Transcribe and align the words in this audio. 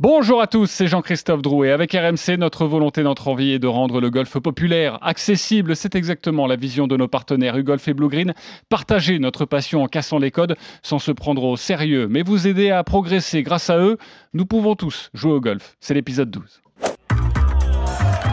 Bonjour 0.00 0.40
à 0.42 0.48
tous, 0.48 0.68
c'est 0.68 0.88
Jean-Christophe 0.88 1.40
Drouet. 1.40 1.70
Avec 1.70 1.92
RMC, 1.92 2.36
notre 2.36 2.66
volonté 2.66 3.04
d'entrer 3.04 3.30
en 3.30 3.36
vie 3.36 3.52
est 3.52 3.60
de 3.60 3.68
rendre 3.68 4.00
le 4.00 4.10
golf 4.10 4.38
populaire, 4.40 4.98
accessible. 5.02 5.76
C'est 5.76 5.94
exactement 5.94 6.48
la 6.48 6.56
vision 6.56 6.88
de 6.88 6.96
nos 6.96 7.06
partenaires 7.06 7.56
UGolf 7.56 7.86
et 7.86 7.94
Blue 7.94 8.08
Green. 8.08 8.34
Partager 8.68 9.20
notre 9.20 9.44
passion 9.44 9.84
en 9.84 9.86
cassant 9.86 10.18
les 10.18 10.32
codes 10.32 10.56
sans 10.82 10.98
se 10.98 11.12
prendre 11.12 11.44
au 11.44 11.56
sérieux, 11.56 12.08
mais 12.10 12.22
vous 12.22 12.48
aider 12.48 12.70
à 12.70 12.82
progresser. 12.82 13.44
Grâce 13.44 13.70
à 13.70 13.78
eux, 13.78 13.96
nous 14.32 14.46
pouvons 14.46 14.74
tous 14.74 15.10
jouer 15.14 15.32
au 15.32 15.40
golf. 15.40 15.76
C'est 15.78 15.94
l'épisode 15.94 16.30
12. 16.30 16.60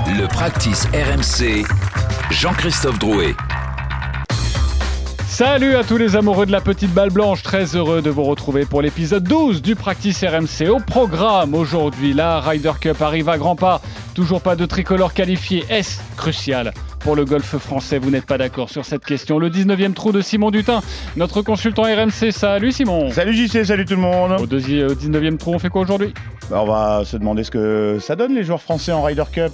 Le 0.07 0.27
practice 0.27 0.87
RMC, 0.87 1.63
Jean-Christophe 2.31 2.97
Drouet. 2.97 3.35
Salut 5.31 5.77
à 5.77 5.85
tous 5.85 5.95
les 5.95 6.17
amoureux 6.17 6.45
de 6.45 6.51
la 6.51 6.59
petite 6.59 6.93
balle 6.93 7.09
blanche, 7.09 7.41
très 7.41 7.77
heureux 7.77 8.01
de 8.01 8.09
vous 8.09 8.23
retrouver 8.23 8.65
pour 8.65 8.81
l'épisode 8.81 9.23
12 9.23 9.61
du 9.61 9.77
Practice 9.77 10.25
RMC. 10.25 10.67
Au 10.69 10.79
programme 10.79 11.55
aujourd'hui, 11.55 12.13
la 12.13 12.41
Ryder 12.41 12.73
Cup 12.81 13.01
arrive 13.01 13.29
à 13.29 13.37
grands 13.37 13.55
pas, 13.55 13.81
toujours 14.13 14.41
pas 14.41 14.57
de 14.57 14.65
tricolore 14.65 15.13
qualifié, 15.13 15.63
est-ce 15.69 16.01
crucial 16.17 16.73
pour 16.99 17.15
le 17.15 17.23
golf 17.23 17.57
français? 17.57 17.97
Vous 17.97 18.11
n'êtes 18.11 18.25
pas 18.25 18.37
d'accord 18.37 18.69
sur 18.69 18.83
cette 18.83 19.05
question. 19.05 19.39
Le 19.39 19.49
19e 19.49 19.93
trou 19.93 20.11
de 20.11 20.19
Simon 20.19 20.51
Dutin, 20.51 20.81
notre 21.15 21.41
consultant 21.41 21.83
RMC. 21.83 22.31
Salut 22.31 22.73
Simon 22.73 23.09
Salut 23.11 23.33
JC, 23.33 23.63
salut 23.63 23.85
tout 23.85 23.95
le 23.95 24.01
monde 24.01 24.33
Au 24.33 24.45
19e 24.45 25.37
trou, 25.37 25.53
on 25.53 25.59
fait 25.59 25.69
quoi 25.69 25.83
aujourd'hui? 25.83 26.13
Bah, 26.49 26.59
On 26.61 26.65
va 26.65 27.05
se 27.05 27.15
demander 27.15 27.45
ce 27.45 27.51
que 27.51 27.99
ça 28.01 28.17
donne 28.17 28.35
les 28.35 28.43
joueurs 28.43 28.61
français 28.61 28.91
en 28.91 29.01
Ryder 29.01 29.23
Cup. 29.31 29.53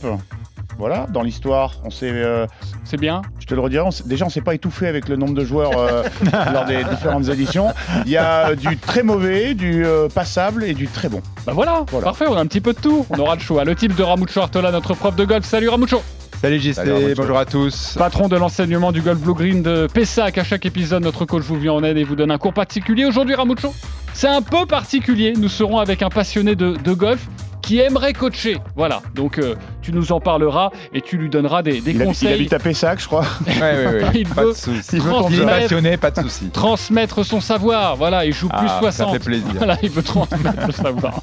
Voilà, 0.78 1.08
dans 1.10 1.24
l'histoire, 1.24 1.74
on 1.84 1.90
s'est. 1.90 2.12
Euh, 2.12 2.46
c'est 2.84 3.00
bien. 3.00 3.22
Je 3.40 3.46
te 3.46 3.56
le 3.56 3.62
redirai. 3.62 3.90
déjà, 4.06 4.26
on 4.26 4.30
s'est 4.30 4.42
pas 4.42 4.54
étouffé 4.54 4.88
avec 4.88 5.10
le 5.10 5.16
nombre 5.16 5.34
de 5.34 5.44
joueurs 5.44 5.78
euh, 5.78 6.04
lors 6.54 6.66
des 6.66 6.84
différentes 6.84 7.28
éditions. 7.30 7.74
Il 8.06 8.12
y 8.12 8.18
a 8.18 8.56
du 8.56 8.78
très 8.78 9.02
mauvais, 9.02 9.56
du 9.56 9.86
euh, 9.86 10.08
passable 10.08 10.64
et 10.64 10.74
du 10.74 10.88
très 10.88 11.10
bon. 11.10 11.22
Bah 11.46 11.54
voilà, 11.56 11.84
parfait. 12.02 12.26
On 12.30 12.36
a 12.36 12.42
un 12.42 12.46
petit 12.46 12.62
peu 12.62 12.74
de 12.74 12.80
tout. 12.80 13.06
On 13.10 13.18
aura 13.18 13.36
le 13.36 13.42
choix. 13.42 13.64
Le 13.64 13.76
type 13.76 13.96
de 13.96 14.04
Ramucho 14.04 14.40
Artola, 14.40 14.72
notre 14.72 14.94
prof 14.94 15.16
de 15.16 15.26
golf. 15.26 15.46
Salut 15.46 15.70
Ramucho. 15.70 16.04
Salut 16.40 16.60
JC, 16.60 17.16
bonjour 17.16 17.40
à 17.40 17.46
tous. 17.46 17.96
Patron 17.98 18.28
de 18.28 18.36
l'enseignement 18.36 18.92
du 18.92 19.02
golf 19.02 19.20
blue 19.20 19.34
green 19.34 19.64
de 19.64 19.88
Pessac. 19.92 20.38
À 20.38 20.44
chaque 20.44 20.68
épisode, 20.68 21.02
notre 21.02 21.26
coach 21.26 21.42
vous 21.42 21.58
vient 21.58 21.74
en 21.74 21.84
aide 21.84 21.98
et 21.98 22.04
vous 22.04 22.16
donne 22.16 22.30
un 22.30 22.38
cours 22.38 22.54
particulier. 22.54 23.06
Aujourd'hui, 23.06 23.34
Ramucho, 23.34 23.74
c'est 24.14 24.28
un 24.28 24.44
peu 24.44 24.68
particulier. 24.68 25.34
Nous 25.36 25.50
serons 25.50 25.80
avec 25.80 26.04
un 26.04 26.10
passionné 26.10 26.56
de, 26.56 26.76
de 26.76 26.94
golf 26.94 27.28
qui 27.68 27.80
aimerait 27.80 28.14
coacher. 28.14 28.58
Voilà, 28.78 29.02
donc 29.14 29.40
euh, 29.40 29.56
tu 29.88 29.94
nous 29.94 30.12
en 30.12 30.20
parleras 30.20 30.72
et 30.94 31.00
tu 31.00 31.16
lui 31.16 31.30
donneras 31.30 31.62
des, 31.62 31.80
des 31.80 31.94
conseils. 31.94 32.28
il 32.28 32.34
habite 32.34 32.52
à 32.52 32.60
Pessac, 32.60 33.00
je 33.00 33.08
crois. 33.08 33.24
Il 34.14 34.28
pas 34.28 34.44
veut. 34.44 34.54
Il 34.92 35.02
veut 35.02 35.46
passionné, 35.46 35.96
pas 35.96 36.12
de 36.12 36.22
souci. 36.24 36.50
Transmettre 36.50 37.24
son 37.24 37.40
savoir. 37.40 37.96
Voilà, 37.96 38.26
il 38.26 38.34
joue 38.34 38.50
plus 38.50 38.68
60. 38.68 38.84
Ah, 38.86 38.92
ça 38.92 39.08
fait 39.08 39.24
plaisir. 39.24 39.48
Voilà, 39.56 39.78
il 39.82 39.90
veut 39.90 40.04
transmettre 40.04 40.68
le 40.68 40.74
savoir. 40.74 41.22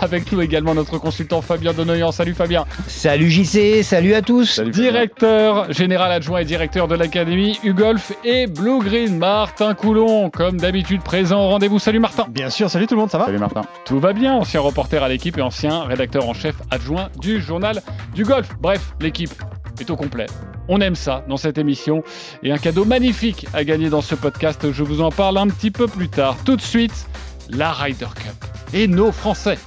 Avec 0.00 0.32
nous 0.32 0.40
également 0.40 0.74
notre 0.74 0.96
consultant 0.96 1.42
Fabien 1.42 1.74
Denoyan. 1.74 2.10
Salut 2.10 2.32
Fabien. 2.32 2.64
Salut 2.86 3.28
JC, 3.28 3.82
salut 3.82 4.14
à 4.14 4.22
tous. 4.22 4.60
directeur 4.60 5.70
général 5.70 6.10
adjoint 6.10 6.38
et 6.38 6.46
directeur 6.46 6.88
de 6.88 6.94
l'académie 6.94 7.58
UGolf 7.64 8.12
et 8.24 8.46
Blue 8.46 8.78
Green, 8.78 9.18
Martin 9.18 9.74
Coulon, 9.74 10.30
comme 10.30 10.56
d'habitude 10.56 11.02
présent 11.02 11.44
au 11.44 11.48
rendez-vous. 11.48 11.78
Salut 11.78 12.00
Martin. 12.00 12.26
Bien 12.30 12.48
sûr, 12.48 12.70
salut 12.70 12.86
tout 12.86 12.94
le 12.94 13.00
monde, 13.00 13.10
ça 13.10 13.18
va? 13.18 13.26
Salut 13.26 13.38
Martin. 13.38 13.62
Tout 13.84 14.00
va 14.00 14.14
bien, 14.14 14.34
ancien 14.36 14.60
reporter 14.60 15.02
à 15.02 15.08
l'équipe 15.08 15.36
et 15.36 15.42
ancien 15.42 15.84
rédacteur 15.84 16.26
en 16.26 16.32
chef 16.32 16.54
adjoint 16.70 17.10
du 17.20 17.42
journal 17.42 17.82
du 18.14 18.24
golf. 18.24 18.48
Bref, 18.60 18.94
l'équipe 19.00 19.32
est 19.80 19.90
au 19.90 19.96
complet. 19.96 20.26
On 20.68 20.80
aime 20.80 20.94
ça 20.94 21.24
dans 21.28 21.36
cette 21.36 21.58
émission. 21.58 22.02
Et 22.42 22.52
un 22.52 22.58
cadeau 22.58 22.84
magnifique 22.84 23.46
à 23.54 23.64
gagner 23.64 23.88
dans 23.88 24.00
ce 24.00 24.14
podcast. 24.14 24.72
Je 24.72 24.82
vous 24.82 25.00
en 25.00 25.10
parle 25.10 25.38
un 25.38 25.48
petit 25.48 25.70
peu 25.70 25.86
plus 25.86 26.08
tard. 26.08 26.36
Tout 26.44 26.56
de 26.56 26.62
suite, 26.62 27.06
la 27.50 27.72
Ryder 27.72 28.06
Cup. 28.14 28.44
Et 28.72 28.88
nos 28.88 29.12
Français. 29.12 29.58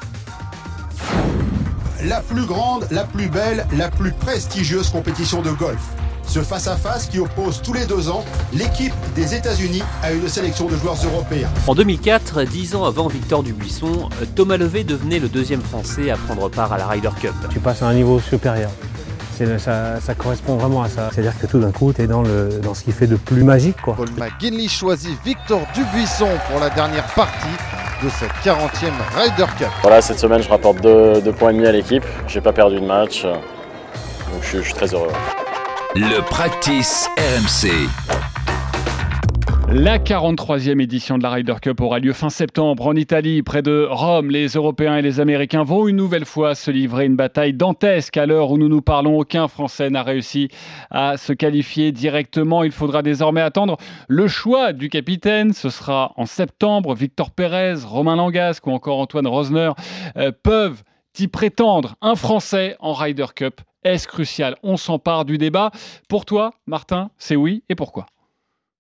La 2.06 2.22
plus 2.22 2.46
grande, 2.46 2.88
la 2.92 3.04
plus 3.04 3.28
belle, 3.28 3.66
la 3.78 3.90
plus 3.90 4.12
prestigieuse 4.12 4.90
compétition 4.90 5.42
de 5.42 5.52
golf 5.52 5.99
ce 6.30 6.42
face-à-face 6.42 7.08
qui 7.08 7.20
oppose 7.20 7.62
tous 7.64 7.74
les 7.74 7.86
deux 7.86 8.10
ans 8.10 8.24
l'équipe 8.54 8.94
des 9.16 9.34
États-Unis 9.34 9.82
à 10.04 10.12
une 10.12 10.28
sélection 10.28 10.68
de 10.68 10.76
joueurs 10.76 10.98
européens. 11.04 11.50
En 11.66 11.74
2004, 11.74 12.44
dix 12.44 12.76
ans 12.76 12.86
avant 12.86 13.08
Victor 13.08 13.42
Dubuisson, 13.42 14.10
Thomas 14.36 14.58
Levé 14.58 14.84
devenait 14.84 15.18
le 15.20 15.28
deuxième 15.28 15.62
Français 15.62 16.12
à 16.12 16.18
prendre 16.18 16.48
part 16.50 16.72
à 16.72 16.78
la 16.78 16.86
Ryder 16.88 17.10
Cup. 17.20 17.34
Tu 17.50 17.60
passes 17.60 17.82
à 17.82 17.88
un 17.88 17.96
niveau 17.96 18.20
supérieur. 18.20 18.70
Ça, 19.58 20.02
ça, 20.02 20.16
correspond 20.16 20.58
vraiment 20.58 20.84
à 20.84 20.90
ça. 20.90 21.10
C'est-à-dire 21.14 21.32
que 21.40 21.48
tout 21.48 21.60
d'un 21.60 21.72
coup, 21.72 21.94
tu 21.94 22.02
es 22.02 22.08
dans, 22.08 22.22
le, 22.22 22.60
dans 22.62 22.74
ce 22.74 22.84
qui 22.84 22.92
fait 22.92 23.08
de 23.08 23.16
plus 23.16 23.42
magique. 23.42 23.82
Quoi. 23.82 23.96
Paul 23.96 24.10
McGinley 24.18 24.68
choisit 24.68 25.18
Victor 25.24 25.62
Dubuisson 25.74 26.28
pour 26.52 26.60
la 26.60 26.70
dernière 26.70 27.06
partie 27.14 27.48
de 28.04 28.10
cette 28.10 28.34
40e 28.44 28.92
Ryder 29.16 29.50
Cup. 29.58 29.70
Voilà, 29.82 30.02
cette 30.02 30.20
semaine, 30.20 30.44
je 30.44 30.50
rapporte 30.50 30.82
2 30.82 31.22
points 31.32 31.52
et 31.52 31.54
demi 31.54 31.68
à 31.68 31.72
l'équipe. 31.72 32.04
J'ai 32.28 32.42
pas 32.42 32.52
perdu 32.52 32.82
de 32.82 32.86
match, 32.86 33.24
donc 33.24 34.42
je, 34.42 34.58
je 34.58 34.64
suis 34.64 34.74
très 34.74 34.94
heureux. 34.94 35.08
Le 35.96 36.22
Practice 36.22 37.10
RMC. 37.18 37.72
La 39.72 39.98
43e 39.98 40.80
édition 40.80 41.18
de 41.18 41.24
la 41.24 41.32
Ryder 41.32 41.56
Cup 41.60 41.82
aura 41.82 41.98
lieu 41.98 42.14
fin 42.14 42.30
septembre 42.30 42.86
en 42.86 42.96
Italie, 42.96 43.42
près 43.42 43.64
de 43.64 43.88
Rome. 43.90 44.30
Les 44.30 44.50
Européens 44.50 44.98
et 44.98 45.02
les 45.02 45.20
Américains 45.20 45.64
vont 45.64 45.88
une 45.88 45.96
nouvelle 45.96 46.26
fois 46.26 46.54
se 46.54 46.70
livrer 46.70 47.06
une 47.06 47.16
bataille 47.16 47.54
dantesque. 47.54 48.18
À 48.18 48.28
l'heure 48.28 48.52
où 48.52 48.60
nous 48.60 48.70
nous 48.70 48.82
parlons, 48.82 49.18
aucun 49.18 49.48
Français 49.48 49.90
n'a 49.90 50.04
réussi 50.04 50.50
à 50.92 51.18
se 51.18 51.34
qualifier 51.34 51.92
directement. 51.92 52.62
Il 52.62 52.72
faudra 52.72 53.02
désormais 53.02 53.42
attendre 53.42 53.78
le 54.08 54.28
choix 54.28 54.74
du 54.74 54.90
capitaine. 54.90 55.54
Ce 55.54 55.72
sera 55.72 56.14
en 56.18 56.28
septembre. 56.28 56.94
Victor 56.94 57.32
Pérez, 57.32 57.84
Romain 57.84 58.16
Langasque 58.16 58.68
ou 58.68 58.72
encore 58.72 59.00
Antoine 59.00 59.28
Rosner 59.28 59.72
euh, 60.18 60.32
peuvent 60.44 60.84
y 61.18 61.28
prétendre. 61.28 61.96
Un 62.02 62.16
Français 62.16 62.76
en 62.80 62.94
Ryder 62.94 63.26
Cup 63.36 63.62
est-ce 63.84 64.08
crucial? 64.08 64.56
On 64.64 64.78
s'empare 64.78 65.26
du 65.26 65.38
débat. 65.38 65.72
Pour 66.08 66.26
toi, 66.26 66.54
Martin, 66.68 67.12
c'est 67.18 67.36
oui 67.36 67.64
et 67.70 67.76
pourquoi? 67.76 68.06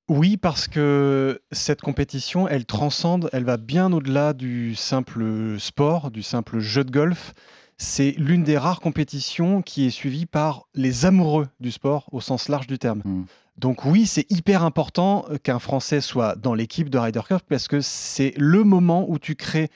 Oui, 0.09 0.37
parce 0.37 0.67
que 0.67 1.39
cette 1.51 1.81
compétition, 1.81 2.47
elle 2.47 2.65
transcende, 2.65 3.29
elle 3.31 3.43
va 3.43 3.57
bien 3.57 3.93
au-delà 3.93 4.33
du 4.33 4.73
simple 4.73 5.59
sport, 5.59 6.09
du 6.09 6.23
simple 6.23 6.59
jeu 6.59 6.83
de 6.83 6.89
golf. 6.89 7.33
C'est 7.77 8.15
l'une 8.17 8.43
des 8.43 8.57
rares 8.57 8.81
compétitions 8.81 9.61
qui 9.61 9.85
est 9.85 9.91
suivie 9.91 10.25
par 10.25 10.63
les 10.73 11.05
amoureux 11.05 11.47
du 11.59 11.71
sport 11.71 12.09
au 12.11 12.21
sens 12.21 12.49
large 12.49 12.65
du 12.65 12.79
terme. 12.79 13.01
Hmm. 13.05 13.25
Donc 13.57 13.85
oui, 13.85 14.07
c'est 14.07 14.29
hyper 14.31 14.63
important 14.63 15.25
qu'un 15.43 15.59
Français 15.59 16.01
soit 16.01 16.35
dans 16.35 16.55
l'équipe 16.55 16.89
de 16.89 16.97
Ryder 16.97 17.21
Cup 17.27 17.41
parce 17.47 17.67
que 17.67 17.79
c'est 17.79 18.33
le 18.35 18.63
moment 18.63 19.05
où 19.07 19.19
tu 19.19 19.35
crées 19.35 19.69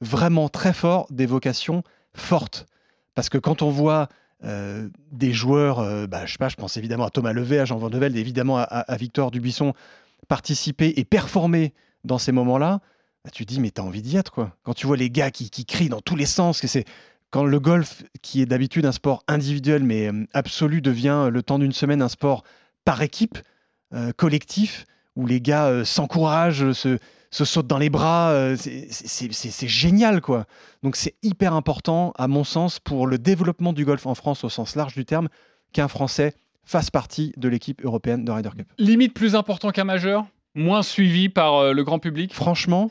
vraiment 0.00 0.48
très 0.48 0.72
fort 0.72 1.06
des 1.10 1.26
vocations 1.26 1.82
fortes. 2.14 2.66
Parce 3.14 3.28
que 3.28 3.38
quand 3.38 3.62
on 3.62 3.70
voit 3.70 4.08
euh, 4.42 4.88
des 5.12 5.32
joueurs, 5.32 5.80
euh, 5.80 6.06
bah, 6.06 6.24
je 6.24 6.32
sais 6.32 6.38
pas, 6.38 6.48
je 6.48 6.56
pense 6.56 6.76
évidemment 6.76 7.04
à 7.04 7.10
Thomas 7.10 7.32
Levé, 7.32 7.58
à 7.58 7.64
Jean 7.64 7.76
Van 7.76 7.90
évidemment 7.90 8.58
à, 8.58 8.96
Victor 8.96 9.30
Dubuisson, 9.30 9.74
participer 10.28 10.94
et 10.96 11.04
performer 11.04 11.74
dans 12.04 12.18
ces 12.18 12.32
moments-là, 12.32 12.80
bah, 13.24 13.30
tu 13.30 13.44
te 13.44 13.52
dis, 13.52 13.60
mais 13.60 13.70
t'as 13.70 13.82
envie 13.82 14.00
d'y 14.00 14.16
être, 14.16 14.32
quoi. 14.32 14.56
Quand 14.62 14.72
tu 14.72 14.86
vois 14.86 14.96
les 14.96 15.10
gars 15.10 15.30
qui, 15.30 15.50
crient 15.66 15.90
dans 15.90 16.00
tous 16.00 16.16
les 16.16 16.26
sens, 16.26 16.60
que 16.60 16.68
c'est 16.68 16.84
quand 17.30 17.44
le 17.44 17.60
golf, 17.60 18.02
qui 18.22 18.40
est 18.40 18.46
d'habitude 18.46 18.86
un 18.86 18.92
sport 18.92 19.22
individuel 19.28 19.84
mais 19.84 20.08
euh, 20.08 20.26
absolu, 20.32 20.80
devient 20.80 21.28
le 21.30 21.42
temps 21.42 21.58
d'une 21.58 21.72
semaine 21.72 22.00
un 22.00 22.08
sport 22.08 22.42
par 22.84 23.02
équipe, 23.02 23.38
collectif, 24.16 24.86
où 25.16 25.26
les 25.26 25.40
gars 25.40 25.84
s'encouragent, 25.84 26.72
se, 26.72 26.98
se 27.30 27.44
saute 27.44 27.66
dans 27.66 27.78
les 27.78 27.90
bras. 27.90 28.30
Euh, 28.30 28.56
c'est 28.56 29.68
génial, 29.68 30.20
quoi. 30.20 30.46
Donc 30.82 30.96
c'est 30.96 31.14
hyper 31.22 31.54
important, 31.54 32.12
à 32.16 32.28
mon 32.28 32.44
sens, 32.44 32.78
pour 32.78 33.06
le 33.06 33.18
développement 33.18 33.72
du 33.72 33.84
golf 33.84 34.06
en 34.06 34.14
France 34.14 34.44
au 34.44 34.48
sens 34.48 34.76
large 34.76 34.94
du 34.94 35.04
terme, 35.04 35.28
qu'un 35.72 35.88
Français 35.88 36.34
fasse 36.64 36.90
partie 36.90 37.32
de 37.36 37.48
l'équipe 37.48 37.84
européenne 37.84 38.24
de 38.24 38.32
Ryder 38.32 38.50
Cup. 38.56 38.72
Limite 38.78 39.14
plus 39.14 39.34
important 39.34 39.70
qu'un 39.70 39.84
majeur 39.84 40.26
Moins 40.54 40.82
suivi 40.82 41.28
par 41.28 41.54
euh, 41.56 41.72
le 41.72 41.84
grand 41.84 42.00
public 42.00 42.34
Franchement, 42.34 42.90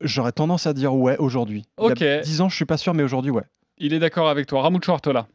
j'aurais 0.00 0.32
tendance 0.32 0.66
à 0.66 0.72
dire 0.72 0.94
ouais 0.94 1.18
aujourd'hui. 1.18 1.64
Ok. 1.76 2.00
Il 2.00 2.06
y 2.06 2.08
a 2.08 2.20
10 2.20 2.40
ans, 2.40 2.48
je 2.48 2.56
suis 2.56 2.64
pas 2.64 2.78
sûr, 2.78 2.94
mais 2.94 3.02
aujourd'hui, 3.02 3.30
ouais. 3.30 3.44
Il 3.76 3.92
est 3.92 3.98
d'accord 3.98 4.28
avec 4.28 4.46
toi. 4.46 4.62
Ramucho 4.62 4.92
Artola. 4.92 5.26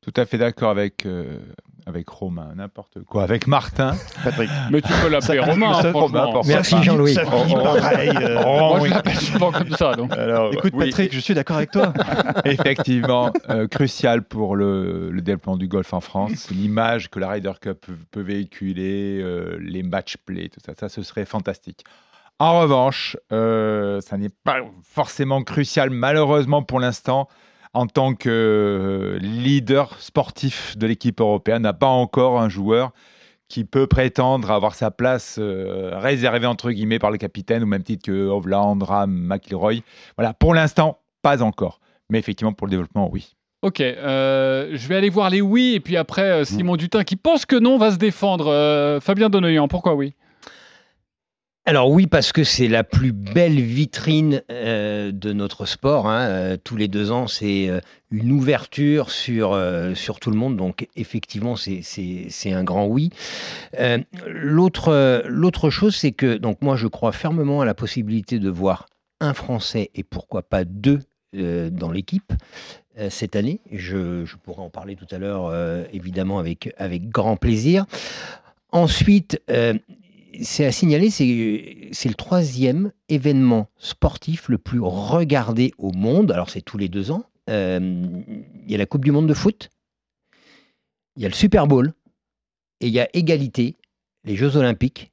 Tout 0.00 0.12
à 0.16 0.24
fait 0.26 0.38
d'accord 0.38 0.70
avec, 0.70 1.06
euh, 1.06 1.38
avec 1.86 2.08
Romain, 2.08 2.52
n'importe 2.54 3.02
quoi, 3.04 3.22
avec 3.22 3.46
Martin. 3.46 3.94
Patrick. 4.22 4.50
Mais 4.70 4.80
tu 4.80 4.92
peux 5.02 5.08
l'appeler 5.08 5.38
Romain, 5.38 5.72
hein, 5.84 6.40
Merci 6.46 6.82
Jean-Louis. 6.82 7.14
pareil. 7.14 8.10
Euh, 8.20 8.42
Moi, 8.42 8.80
je 8.84 8.90
l'appelle 8.90 9.16
souvent 9.16 9.52
comme 9.52 9.70
ça. 9.70 9.94
Donc. 9.94 10.12
Écoute, 10.52 10.74
Patrick, 10.78 11.12
je 11.12 11.20
suis 11.20 11.34
d'accord 11.34 11.56
avec 11.56 11.70
toi. 11.70 11.92
Effectivement, 12.44 13.32
euh, 13.50 13.68
crucial 13.68 14.22
pour 14.22 14.56
le, 14.56 15.10
le, 15.10 15.22
développement 15.22 15.56
du 15.56 15.68
golf 15.68 15.92
en 15.92 16.00
France. 16.00 16.50
L'image 16.50 17.10
que 17.10 17.18
la 17.18 17.28
Ryder 17.28 17.52
Cup 17.60 17.86
peut, 18.10 18.22
véhiculer, 18.22 19.22
les 19.60 19.82
match 19.82 20.16
play, 20.24 20.48
tout 20.48 20.60
ça, 20.64 20.72
ça, 20.78 20.88
ce 20.88 21.02
serait 21.02 21.26
fantastique. 21.26 21.84
En 22.38 22.60
revanche, 22.60 23.16
ça 23.30 24.16
n'est 24.16 24.28
pas 24.28 24.60
forcément 24.82 25.42
crucial, 25.42 25.90
malheureusement 25.90 26.62
pour 26.62 26.80
l'instant 26.80 27.28
en 27.74 27.86
tant 27.86 28.14
que 28.14 28.30
euh, 28.30 29.18
leader 29.18 30.00
sportif 30.00 30.76
de 30.78 30.86
l'équipe 30.86 31.20
européenne, 31.20 31.62
n'a 31.62 31.72
pas 31.72 31.86
encore 31.86 32.40
un 32.40 32.48
joueur 32.48 32.92
qui 33.48 33.64
peut 33.64 33.86
prétendre 33.86 34.50
avoir 34.50 34.74
sa 34.74 34.90
place 34.90 35.36
euh, 35.38 35.90
réservée 35.92 36.46
entre 36.46 36.70
guillemets 36.70 36.98
par 36.98 37.10
le 37.10 37.18
capitaine, 37.18 37.62
au 37.62 37.66
même 37.66 37.82
titre 37.82 38.06
que 38.06 38.28
Hovland, 38.28 38.82
Ram, 38.82 39.12
McIlroy. 39.12 39.82
Voilà, 40.16 40.32
pour 40.32 40.54
l'instant, 40.54 41.00
pas 41.22 41.42
encore. 41.42 41.80
Mais 42.08 42.18
effectivement, 42.18 42.52
pour 42.52 42.66
le 42.66 42.70
développement, 42.70 43.10
oui. 43.12 43.34
Ok, 43.64 43.80
euh, 43.80 44.72
je 44.74 44.88
vais 44.88 44.96
aller 44.96 45.08
voir 45.08 45.30
les 45.30 45.40
oui, 45.40 45.72
et 45.74 45.80
puis 45.80 45.96
après, 45.96 46.30
euh, 46.30 46.44
Simon 46.44 46.76
Dutin 46.76 47.02
qui 47.02 47.16
pense 47.16 47.46
que 47.46 47.56
non 47.56 47.78
va 47.78 47.92
se 47.92 47.96
défendre. 47.96 48.48
Euh, 48.48 49.00
Fabien 49.00 49.30
Donoyan, 49.30 49.68
pourquoi 49.68 49.94
oui? 49.94 50.14
Alors 51.66 51.90
oui, 51.90 52.06
parce 52.06 52.32
que 52.32 52.44
c'est 52.44 52.68
la 52.68 52.84
plus 52.84 53.12
belle 53.12 53.60
vitrine 53.60 54.42
de 54.50 55.32
notre 55.32 55.64
sport. 55.66 56.08
Hein. 56.08 56.56
tous 56.62 56.76
les 56.76 56.88
deux 56.88 57.10
ans, 57.10 57.26
c'est 57.26 57.70
une 58.10 58.32
ouverture 58.32 59.10
sur, 59.10 59.58
tout 60.20 60.30
le 60.30 60.36
monde. 60.36 60.56
Donc 60.56 60.88
effectivement, 60.94 61.56
c'est 61.56 62.52
un 62.52 62.64
grand 62.64 62.86
oui. 62.86 63.10
L'autre 64.26 65.70
chose, 65.70 65.96
c'est 65.96 66.12
que 66.12 66.38
moi, 66.60 66.76
je 66.76 66.86
crois 66.86 67.12
fermement 67.12 67.62
à 67.62 67.64
la 67.64 67.74
possibilité 67.74 68.38
de 68.38 68.50
voir 68.50 68.86
un 69.20 69.32
Français 69.32 69.90
et 69.94 70.02
pourquoi 70.02 70.42
pas 70.42 70.64
deux 70.64 71.00
dans 71.32 71.90
l'équipe. 71.90 72.32
Euh, 72.96 73.10
cette 73.10 73.34
année. 73.34 73.60
Je, 73.72 74.24
pourrais 74.44 74.62
en 74.62 74.70
parler 74.70 74.94
tout 74.94 75.06
à 75.10 75.18
l'heure, 75.18 75.46
euh, 75.46 75.82
évidemment, 75.92 76.38
avec, 76.38 76.70
grand 77.08 77.36
plaisir. 77.36 77.86
Ensuite, 78.70 79.42
euh, 79.50 79.74
c'est 80.42 80.64
à 80.64 80.72
signaler, 80.72 81.10
c'est 81.10 81.24
le 82.08 82.14
troisième 82.14 82.92
événement 83.08 83.68
sportif 83.78 84.48
le 84.48 84.58
plus 84.58 84.80
regardé 84.80 85.72
au 85.78 85.92
monde. 85.92 86.32
Alors, 86.32 86.50
c'est 86.50 86.62
tous 86.62 86.78
les 86.78 86.88
deux 86.88 87.10
ans. 87.10 87.24
Il 87.48 88.64
y 88.66 88.74
a 88.74 88.78
la 88.78 88.86
Coupe 88.86 89.04
du 89.04 89.12
Monde 89.12 89.28
de 89.28 89.34
foot, 89.34 89.70
il 91.16 91.22
y 91.22 91.26
a 91.26 91.28
le 91.28 91.34
Super 91.34 91.66
Bowl, 91.66 91.92
et 92.80 92.88
il 92.88 92.92
y 92.92 93.00
a 93.00 93.08
égalité, 93.12 93.76
les 94.24 94.36
Jeux 94.36 94.56
Olympiques 94.56 95.12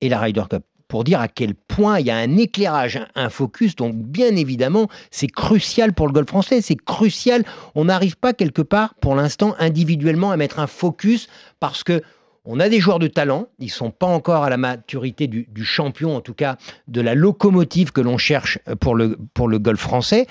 et 0.00 0.08
la 0.08 0.20
Ryder 0.20 0.44
Cup 0.50 0.64
pour 0.88 1.04
dire 1.04 1.20
à 1.20 1.28
quel 1.28 1.54
point 1.54 2.00
il 2.00 2.06
y 2.06 2.10
a 2.10 2.16
un 2.16 2.38
éclairage, 2.38 2.98
un 3.14 3.28
focus. 3.28 3.76
Donc, 3.76 3.94
bien 3.94 4.34
évidemment, 4.34 4.88
c'est 5.10 5.28
crucial 5.28 5.92
pour 5.92 6.06
le 6.06 6.14
golf 6.14 6.28
français. 6.28 6.62
C'est 6.62 6.82
crucial. 6.82 7.44
On 7.74 7.84
n'arrive 7.84 8.16
pas 8.16 8.32
quelque 8.32 8.62
part, 8.62 8.94
pour 8.94 9.14
l'instant, 9.14 9.54
individuellement, 9.58 10.30
à 10.30 10.38
mettre 10.38 10.60
un 10.60 10.66
focus 10.66 11.28
parce 11.60 11.84
que 11.84 12.02
on 12.48 12.60
a 12.60 12.68
des 12.68 12.80
joueurs 12.80 12.98
de 12.98 13.06
talent, 13.06 13.46
ils 13.58 13.66
ne 13.66 13.70
sont 13.70 13.90
pas 13.90 14.06
encore 14.06 14.42
à 14.42 14.50
la 14.50 14.56
maturité 14.56 15.26
du, 15.26 15.46
champion, 15.64 16.16
en 16.16 16.20
tout 16.20 16.34
cas 16.34 16.56
de 16.88 17.00
la 17.00 17.14
locomotive 17.14 17.92
que 17.92 18.00
l'on 18.00 18.16
cherche 18.16 18.58
pour 18.80 18.94
le, 18.94 19.18
pour 19.34 19.48
le 19.48 19.58
golf 19.58 19.80
français. 19.80 20.26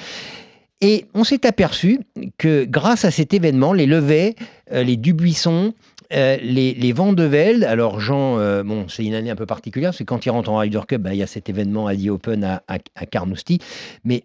Et 0.81 1.05
on 1.13 1.23
s'est 1.23 1.45
aperçu 1.45 1.99
que 2.37 2.65
grâce 2.65 3.05
à 3.05 3.11
cet 3.11 3.33
événement, 3.33 3.71
les 3.71 3.85
Levets, 3.85 4.35
euh, 4.71 4.83
les 4.83 4.97
Dubuisson, 4.97 5.73
euh, 6.13 6.37
les, 6.41 6.73
les 6.73 6.93
de 6.93 7.23
Velde, 7.23 7.63
alors 7.63 7.99
Jean, 7.99 8.39
euh, 8.39 8.63
bon, 8.63 8.87
c'est 8.87 9.03
une 9.03 9.13
année 9.13 9.29
un 9.29 9.35
peu 9.35 9.45
particulière, 9.45 9.89
parce 9.89 9.99
que 9.99 10.03
quand 10.03 10.25
il 10.25 10.29
rentre 10.29 10.49
en 10.49 10.57
Ryder 10.57 10.81
Cup, 10.87 11.01
bah, 11.01 11.13
il 11.13 11.17
y 11.17 11.23
a 11.23 11.27
cet 11.27 11.49
événement 11.49 11.87
à 11.87 11.95
The 11.95 12.07
Open 12.09 12.43
à, 12.43 12.63
à, 12.67 13.05
Carnoustie, 13.05 13.59
mais 14.03 14.23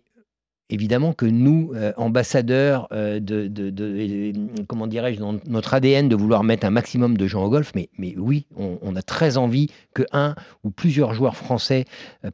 évidemment 0.72 1.12
que 1.12 1.26
nous, 1.26 1.72
euh, 1.74 1.92
ambassadeurs 1.96 2.88
de, 2.90 4.32
comment 4.66 4.86
dirais-je, 4.86 5.20
dans 5.20 5.36
notre 5.46 5.74
ADN 5.74 6.08
de 6.08 6.16
vouloir 6.16 6.44
mettre 6.44 6.66
un 6.66 6.70
maximum 6.70 7.16
de 7.16 7.26
gens 7.26 7.44
au 7.44 7.50
golf, 7.50 7.72
mais, 7.74 7.88
mais 7.98 8.14
oui, 8.16 8.46
on, 8.56 8.78
on 8.82 8.96
a 8.96 9.02
très 9.02 9.36
envie 9.36 9.68
que 9.94 10.02
un 10.12 10.34
ou 10.64 10.70
plusieurs 10.70 11.14
joueurs 11.14 11.36
français 11.36 11.84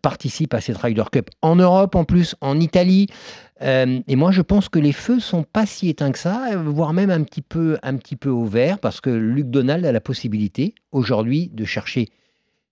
participent 0.02 0.55
à 0.55 0.61
cette 0.61 0.79
Ryder 0.79 1.05
Cup 1.12 1.31
en 1.43 1.56
Europe, 1.56 1.94
en 1.94 2.05
plus, 2.05 2.35
en 2.40 2.61
Italie. 2.61 3.08
Euh, 3.62 4.00
et 4.06 4.17
moi, 4.17 4.31
je 4.31 4.43
pense 4.43 4.69
que 4.69 4.79
les 4.79 4.93
feux 4.93 5.20
sont 5.20 5.43
pas 5.43 5.67
si 5.67 5.88
éteints 5.88 6.12
que 6.12 6.19
ça, 6.19 6.50
voire 6.56 6.93
même 6.93 7.11
un 7.11 7.23
petit 7.23 7.43
peu, 7.43 7.79
un 7.82 7.96
petit 7.96 8.17
peu 8.17 8.31
au 8.31 8.44
vert, 8.44 8.79
parce 8.79 9.00
que 9.00 9.11
Luc 9.11 9.50
Donald 9.50 9.84
a 9.84 9.93
la 9.93 10.00
possibilité 10.00 10.75
aujourd'hui 10.93 11.50
de 11.52 11.64
chercher 11.64 12.08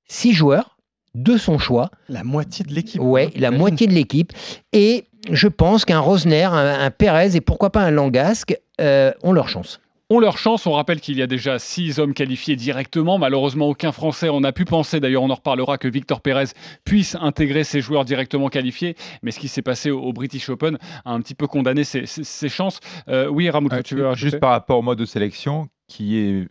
six 0.06 0.32
joueurs 0.32 0.76
de 1.14 1.36
son 1.36 1.58
choix. 1.58 1.90
La 2.08 2.24
moitié 2.24 2.64
de 2.64 2.72
l'équipe. 2.72 3.00
Ouais, 3.00 3.30
la 3.36 3.50
moitié 3.50 3.86
de 3.86 3.92
l'équipe. 3.92 4.32
Et 4.72 5.06
je 5.30 5.48
pense 5.48 5.84
qu'un 5.84 6.00
Rosner, 6.00 6.44
un, 6.44 6.90
Pérez 6.90 7.36
et 7.36 7.40
pourquoi 7.40 7.70
pas 7.70 7.82
un 7.82 7.90
Langasque 7.90 8.56
euh, 8.80 9.12
ont 9.22 9.32
leur 9.32 9.48
chance 9.48 9.80
ont 10.08 10.20
leur 10.20 10.38
chance. 10.38 10.66
On 10.66 10.72
rappelle 10.72 11.00
qu'il 11.00 11.16
y 11.16 11.22
a 11.22 11.26
déjà 11.26 11.58
six 11.58 11.98
hommes 11.98 12.14
qualifiés 12.14 12.56
directement. 12.56 13.18
Malheureusement, 13.18 13.66
aucun 13.66 13.92
Français. 13.92 14.28
On 14.28 14.44
a 14.44 14.52
pu 14.52 14.64
penser, 14.64 15.00
d'ailleurs, 15.00 15.22
on 15.22 15.30
en 15.30 15.34
reparlera, 15.34 15.78
que 15.78 15.88
Victor 15.88 16.20
Pérez 16.20 16.44
puisse 16.84 17.16
intégrer 17.16 17.64
ses 17.64 17.80
joueurs 17.80 18.04
directement 18.04 18.48
qualifiés. 18.48 18.94
Mais 19.22 19.32
ce 19.32 19.40
qui 19.40 19.48
s'est 19.48 19.62
passé 19.62 19.90
au, 19.90 20.12
British 20.12 20.48
Open 20.48 20.78
a 21.04 21.12
un 21.12 21.20
petit 21.20 21.34
peu 21.34 21.46
condamné 21.46 21.82
ses, 21.82 22.06
chances. 22.48 22.80
Euh, 23.08 23.26
oui, 23.28 23.50
Ramoud, 23.50 23.82
tu 23.82 23.96
veux 23.96 24.14
Juste 24.14 24.38
par 24.38 24.50
rapport 24.50 24.78
au 24.78 24.82
mode 24.82 24.98
de 24.98 25.04
sélection, 25.04 25.68
qui 25.88 26.18
est 26.18 26.48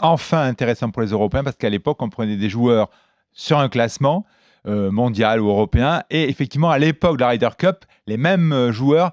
enfin 0.00 0.42
intéressant 0.42 0.90
pour 0.90 1.02
les 1.02 1.08
Européens, 1.08 1.44
parce 1.44 1.56
qu'à 1.56 1.70
l'époque, 1.70 2.02
on 2.02 2.10
prenait 2.10 2.36
des 2.36 2.50
joueurs 2.50 2.90
sur 3.32 3.58
un 3.58 3.68
classement. 3.68 4.26
Euh, 4.66 4.90
mondial 4.90 5.40
ou 5.40 5.48
européen 5.48 6.02
et 6.10 6.28
effectivement 6.28 6.68
à 6.68 6.78
l'époque 6.78 7.16
de 7.16 7.20
la 7.20 7.28
Ryder 7.28 7.50
Cup 7.56 7.84
les 8.08 8.16
mêmes 8.16 8.52
euh, 8.52 8.72
joueurs 8.72 9.12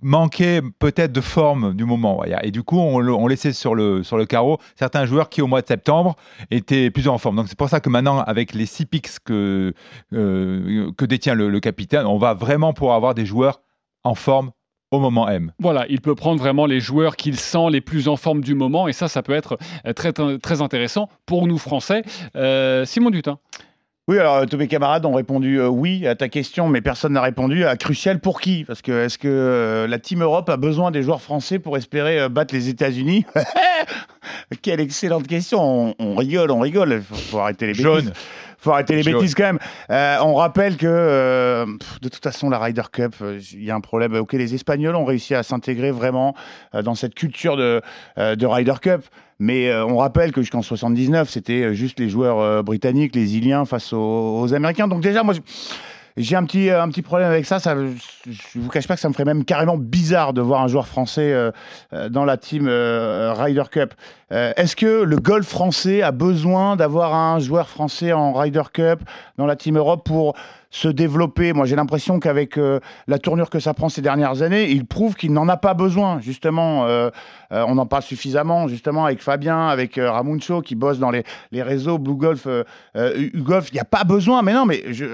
manquait 0.00 0.62
peut-être 0.78 1.10
de 1.10 1.20
forme 1.20 1.74
du 1.74 1.84
moment. 1.84 2.22
Et 2.42 2.52
du 2.52 2.62
coup, 2.62 2.78
on, 2.78 3.26
laissait 3.26 3.52
sur 3.52 3.74
le, 3.74 4.04
sur 4.04 4.16
le 4.16 4.26
carreau 4.26 4.58
certains 4.76 5.06
joueurs 5.06 5.28
qui, 5.28 5.42
au 5.42 5.48
mois 5.48 5.62
de 5.62 5.66
septembre, 5.66 6.14
étaient 6.50 6.90
plus 6.90 7.08
en 7.08 7.18
forme. 7.18 7.34
Donc 7.34 7.48
c'est 7.48 7.58
pour 7.58 7.68
ça 7.68 7.80
que 7.80 7.88
maintenant, 7.88 8.20
avec 8.20 8.54
les 8.54 8.66
six 8.66 8.86
picks 8.86 9.18
que, 9.24 9.72
euh, 10.12 10.92
que 10.96 11.04
détient 11.04 11.34
le, 11.34 11.58
capitaine, 11.60 12.06
on 12.06 12.18
va 12.18 12.34
vraiment 12.34 12.72
pouvoir 12.72 12.96
avoir 12.96 13.14
des 13.14 13.26
joueurs 13.26 13.60
en 14.04 14.14
forme 14.14 14.52
au 14.92 15.00
moment 15.00 15.28
M. 15.28 15.50
Voilà, 15.58 15.86
il 15.88 16.00
peut 16.00 16.14
prendre 16.14 16.40
vraiment 16.40 16.66
les 16.66 16.78
joueurs 16.78 17.16
qu'il 17.16 17.36
sent 17.36 17.70
les 17.70 17.80
plus 17.80 18.06
en 18.06 18.16
forme 18.16 18.42
du 18.42 18.54
moment, 18.54 18.86
et 18.86 18.92
ça, 18.92 19.08
ça 19.08 19.22
peut 19.22 19.34
être 19.34 19.58
très, 19.96 20.12
très 20.12 20.62
intéressant 20.62 21.08
pour 21.24 21.46
nous 21.48 21.58
Français. 21.58 22.02
Simon 22.84 23.10
Dutin. 23.10 23.38
Oui, 24.08 24.20
alors 24.20 24.36
euh, 24.36 24.46
tous 24.46 24.56
mes 24.56 24.68
camarades 24.68 25.04
ont 25.04 25.14
répondu 25.14 25.58
euh, 25.58 25.66
oui 25.66 26.06
à 26.06 26.14
ta 26.14 26.28
question, 26.28 26.68
mais 26.68 26.80
personne 26.80 27.14
n'a 27.14 27.22
répondu 27.22 27.64
à 27.64 27.76
crucial 27.76 28.20
pour 28.20 28.40
qui? 28.40 28.62
Parce 28.62 28.80
que 28.80 28.92
est-ce 28.92 29.18
que 29.18 29.26
euh, 29.26 29.88
la 29.88 29.98
Team 29.98 30.22
Europe 30.22 30.48
a 30.48 30.56
besoin 30.56 30.92
des 30.92 31.02
joueurs 31.02 31.20
français 31.20 31.58
pour 31.58 31.76
espérer 31.76 32.28
battre 32.28 32.54
les 32.54 32.68
États-Unis? 32.68 33.26
Quelle 34.62 34.78
excellente 34.78 35.26
question. 35.26 35.96
On, 35.98 36.14
rigole, 36.14 36.52
on 36.52 36.60
rigole. 36.60 37.02
Il 37.10 37.16
faut, 37.16 37.40
arrêter 37.40 37.66
les 37.66 37.72
bêtises. 37.72 38.12
Faut 38.66 38.72
arrêter 38.72 38.96
les 38.96 39.02
bêtises 39.02 39.34
quand 39.34 39.44
même. 39.44 39.58
on 40.22 40.34
rappelle 40.34 40.76
que 40.76 41.66
de 42.02 42.08
toute 42.08 42.22
façon, 42.22 42.50
la 42.50 42.58
Ryder 42.58 42.82
Cup, 42.92 43.14
il 43.52 43.64
y 43.64 43.70
a 43.70 43.74
un 43.74 43.80
problème. 43.80 44.14
Ok, 44.14 44.32
les 44.34 44.54
Espagnols 44.54 44.96
ont 44.96 45.04
réussi 45.04 45.34
à 45.34 45.42
s'intégrer 45.42 45.90
vraiment 45.90 46.34
dans 46.72 46.94
cette 46.94 47.14
culture 47.14 47.56
de, 47.56 47.80
de 48.16 48.46
Ryder 48.46 48.74
Cup. 48.80 49.02
Mais 49.38 49.68
euh, 49.68 49.84
on 49.84 49.98
rappelle 49.98 50.32
que 50.32 50.40
jusqu'en 50.40 50.62
79, 50.62 51.28
c'était 51.28 51.62
euh, 51.62 51.72
juste 51.74 52.00
les 52.00 52.08
joueurs 52.08 52.40
euh, 52.40 52.62
britanniques, 52.62 53.14
les 53.14 53.36
Iliens 53.36 53.66
face 53.66 53.92
aux, 53.92 54.54
Américains. 54.54 54.88
Donc 54.88 55.02
déjà, 55.02 55.22
moi, 55.22 55.34
j'ai 56.16 56.36
un 56.36 56.44
petit, 56.44 56.70
un 56.70 56.88
petit 56.88 57.02
problème 57.02 57.30
avec 57.30 57.46
ça. 57.46 57.58
ça 57.58 57.74
je 57.76 58.58
vous 58.58 58.68
cache 58.68 58.86
pas 58.88 58.94
que 58.94 59.00
ça 59.00 59.08
me 59.08 59.12
ferait 59.12 59.24
même 59.24 59.44
carrément 59.44 59.76
bizarre 59.76 60.32
de 60.32 60.40
voir 60.40 60.62
un 60.62 60.68
joueur 60.68 60.86
français 60.86 61.34
dans 62.10 62.24
la 62.24 62.36
team 62.36 62.68
Ryder 62.68 63.64
Cup. 63.70 63.94
Est-ce 64.30 64.76
que 64.76 65.02
le 65.02 65.16
golf 65.16 65.46
français 65.46 66.02
a 66.02 66.12
besoin 66.12 66.76
d'avoir 66.76 67.14
un 67.14 67.38
joueur 67.38 67.68
français 67.68 68.12
en 68.12 68.32
Ryder 68.32 68.62
Cup 68.72 69.00
dans 69.36 69.46
la 69.46 69.56
team 69.56 69.76
Europe 69.76 70.04
pour 70.04 70.34
se 70.76 70.88
développer. 70.88 71.54
Moi, 71.54 71.64
j'ai 71.64 71.74
l'impression 71.74 72.20
qu'avec 72.20 72.58
euh, 72.58 72.80
la 73.08 73.18
tournure 73.18 73.48
que 73.48 73.60
ça 73.60 73.72
prend 73.72 73.88
ces 73.88 74.02
dernières 74.02 74.42
années, 74.42 74.70
il 74.70 74.84
prouve 74.84 75.14
qu'il 75.14 75.32
n'en 75.32 75.48
a 75.48 75.56
pas 75.56 75.72
besoin. 75.72 76.20
Justement, 76.20 76.84
euh, 76.84 77.08
euh, 77.52 77.64
on 77.66 77.78
en 77.78 77.86
parle 77.86 78.02
suffisamment, 78.02 78.68
justement, 78.68 79.06
avec 79.06 79.22
Fabien, 79.22 79.68
avec 79.68 79.98
Ramuncho, 79.98 80.60
qui 80.60 80.74
bosse 80.74 80.98
dans 80.98 81.10
les, 81.10 81.24
les 81.50 81.62
réseaux 81.62 81.98
Blue 81.98 82.16
Golf, 82.16 82.46
U-Golf. 82.94 83.68
Il 83.70 83.74
n'y 83.74 83.80
a 83.80 83.84
pas 83.84 84.04
besoin. 84.04 84.42
Mais 84.42 84.52
non, 84.52 84.66
mais 84.66 84.84
je, 84.90 85.06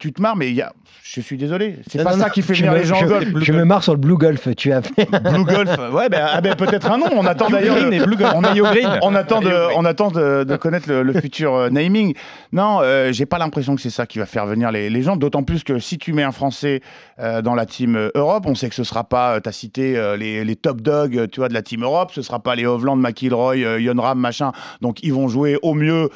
tu 0.00 0.12
te 0.12 0.20
marres, 0.20 0.36
mais 0.36 0.48
il 0.48 0.54
y 0.54 0.62
a, 0.62 0.72
je 1.02 1.20
suis 1.20 1.36
désolé. 1.36 1.76
C'est 1.88 2.02
pas 2.02 2.12
ça 2.12 2.30
qui 2.30 2.42
fait 2.42 2.54
venir 2.54 2.72
les 2.72 2.84
gens 2.84 2.96
je, 2.96 3.04
au 3.04 3.08
golf. 3.08 3.28
Je, 3.40 3.52
me 3.52 3.64
marre 3.64 3.82
sur 3.84 3.92
le 3.92 3.98
Blue 3.98 4.16
Golf. 4.16 4.48
Tu 4.56 4.72
as 4.72 4.82
fait. 4.82 5.08
Blue 5.32 5.44
Golf. 5.44 5.70
Ouais, 5.92 6.08
ben, 6.08 6.26
ah 6.28 6.40
ben 6.40 6.56
peut-être 6.56 6.90
un 6.90 6.98
nom. 6.98 7.06
On 7.12 7.26
attend 7.26 7.48
d'ailleurs. 7.48 7.76
On, 7.78 8.38
on, 8.38 9.14
attend 9.14 9.40
de, 9.40 9.76
on 9.76 9.84
attend 9.84 10.10
de, 10.10 10.44
de 10.44 10.56
connaître 10.56 10.88
le, 10.88 11.02
le 11.02 11.12
futur 11.20 11.70
naming. 11.70 12.14
Non, 12.52 12.80
j'ai 13.10 13.26
pas 13.26 13.38
l'impression 13.38 13.76
que 13.76 13.80
c'est 13.80 13.90
ça 13.90 14.06
qui 14.06 14.18
va 14.18 14.26
faire 14.26 14.46
venir 14.46 14.70
les 14.72 14.87
les, 14.88 15.02
gens, 15.02 15.16
d'autant 15.16 15.42
plus 15.42 15.64
que 15.64 15.78
si 15.78 15.98
tu 15.98 16.12
mets 16.12 16.22
un 16.22 16.32
Français 16.32 16.80
euh, 17.18 17.42
dans 17.42 17.54
la 17.54 17.66
team 17.66 17.96
euh, 17.96 18.10
Europe, 18.14 18.44
on 18.46 18.54
sait 18.54 18.68
que 18.68 18.74
ce 18.74 18.84
sera 18.84 19.04
pas, 19.04 19.36
euh, 19.36 19.40
tu 19.40 19.48
as 19.48 19.52
cité 19.52 20.16
les, 20.18 20.56
top 20.56 20.80
dogs 20.80 21.28
tu 21.30 21.40
vois, 21.40 21.48
de 21.48 21.54
la 21.54 21.62
team 21.62 21.82
Europe, 21.82 22.10
ce 22.12 22.22
sera 22.22 22.40
pas 22.40 22.54
les 22.54 22.66
Hovland, 22.66 22.96
McIlroy, 22.96 23.56
Ram, 23.96 24.18
machin. 24.18 24.52
Donc 24.80 25.02
ils 25.02 25.12
vont 25.12 25.28
jouer 25.28 25.58
au 25.62 25.74
mieux 25.74 26.10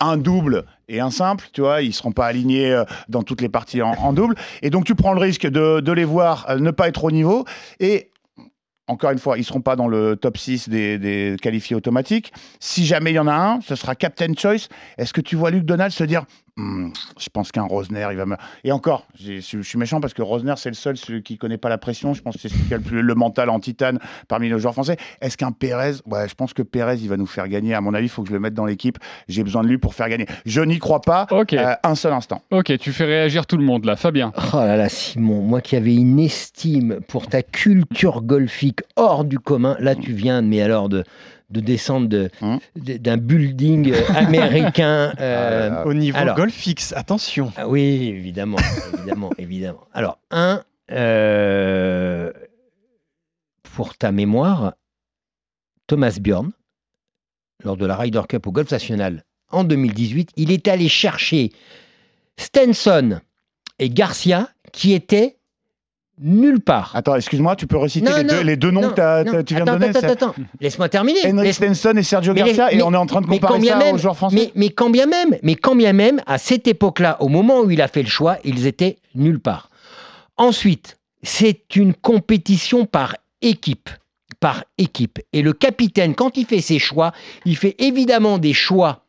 un 0.00 0.16
double 0.16 0.64
et 0.88 1.00
un 1.00 1.10
simple, 1.10 1.46
tu 1.52 1.60
vois, 1.62 1.82
ils 1.82 1.92
seront 1.92 2.12
pas 2.12 2.26
alignés 2.26 2.82
dans 3.08 3.22
toutes 3.22 3.40
les 3.40 3.48
parties 3.48 3.82
en, 3.82 4.12
double. 4.12 4.34
Et 4.62 4.70
donc 4.70 4.84
tu 4.84 4.94
prends 4.94 5.12
le 5.12 5.20
risque 5.20 5.46
de, 5.46 5.80
de 5.80 5.92
les 5.92 6.04
voir 6.04 6.46
ne 6.58 6.70
pas 6.70 6.88
être 6.88 7.04
au 7.04 7.10
niveau. 7.10 7.44
Et 7.80 8.10
encore 8.88 9.10
une 9.10 9.18
fois, 9.18 9.36
ils 9.36 9.40
ne 9.40 9.44
seront 9.44 9.60
pas 9.60 9.76
dans 9.76 9.86
le 9.86 10.16
top 10.16 10.38
6 10.38 10.68
des, 10.68 11.36
qualifiés 11.40 11.76
automatiques. 11.76 12.32
Si 12.58 12.86
jamais 12.86 13.12
il 13.12 13.14
y 13.14 13.18
en 13.18 13.26
a 13.26 13.34
un, 13.34 13.60
ce 13.60 13.74
sera 13.74 13.94
Captain 13.94 14.32
Choice. 14.36 14.68
Est-ce 14.96 15.12
que 15.12 15.20
tu 15.20 15.36
vois 15.36 15.50
Luc 15.50 15.64
Donald 15.64 15.92
se 15.92 16.04
dire 16.04 16.24
Hmm, 16.58 16.88
je 17.16 17.28
pense 17.32 17.52
qu'un 17.52 17.62
Rosner, 17.62 18.08
il 18.10 18.16
va 18.16 18.26
me. 18.26 18.34
Et 18.64 18.72
encore, 18.72 19.06
je 19.16 19.38
suis 19.38 19.78
méchant 19.78 20.00
parce 20.00 20.12
que 20.12 20.22
Rosner, 20.22 20.54
c'est 20.56 20.70
le 20.70 20.74
seul 20.74 20.96
celui 20.96 21.22
qui 21.22 21.38
connaît 21.38 21.56
pas 21.56 21.68
la 21.68 21.78
pression. 21.78 22.14
Je 22.14 22.20
pense 22.20 22.34
que 22.34 22.40
c'est 22.40 22.48
celui 22.48 22.64
qui 22.64 22.74
a 22.74 22.78
le, 22.78 22.82
plus- 22.82 23.00
le 23.00 23.14
mental 23.14 23.48
en 23.48 23.60
titane 23.60 24.00
parmi 24.26 24.50
nos 24.50 24.58
joueurs 24.58 24.72
français. 24.74 24.96
Est-ce 25.20 25.36
qu'un 25.36 25.52
Pérez 25.52 25.92
Ouais, 26.04 26.28
je 26.28 26.34
pense 26.34 26.52
que 26.54 26.62
Pérez, 26.62 26.96
il 26.96 27.08
va 27.08 27.16
nous 27.16 27.26
faire 27.26 27.46
gagner. 27.46 27.74
À 27.74 27.80
mon 27.80 27.94
avis, 27.94 28.06
il 28.06 28.08
faut 28.08 28.22
que 28.22 28.28
je 28.28 28.34
le 28.34 28.40
mette 28.40 28.54
dans 28.54 28.64
l'équipe. 28.66 28.98
J'ai 29.28 29.44
besoin 29.44 29.62
de 29.62 29.68
lui 29.68 29.78
pour 29.78 29.94
faire 29.94 30.08
gagner. 30.08 30.26
Je 30.46 30.60
n'y 30.60 30.80
crois 30.80 31.00
pas 31.00 31.28
euh, 31.58 31.74
un 31.84 31.94
seul 31.94 32.12
instant. 32.12 32.42
Ok, 32.50 32.76
tu 32.78 32.92
fais 32.92 33.04
réagir 33.04 33.46
tout 33.46 33.56
le 33.56 33.64
monde 33.64 33.84
là, 33.84 33.94
Fabien. 33.94 34.32
Oh 34.52 34.56
là 34.56 34.76
là, 34.76 34.88
Simon, 34.88 35.42
moi 35.42 35.60
qui 35.60 35.76
avais 35.76 35.94
une 35.94 36.18
estime 36.18 36.98
pour 37.06 37.28
ta 37.28 37.42
culture 37.42 38.22
golfique 38.22 38.80
hors 38.96 39.24
du 39.24 39.38
commun, 39.38 39.76
là 39.78 39.94
tu 39.94 40.12
viens, 40.12 40.42
mais 40.42 40.60
alors 40.60 40.88
de, 40.88 41.04
de 41.50 41.60
descendre 41.60 42.08
de- 42.08 42.30
Hum. 42.42 42.58
de- 42.76 42.96
d'un 42.98 43.16
building 43.16 43.92
euh, 43.92 44.00
américain. 44.14 45.12
euh, 45.20 45.70
Ah, 45.72 45.86
Au 45.86 45.94
niveau 45.94 46.18
alors- 46.18 46.36
golf 46.36 46.52
fixe, 46.54 46.92
attention. 46.94 47.52
ah 47.56 47.68
oui, 47.68 48.08
évidemment, 48.08 48.58
évidemment, 48.94 49.30
évidemment. 49.38 49.86
Alors, 49.94 50.18
un, 50.30 50.62
euh, 50.90 52.32
pour 53.62 53.96
ta 53.96 54.12
mémoire, 54.12 54.74
Thomas 55.86 56.18
Bjorn, 56.20 56.52
lors 57.64 57.76
de 57.76 57.86
la 57.86 57.96
Ryder 57.96 58.22
Cup 58.28 58.46
au 58.46 58.52
Golf 58.52 58.70
National 58.70 59.24
en 59.50 59.64
2018, 59.64 60.30
il 60.36 60.52
est 60.52 60.68
allé 60.68 60.88
chercher 60.88 61.50
Stenson 62.36 63.20
et 63.78 63.88
Garcia 63.90 64.50
qui 64.72 64.92
étaient 64.92 65.37
nulle 66.20 66.60
part. 66.60 66.92
Attends, 66.94 67.14
excuse-moi, 67.16 67.56
tu 67.56 67.66
peux 67.66 67.76
reciter 67.76 68.08
Non, 68.08 68.16
les, 68.16 68.24
non, 68.24 68.34
deux, 68.34 68.40
les 68.42 68.56
deux 68.56 68.70
noms 68.70 68.82
non, 68.82 68.90
que 68.90 69.42
tu 69.42 69.54
viens 69.54 69.62
attends, 69.62 69.74
de 69.74 69.78
donner 69.78 69.88
Attends, 69.96 70.08
attends, 70.08 70.26
attends. 70.30 70.34
Laisse-moi 70.60 70.88
terminer. 70.88 71.20
Henrik 71.24 71.54
Stenson 71.54 71.94
et 71.96 72.02
Sergio 72.02 72.32
Mais 72.34 72.40
Garcia, 72.42 72.72
et 72.72 72.82
on 72.82 72.92
est 72.92 72.96
en 72.96 73.06
train 73.06 73.20
de 73.20 73.26
comparer 73.26 73.62
ça 73.62 73.76
même- 73.76 73.94
aux 73.94 73.98
joueurs 73.98 74.16
français. 74.16 74.36
Mais, 74.36 74.52
mais 74.54 74.70
quand 74.70 74.90
bien 74.90 75.06
même, 75.06 75.36
mais 75.42 75.54
quand 75.54 75.76
bien 75.76 75.92
même, 75.92 76.20
à 76.26 76.38
cette 76.38 76.66
époque-là, 76.66 77.16
au 77.20 77.28
moment 77.28 77.60
où 77.60 77.70
il 77.70 77.80
a 77.80 77.88
fait 77.88 78.02
le 78.02 78.08
choix, 78.08 78.38
ils 78.44 78.66
étaient 78.66 78.96
nulle 79.14 79.40
part. 79.40 79.70
Ensuite, 80.36 80.98
c'est 81.22 81.76
une 81.76 81.94
compétition 81.94 82.84
par 82.86 83.16
équipe, 83.42 83.90
par 84.40 84.64
équipe. 84.78 85.18
Et 85.32 85.42
le 85.42 85.52
capitaine, 85.52 86.14
quand 86.14 86.36
il 86.36 86.46
fait 86.46 86.60
ses 86.60 86.78
choix, 86.78 87.12
il 87.44 87.56
fait 87.56 87.74
évidemment 87.78 88.38
des 88.38 88.52
choix 88.52 89.04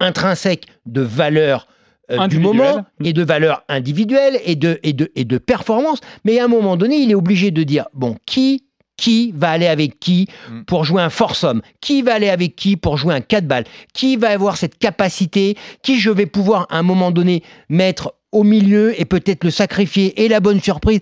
intrinsèques 0.00 0.66
de 0.86 1.02
valeur 1.02 1.66
euh, 2.12 2.26
du 2.28 2.38
moment 2.38 2.84
et 3.04 3.12
de 3.12 3.22
valeur 3.22 3.64
individuelle 3.68 4.40
et 4.44 4.56
de, 4.56 4.78
et, 4.82 4.92
de, 4.92 5.10
et 5.16 5.24
de 5.24 5.38
performance. 5.38 6.00
Mais 6.24 6.38
à 6.38 6.44
un 6.44 6.48
moment 6.48 6.76
donné, 6.76 6.96
il 6.96 7.10
est 7.10 7.14
obligé 7.16 7.50
de 7.50 7.62
dire, 7.62 7.86
bon, 7.94 8.16
qui 8.26 8.64
qui 8.98 9.32
va 9.34 9.50
aller 9.50 9.66
avec 9.66 9.98
qui 9.98 10.28
Mm. 10.48 10.62
pour 10.64 10.84
jouer 10.84 11.02
un 11.02 11.10
foursome? 11.10 11.62
Qui 11.80 12.02
va 12.02 12.14
aller 12.14 12.28
avec 12.28 12.54
qui 12.54 12.76
pour 12.76 12.98
jouer 12.98 13.14
un 13.14 13.20
4 13.20 13.46
balles? 13.48 13.64
Qui 13.94 14.16
va 14.16 14.28
avoir 14.28 14.56
cette 14.56 14.78
capacité? 14.78 15.56
Qui 15.82 15.98
je 15.98 16.10
vais 16.10 16.26
pouvoir 16.26 16.66
à 16.70 16.78
un 16.78 16.82
moment 16.82 17.10
donné 17.10 17.42
mettre 17.68 18.14
au 18.32 18.42
milieu 18.44 18.98
et 19.00 19.04
peut-être 19.04 19.44
le 19.44 19.50
sacrifier 19.50 20.24
et 20.24 20.28
la 20.28 20.40
bonne 20.40 20.60
surprise. 20.60 21.00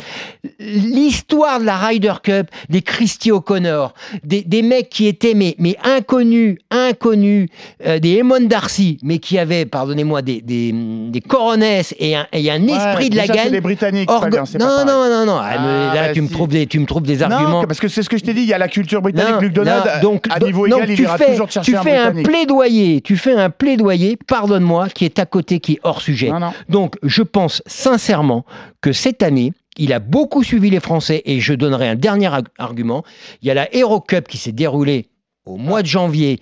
L'histoire 0.59 1.61
de 1.61 1.65
la 1.65 1.77
Ryder 1.77 2.15
Cup, 2.23 2.49
des 2.69 2.83
Christy 2.83 3.31
O'Connor, 3.33 3.95
des, 4.25 4.43
des 4.43 4.63
mecs 4.63 4.89
qui 4.91 5.07
étaient 5.07 5.35
mais, 5.35 5.55
mais 5.59 5.77
inconnus, 5.85 6.59
inconnus, 6.71 7.49
euh, 7.87 7.99
des 7.99 8.19
Eamon 8.19 8.41
Darcy, 8.47 8.99
mais 9.03 9.19
qui 9.19 9.39
avaient, 9.39 9.65
pardonnez-moi, 9.65 10.23
des, 10.23 10.41
des, 10.41 10.73
des 10.73 11.21
coronets 11.21 11.83
et 11.99 12.15
un, 12.17 12.27
et 12.33 12.51
un 12.51 12.61
Ouais, 12.63 12.73
esprit 12.77 13.11
de 13.11 13.17
la 13.17 13.27
gagne. 13.27 13.51
des 13.51 13.61
Britanniques, 13.61 14.11
Orgo- 14.11 14.23
Fabien, 14.25 14.45
pas 14.45 14.59
non, 14.59 14.85
non, 14.85 15.09
non, 15.09 15.27
non, 15.27 15.39
Ah, 15.41 15.51
mais 15.93 15.95
là 16.01 16.07
Ah, 16.11 16.13
tu 16.13 16.21
me 16.23 16.29
trouves 16.29 16.49
des, 16.49 16.67
tu 16.67 16.79
me 16.79 16.87
trouves 16.87 17.03
des 17.03 17.17
Non, 17.19 17.31
arguments. 17.31 17.65
parce 17.65 17.81
que 17.81 17.89
c'est 17.89 18.03
ce 18.03 18.09
que 18.11 18.19
je 18.19 18.25
t'ai 18.25 18.35
dit, 18.35 18.43
il 18.43 18.49
y 18.49 18.53
a 18.53 18.59
la 18.59 18.69
culture 18.69 19.01
britannique. 19.03 19.35
Non, 19.35 19.41
Luc 19.41 19.53
Donald, 19.53 19.85
non, 20.03 20.11
donc, 20.11 20.27
à 20.31 20.39
niveau 20.41 20.67
donc 20.69 20.79
égal, 20.83 20.91
il 20.91 21.01
ira 21.01 21.17
fais, 21.17 21.31
toujours 21.33 21.51
chercher 21.51 21.73
tu 21.73 21.77
un 21.79 21.83
fais 21.83 21.97
un 21.97 22.13
plaidoyer, 22.23 23.01
tu 23.01 23.17
fais 23.17 23.33
un 23.35 23.51
plaidoyer, 23.51 24.19
pardonne-moi, 24.27 24.89
qui 24.89 25.05
est 25.05 25.19
à 25.19 25.27
côté, 25.27 25.61
qui 25.61 25.75
est 25.75 25.81
hors 25.85 26.01
sujet. 26.03 26.29
Non, 26.31 26.41
non. 26.41 26.53
Donc, 26.69 26.97
je 27.03 27.20
pense 27.23 27.63
sincèrement 27.67 28.45
que 28.81 28.93
cette 28.93 29.23
année, 29.23 29.53
il 29.77 29.93
a 29.93 29.99
beaucoup 29.99 30.43
suivi 30.43 30.71
les 30.71 30.81
Français 30.81 31.23
et 31.25 31.41
je 31.41 31.55
donnerai 31.55 31.89
un 31.89 31.95
dernier 31.95 32.31
argument. 32.59 33.05
Il 33.43 33.49
y 33.49 33.51
a 33.51 33.55
la 33.55 33.75
Hero 33.75 34.01
Cup 34.01 34.29
qui 34.29 34.37
s'est 34.37 34.53
déroulée 34.53 35.07
au 35.47 35.57
mois 35.57 35.83
de 35.83 35.87
janvier 35.87 36.39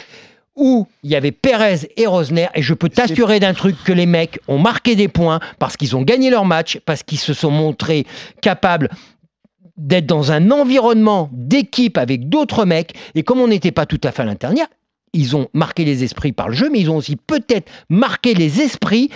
où 0.57 0.89
il 1.05 1.11
y 1.11 1.17
avait 1.17 1.31
Perez 1.31 1.89
et 1.97 2.07
Rosner 2.07 2.49
et 2.55 2.63
je 2.63 2.75
peux 2.75 2.89
t'assurer 2.89 3.39
d'un 3.39 3.55
truc 3.55 3.77
que 3.85 3.93
les 3.93 4.07
mecs 4.07 4.41
ont 4.49 4.59
marqué 4.59 4.97
des 4.97 5.07
points 5.07 5.39
parce 5.59 5.77
qu'ils 5.77 5.97
ont 5.97 6.03
gagné 6.03 6.31
leur 6.31 6.45
match, 6.45 6.81
parce 6.85 7.05
qu'ils 7.05 7.19
se 7.19 7.33
sont 7.33 7.53
montrés 7.53 8.07
capables 8.43 8.91
d'être 9.77 10.07
dans 10.07 10.33
un 10.33 10.51
environnement 10.51 11.31
d'équipe 11.33 11.97
avec 11.97 12.29
d'autres 12.29 12.65
mecs 12.65 12.95
et 13.15 13.23
comme 13.23 13.41
on 13.41 13.47
n'était 13.47 13.71
pas 13.71 13.87
tout 13.87 14.01
à 14.03 14.11
fait 14.11 14.23
à 14.23 14.25
l'intérieur, 14.25 14.67
ils 15.13 15.37
ont 15.37 15.49
marqué 15.55 15.85
les 15.85 16.05
esprits 16.05 16.33
par 16.33 16.49
le 16.49 16.55
jeu, 16.55 16.69
mais 16.71 16.81
ils 16.81 16.91
ont 16.91 16.97
aussi 16.97 17.17
peut-être 17.17 17.71
marqué 17.89 18.35
les 18.35 18.61
esprits 18.61 19.11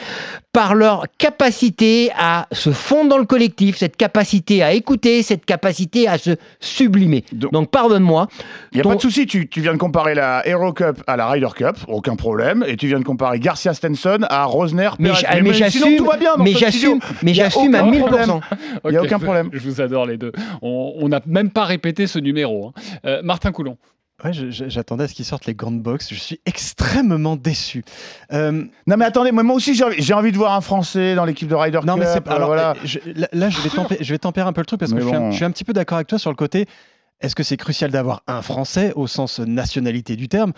par 0.52 0.74
leur 0.74 1.04
capacité 1.18 2.10
à 2.18 2.46
se 2.52 2.70
fondre 2.70 3.10
dans 3.10 3.18
le 3.18 3.24
collectif, 3.24 3.76
cette 3.78 3.96
capacité 3.96 4.62
à 4.62 4.72
écouter, 4.72 5.22
cette 5.22 5.44
capacité 5.46 6.06
à 6.08 6.18
se 6.18 6.36
sublimer. 6.60 7.24
Donc, 7.32 7.70
pardonne-moi. 7.70 8.28
Il 8.72 8.76
n'y 8.76 8.80
a 8.80 8.82
ton- 8.84 8.90
pas 8.90 8.96
de 8.96 9.00
souci, 9.00 9.26
tu, 9.26 9.48
tu 9.48 9.60
viens 9.60 9.72
de 9.72 9.78
comparer 9.78 10.14
la 10.14 10.46
Hero 10.46 10.72
Cup 10.72 11.02
à 11.06 11.16
la 11.16 11.28
Ryder 11.28 11.48
Cup, 11.56 11.76
aucun 11.88 12.16
problème, 12.16 12.64
et 12.66 12.76
tu 12.76 12.86
viens 12.86 12.98
de 12.98 13.04
comparer 13.04 13.38
Garcia 13.38 13.72
Stenson 13.74 14.18
à 14.28 14.44
Rosner. 14.44 14.90
Mais 14.98 15.10
mais 15.10 15.14
sinon, 15.14 15.52
j'assume- 15.52 15.96
tout 15.96 16.04
va 16.04 16.16
bien 16.18 16.36
dans 16.36 16.44
mais 16.44 16.52
j'assume- 16.52 17.00
studio. 17.00 17.16
mais 17.22 17.34
j'assume 17.34 17.74
à 17.74 17.82
aucun 17.82 17.90
1000%. 17.90 18.00
problème. 18.06 18.40
Il 18.84 18.90
n'y 18.90 18.96
a 18.96 19.02
aucun 19.02 19.18
je- 19.18 19.24
problème. 19.24 19.48
Je 19.52 19.68
vous 19.68 19.80
adore 19.80 20.06
les 20.06 20.16
deux. 20.18 20.32
On 20.60 20.92
on 20.98 21.08
n'a 21.08 21.20
même 21.26 21.50
pas 21.50 21.64
répété 21.64 22.06
ce 22.06 22.18
numéro. 22.18 22.66
hein. 22.68 22.72
Euh, 23.06 23.22
Martin 23.22 23.52
Coulon. 23.52 23.76
Ouais, 24.24 24.30
j'attendais 24.32 25.04
à 25.04 25.08
ce 25.08 25.14
qu'ils 25.14 25.24
sortent 25.24 25.46
les 25.46 25.54
grandes 25.54 25.82
box. 25.82 26.08
Je 26.10 26.14
suis 26.18 26.40
extrêmement 26.46 27.34
déçu. 27.34 27.82
Euh, 28.32 28.52
Non 28.86 28.96
mais 28.96 29.04
attendez, 29.04 29.32
moi 29.32 29.42
moi 29.42 29.56
aussi 29.56 29.74
j'ai 29.74 30.14
envie, 30.14 30.30
de 30.32 30.36
voir 30.36 30.52
un 30.54 30.60
Français 30.60 31.14
dans 31.16 31.24
l'équipe 31.24 31.48
de 31.48 31.54
Ryder 31.56 31.80
non, 31.84 31.94
Cup. 31.96 32.04
mais 32.24 32.32
alors 32.32 32.46
voilà. 32.48 32.74
je- 32.84 33.00
là, 33.16 33.28
là, 33.32 33.50
je 33.50 33.60
vais 33.60 33.68
tempérer, 33.70 34.04
je 34.04 34.12
vais 34.14 34.18
tempérer 34.18 34.46
un 34.48 34.52
peu 34.52 34.60
le 34.60 34.66
truc 34.66 34.78
parce 34.78 34.92
que 34.92 35.00
je 35.00 35.06
suis, 35.06 35.16
un, 35.16 35.20
bon. 35.20 35.30
je 35.32 35.36
suis 35.36 35.44
un 35.44 35.50
petit 35.50 35.64
peu 35.64 35.72
d'accord 35.72 35.96
avec 35.96 36.06
toi 36.08 36.18
sur 36.20 36.30
le 36.30 36.36
côté. 36.36 36.66
Est-ce 37.20 37.34
que 37.34 37.42
c'est 37.42 37.56
crucial 37.56 37.90
d'avoir 37.90 38.22
un 38.28 38.42
Français 38.42 38.92
au 38.94 39.06
sens 39.08 39.40
nationalité 39.40 40.14
du 40.16 40.28
terme 40.28 40.52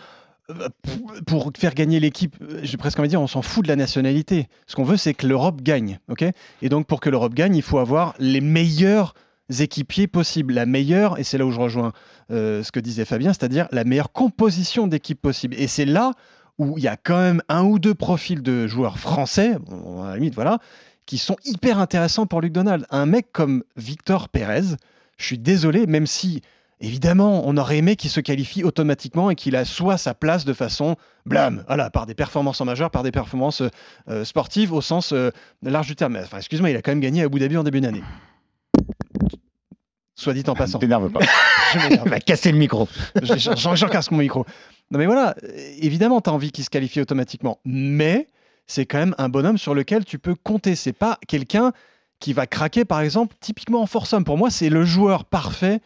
Euh, 0.50 0.68
pour- 0.82 1.12
pour 1.48 1.52
faire 1.56 1.72
gagner 1.72 2.00
l'équipe, 2.00 2.36
euh, 2.42 2.60
j'ai 2.62 2.76
presque 2.76 2.98
envie 2.98 3.08
de 3.08 3.12
dire, 3.12 3.20
on 3.22 3.26
s'en 3.26 3.40
fout 3.40 3.62
de 3.64 3.68
la 3.68 3.76
nationalité. 3.76 4.48
Ce 4.66 4.76
qu'on 4.76 4.84
veut, 4.84 4.98
c'est 4.98 5.14
que 5.14 5.26
l'Europe 5.26 5.62
gagne, 5.62 6.00
ok? 6.10 6.22
Et 6.60 6.68
donc, 6.68 6.86
pour 6.86 7.00
que 7.00 7.08
l'Europe 7.08 7.32
gagne, 7.32 7.56
il 7.56 7.62
faut 7.62 7.78
avoir 7.78 8.14
les 8.18 8.42
meilleurs 8.42 9.14
équipiers 9.58 10.06
possibles, 10.06 10.54
la 10.54 10.66
meilleure, 10.66 11.18
et 11.18 11.24
c'est 11.24 11.38
là 11.38 11.46
où 11.46 11.50
je 11.50 11.60
rejoins 11.60 11.92
euh, 12.30 12.62
ce 12.62 12.72
que 12.72 12.80
disait 12.80 13.04
Fabien, 13.04 13.32
c'est-à-dire 13.32 13.68
la 13.72 13.84
meilleure 13.84 14.12
composition 14.12 14.86
d'équipe 14.86 15.20
possible. 15.20 15.54
Et 15.58 15.66
c'est 15.66 15.84
là 15.84 16.12
où 16.58 16.78
il 16.78 16.84
y 16.84 16.88
a 16.88 16.96
quand 16.96 17.18
même 17.18 17.42
un 17.48 17.64
ou 17.64 17.78
deux 17.78 17.94
profils 17.94 18.42
de 18.42 18.66
joueurs 18.66 18.98
français, 18.98 19.56
à 20.02 20.10
la 20.10 20.16
limite, 20.16 20.34
voilà, 20.34 20.58
qui 21.06 21.18
sont 21.18 21.36
hyper 21.44 21.78
intéressants 21.78 22.26
pour 22.26 22.40
Luc 22.40 22.52
Donald. 22.52 22.86
Un 22.90 23.06
mec 23.06 23.32
comme 23.32 23.64
Victor 23.76 24.28
Pérez, 24.28 24.76
je 25.16 25.24
suis 25.24 25.38
désolé, 25.38 25.86
même 25.86 26.06
si, 26.06 26.42
évidemment, 26.80 27.42
on 27.46 27.56
aurait 27.56 27.78
aimé 27.78 27.96
qu'il 27.96 28.10
se 28.10 28.20
qualifie 28.20 28.64
automatiquement 28.64 29.30
et 29.30 29.34
qu'il 29.34 29.56
assoie 29.56 29.98
sa 29.98 30.14
place 30.14 30.44
de 30.44 30.52
façon 30.52 30.96
blâme, 31.26 31.64
voilà, 31.66 31.90
par 31.90 32.06
des 32.06 32.14
performances 32.14 32.60
en 32.60 32.64
majeur, 32.64 32.90
par 32.90 33.02
des 33.02 33.12
performances 33.12 33.62
euh, 34.08 34.24
sportives 34.24 34.72
au 34.72 34.80
sens 34.80 35.12
euh, 35.12 35.30
large 35.62 35.88
du 35.88 35.96
terme. 35.96 36.16
Enfin, 36.16 36.38
excuse-moi, 36.38 36.70
il 36.70 36.76
a 36.76 36.82
quand 36.82 36.92
même 36.92 37.00
gagné 37.00 37.22
à 37.22 37.26
Abu 37.26 37.38
Dhabi 37.38 37.56
en 37.56 37.64
début 37.64 37.80
d'année. 37.80 38.02
Soit 40.16 40.32
dit 40.34 40.44
en 40.46 40.54
passant. 40.54 40.78
T'énerve 40.78 41.10
pas. 41.10 41.20
Je 41.72 41.78
m'énerve. 41.78 42.08
Va 42.08 42.20
casser 42.20 42.52
le 42.52 42.58
micro. 42.58 42.88
Je- 43.20 43.34
je- 43.36 43.74
J'en 43.76 43.88
casse 43.88 44.10
mon 44.10 44.18
micro. 44.18 44.44
Non 44.90 44.98
mais 44.98 45.06
voilà, 45.06 45.34
évidemment, 45.78 46.20
tu 46.20 46.30
as 46.30 46.32
envie 46.32 46.52
qu'il 46.52 46.64
se 46.64 46.70
qualifie 46.70 47.00
automatiquement. 47.00 47.58
Mais 47.64 48.28
c'est 48.66 48.86
quand 48.86 48.98
même 48.98 49.14
un 49.18 49.28
bonhomme 49.28 49.58
sur 49.58 49.74
lequel 49.74 50.04
tu 50.04 50.18
peux 50.18 50.34
compter. 50.34 50.76
C'est 50.76 50.92
pas 50.92 51.18
quelqu'un 51.26 51.72
qui 52.20 52.32
va 52.32 52.46
craquer, 52.46 52.84
par 52.84 53.00
exemple, 53.00 53.34
typiquement 53.40 53.82
en 53.82 53.86
foursome. 53.86 54.24
Pour 54.24 54.38
moi, 54.38 54.50
c'est 54.50 54.68
le 54.68 54.84
joueur 54.84 55.24
parfait. 55.24 55.80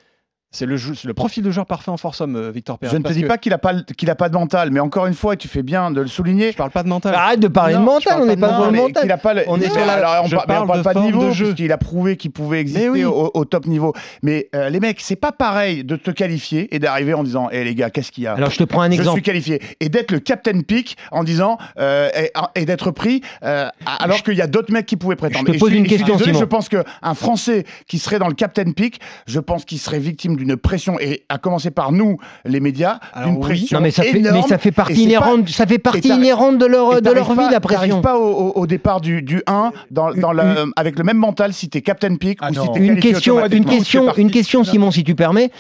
C'est 0.51 0.65
le, 0.65 0.77
le 1.05 1.13
profil 1.13 1.43
de 1.45 1.51
joueur 1.51 1.67
parfait 1.67 1.91
en 1.91 1.99
foursome, 1.99 2.35
euh, 2.35 2.51
Victor 2.51 2.79
Pérez. 2.79 2.91
Je 2.93 2.97
ne 2.97 3.03
te 3.03 3.13
dis 3.13 3.21
que- 3.21 3.27
pas 3.27 3.37
qu'il 3.37 3.53
a 3.53 3.59
pas 3.59 3.75
qu'il 3.83 4.09
a 4.09 4.15
pas 4.15 4.31
de 4.31 4.35
mental, 4.35 4.71
mais 4.71 4.81
encore 4.81 5.05
une 5.07 5.13
fois, 5.13 5.35
et 5.35 5.37
tu 5.37 5.47
fais 5.47 5.63
bien 5.63 5.91
de 5.91 6.01
le 6.01 6.07
souligner. 6.07 6.53
Je 6.53 6.57
parle 6.57 6.71
pas 6.71 6.83
de 6.83 6.89
mental. 6.89 7.15
Arrête 7.15 7.39
de 7.39 7.49
parler 7.49 7.75
Non, 7.75 7.81
de 7.81 7.85
je 7.85 7.91
mental, 7.91 8.13
parle 8.15 8.23
on 8.23 8.27
pas 8.27 8.31
n'est 8.35 8.41
pas 8.41 8.47
mental, 8.47 8.61
dans 8.65 8.71
le 8.71 8.77
mental. 8.79 9.11
a 9.11 9.17
pas 9.19 9.35
le- 9.35 9.43
On 9.47 9.61
est 9.61 9.69
sur 9.69 9.85
la- 9.85 9.93
alors, 9.93 10.25
on 10.25 10.29
je 10.29 10.37
par- 10.37 10.47
mais 10.49 10.55
on 10.55 10.57
parle 10.67 10.67
parle 10.69 10.79
de 10.79 10.85
pas 10.85 10.95
de 10.95 11.01
niveau, 11.01 11.25
de 11.27 11.31
jeu. 11.33 11.45
puisqu'il 11.49 11.71
a 11.71 11.77
prouvé 11.77 12.17
qu'il 12.17 12.31
pouvait 12.31 12.61
exister 12.61 12.89
oui. 12.89 13.05
au, 13.05 13.31
au 13.35 13.45
top 13.45 13.67
niveau. 13.67 13.93
Mais 14.23 14.49
euh, 14.55 14.71
les 14.71 14.81
mecs, 14.81 15.03
c'est 15.03 15.17
pas 15.17 15.33
pareil 15.33 15.85
de 15.85 15.97
te 15.97 16.11
qualifier 16.11 16.75
et 16.75 16.79
d'arriver 16.79 17.13
en 17.13 17.25
disant 17.25 17.51
Eh 17.53 17.63
les 17.63 17.75
gars, 17.75 17.91
qu'est-ce 17.91 18.11
qu'il 18.11 18.25
y 18.25 18.27
a? 18.27 18.33
Alors, 18.33 18.49
je 18.51 18.57
te 18.57 18.65
prends 18.65 18.81
un 18.81 18.89
Je 18.91 18.95
exemple. 18.95 19.17
suis 19.17 19.23
qualifié. 19.23 19.61
Et 19.81 19.91
d'être 19.91 20.13
le 20.13 20.19
captain 20.21 20.63
pick 20.63 20.97
en 21.13 21.25
disant 21.25 21.59
euh, 21.79 22.09
et, 22.17 22.33
et 22.59 22.65
d'être 22.65 22.91
pris 22.91 23.21
euh, 23.45 23.69
alors 23.85 24.23
qu'il 24.23 24.33
y 24.39 24.41
a 24.43 24.47
d'autres 24.47 24.73
mecs 24.73 24.87
qui 24.87 24.97
pouvaient 24.97 25.15
prétendre. 25.15 25.47
Je 25.49 25.53
te 25.53 25.59
pose 25.59 25.73
une 25.75 25.85
et 25.85 25.89
je 25.91 25.95
suis 25.95 25.99
question, 25.99 26.17
désolé. 26.17 26.39
Je 26.39 26.45
pense 26.47 26.71
qu'un 26.71 26.85
Français 27.15 27.65
qui 27.87 27.99
serait 27.99 28.19
dans 28.19 28.29
le 28.29 28.35
captain 28.35 28.73
pick, 28.73 28.99
je 29.27 29.41
pense 29.41 29.67
qu'il 29.67 29.79
serait 29.79 29.99
victime 29.99 30.38
d'une 30.39 30.57
pression, 30.57 30.99
et 31.01 31.25
à 31.29 31.37
commencer 31.39 31.71
par 31.71 31.93
nous, 31.93 32.17
les 32.45 32.61
médias, 32.61 32.99
d'une 33.23 33.35
oui. 33.35 33.41
pression 33.41 33.79
Non, 33.79 33.83
mais 33.83 33.91
ça 33.91 34.03
fait, 34.03 34.17
énorme. 34.19 34.37
mais 34.37 34.43
ça 34.49 34.57
fait 34.59 34.73
partie 34.73 34.95
pas- 34.95 35.01
inhérente, 35.01 35.49
ça 35.51 35.67
fait 35.67 35.79
partie 35.79 36.09
inhérente 36.09 36.59
de 36.59 36.67
leur, 36.67 37.03
de 37.03 37.11
leur 37.11 37.27
t'arrives 37.27 37.39
vie, 37.41 37.45
pas- 37.47 37.51
la 37.51 37.61
pression. 37.61 38.01
pas 38.01 38.17
au, 38.19 38.27
au- 38.31 38.53
au 38.61 38.67
départ 38.67 39.01
du, 39.01 39.21
du 39.23 39.43
1 39.47 39.73
dans, 39.91 40.13
dans 40.15 40.33
la- 40.33 40.65
avec 40.77 40.99
le 40.99 41.05
même 41.05 41.19
mental 41.19 41.53
si 41.53 41.69
t'es 41.69 41.83
captain 41.83 42.17
pick 42.17 42.39
Ah 42.41 42.51
ou 42.51 42.55
non. 42.55 42.63
si 42.65 42.73
t'es 42.73 42.87
Une 42.87 43.01
question, 43.01 43.45
une 43.47 43.65
question, 43.65 44.15
une 44.17 44.31
question. 44.31 44.65
Simon, 44.65 44.91
si 44.91 45.05
tu 45.05 45.15
permets. 45.15 45.51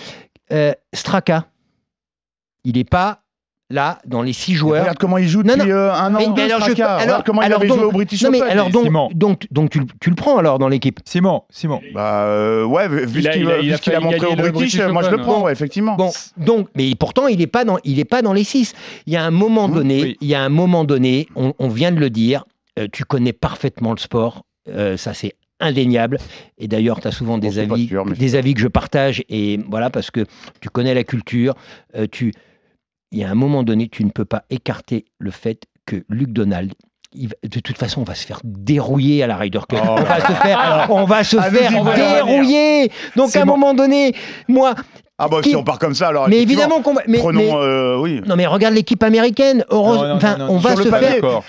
Euh, 0.53 0.73
Straka, 0.95 1.47
il 2.65 2.77
n'est 2.77 2.85
pas 2.85 3.21
là, 3.71 3.99
dans 4.07 4.23
les 4.23 4.33
six 4.33 4.55
joueurs. 4.55 4.81
Regarde 4.83 4.99
comment 4.99 5.19
il 5.19 5.29
joue 5.29 5.43
Non, 5.43 5.55
depuis 5.57 5.69
non. 5.71 5.77
euh, 5.77 5.93
un 5.93 6.15
an. 6.15 6.19
Mais- 6.19 6.27
ou 6.27 6.29
mais 6.31 6.35
deux, 6.35 6.43
alors, 6.55 6.61
je- 6.69 6.83
alors- 6.83 7.01
Regarde 7.01 7.23
comment 7.27 7.43
il 7.43 7.47
alors 7.47 7.59
avait 7.61 7.69
donc- 7.69 7.79
joué 7.79 7.87
au 7.87 7.93
British 7.93 8.23
Non, 8.23 8.31
mais 8.31 8.39
Open. 8.41 8.51
alors 8.53 8.71
donc, 8.71 8.85
Simon. 8.85 9.09
donc, 9.15 9.47
donc 9.51 9.71
tu, 9.71 9.81
le- 9.81 9.87
tu 10.01 10.11
le 10.11 10.17
prends 10.17 10.39
alors 10.39 10.59
dans 10.59 10.69
l'équipe? 10.69 11.01
Simon, 11.05 11.43
Simon. 11.51 11.81
Bah 11.95 12.23
euh, 12.25 12.65
ouais, 12.65 12.89
vu 12.89 13.23
ce 13.23 13.29
qu'il 13.29 13.43
il 13.43 13.51
a- 13.51 13.61
il 13.61 13.73
a 13.95 14.01
montré 14.01 14.27
au 14.27 14.35
British, 14.37 14.53
British 14.53 14.81
moi 14.93 15.03
je 15.03 15.11
le 15.11 15.19
prends, 15.19 15.43
ouais, 15.43 15.53
effectivement. 15.53 15.97
Bon, 15.97 16.11
donc, 16.39 16.69
mais 16.77 16.95
pourtant, 16.95 17.27
il 17.27 17.39
n'est 17.39 17.47
pas 17.47 17.65
dans, 17.65 17.79
il 17.85 17.99
est 17.99 18.05
pas 18.05 18.23
dans 18.23 18.33
les 18.33 18.45
six. 18.45 18.73
Il 19.07 19.13
y 19.13 19.17
a 19.17 19.25
un 19.25 19.31
moment 19.31 19.69
Mmh, 19.69 19.75
donné, 19.75 20.03
oui. 20.03 20.17
il 20.21 20.29
y 20.29 20.35
a 20.35 20.43
un 20.43 20.49
moment 20.49 20.85
donné, 20.85 21.29
on, 21.37 21.53
on 21.59 21.69
vient 21.69 21.93
de 21.93 22.01
le 22.01 22.11
dire, 22.11 22.45
euh, 22.79 22.87
tu 22.93 23.05
connais 23.05 23.33
parfaitement 23.33 23.93
le 23.93 23.99
sport, 23.99 24.45
euh, 24.69 24.97
ça 24.97 25.13
c'est 25.15 25.35
indéniable. 25.61 26.19
Et 26.59 26.69
d'ailleurs, 26.69 27.01
tu 27.01 27.09
as 27.09 27.13
souvent 27.13 27.37
des 27.37 27.59
avis, 27.59 27.89
sûr, 27.89 28.05
des 28.07 28.35
avis 28.37 28.55
que 28.55 28.61
je 28.61 28.69
partage, 28.69 29.25
et 29.29 29.59
voilà, 29.69 29.91
parce 29.91 30.11
que 30.11 30.25
tu 30.61 30.69
connais 30.71 30.95
la 30.95 31.03
culture, 31.05 31.55
euh, 31.97 32.07
tu, 32.11 32.33
il 33.13 33.19
y 33.19 33.25
a 33.25 33.31
un 33.31 33.35
moment 33.35 33.63
donné, 33.63 33.89
tu 33.89 34.05
ne 34.05 34.11
peux 34.11 34.25
pas 34.25 34.45
écarter 34.51 35.05
le 35.19 35.31
fait 35.31 35.65
que 35.87 36.05
Luc 36.09 36.31
Donald. 36.33 36.73
il 37.15 37.29
va- 37.29 37.37
de 37.43 37.61
toute 37.61 37.79
façon, 37.79 38.03
on 38.03 38.05
va 38.05 38.15
se 38.15 38.27
faire 38.27 38.41
dérouiller 38.45 39.23
à 39.23 39.27
la 39.27 39.39
Ryder 39.39 39.61
Cup. 39.67 39.79
Oh. 39.83 39.97
On 39.97 40.03
va 40.03 40.21
se 40.21 40.33
faire, 40.33 40.87
on 40.91 41.05
va 41.07 41.25
se 41.25 41.37
Ah, 41.39 41.51
faire 41.51 41.71
dérouiller. 41.97 42.91
Donc 43.17 43.35
à 43.35 43.41
un 43.43 43.47
bon. 43.47 43.53
moment 43.57 43.73
donné, 43.73 44.15
moi, 44.47 44.75
Ah 45.21 45.27
bah 45.29 45.39
si 45.43 45.57
on 45.57 45.65
part 45.65 45.81
comme 45.81 45.95
ça 45.95 46.09
alors. 46.09 46.29
mais 46.29 46.41
évidemment 46.41 46.81
qu'on 46.81 46.95
va. 46.95 47.03
Mais, 47.09 47.19
Prenons, 47.19 47.41
mais- 47.41 47.53
euh, 47.67 47.99
oui. 47.99 48.21
non 48.27 48.37
mais 48.37 48.47
regarde 48.47 48.75
l'équipe 48.75 49.03
américaine. 49.03 49.65
Enfin, 49.69 50.37
on 50.49 50.59
va 50.59 50.77
sur 50.77 50.85
se 50.85 50.89
faire. 50.91 51.01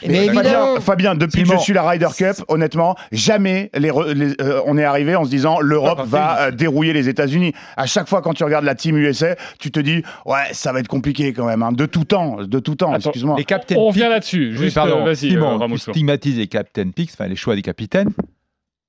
Mais 0.08 0.26
Fabien, 0.26 0.34
évidemment. 0.42 0.80
Fabien, 0.82 1.16
depuis 1.16 1.42
Simon. 1.42 1.54
que 1.54 1.60
je 1.60 1.64
suis 1.64 1.74
la 1.74 1.88
Ryder 1.88 2.08
Cup, 2.18 2.38
honnêtement, 2.48 2.96
jamais 3.12 3.70
les 3.76 3.92
re- 3.92 4.12
les- 4.12 4.34
euh, 4.42 4.62
on 4.66 4.78
est 4.78 4.84
arrivé 4.84 5.16
en 5.16 5.24
se 5.24 5.30
disant 5.30 5.60
l'Europe 5.60 6.02
va 6.06 6.48
euh, 6.48 6.52
dérouiller 6.52 6.94
les 6.94 7.10
États-Unis. 7.10 7.54
À 7.78 7.86
chaque 7.86 8.10
fois 8.10 8.22
quand 8.24 8.34
tu 8.34 8.44
regardes 8.44 8.66
la 8.66 8.74
team 8.76 8.98
USA, 8.98 9.36
tu 9.60 9.70
te 9.70 9.80
dis 9.80 10.02
ouais 10.26 10.36
ça 10.52 10.72
va 10.74 10.80
être 10.80 10.88
compliqué 10.88 11.32
quand 11.34 11.46
même, 11.46 11.62
hein, 11.62 11.72
de 11.72 11.86
tout 11.86 12.06
temps, 12.06 12.38
de 12.42 12.60
tout 12.60 12.74
temps. 12.76 12.96
Excuse-moi. 12.96 13.36
Les 13.38 13.46
captains 13.46 13.76
On 13.78 13.88
revient 13.90 14.08
là-dessus. 14.10 14.50
Oui, 14.54 14.64
Juste, 14.64 14.76
pardon. 14.76 15.02
euh, 15.02 15.04
vas-y, 15.06 15.12
euh, 15.28 15.32
Simon, 15.32 15.58
Ramos. 15.60 15.76
tu 15.76 15.92
stigmatises 15.92 16.38
les 16.38 16.48
captain 16.48 16.90
picks, 16.90 17.12
enfin 17.14 17.28
les 17.28 17.36
choix 17.36 17.56
des 17.56 17.62
capitaines, 17.62 18.10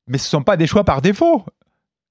mais 0.09 0.17
ce 0.17 0.25
ne 0.25 0.31
sont 0.41 0.43
pas 0.43 0.57
des 0.57 0.67
choix 0.67 0.85
par 0.85 1.03
défaut. 1.03 1.45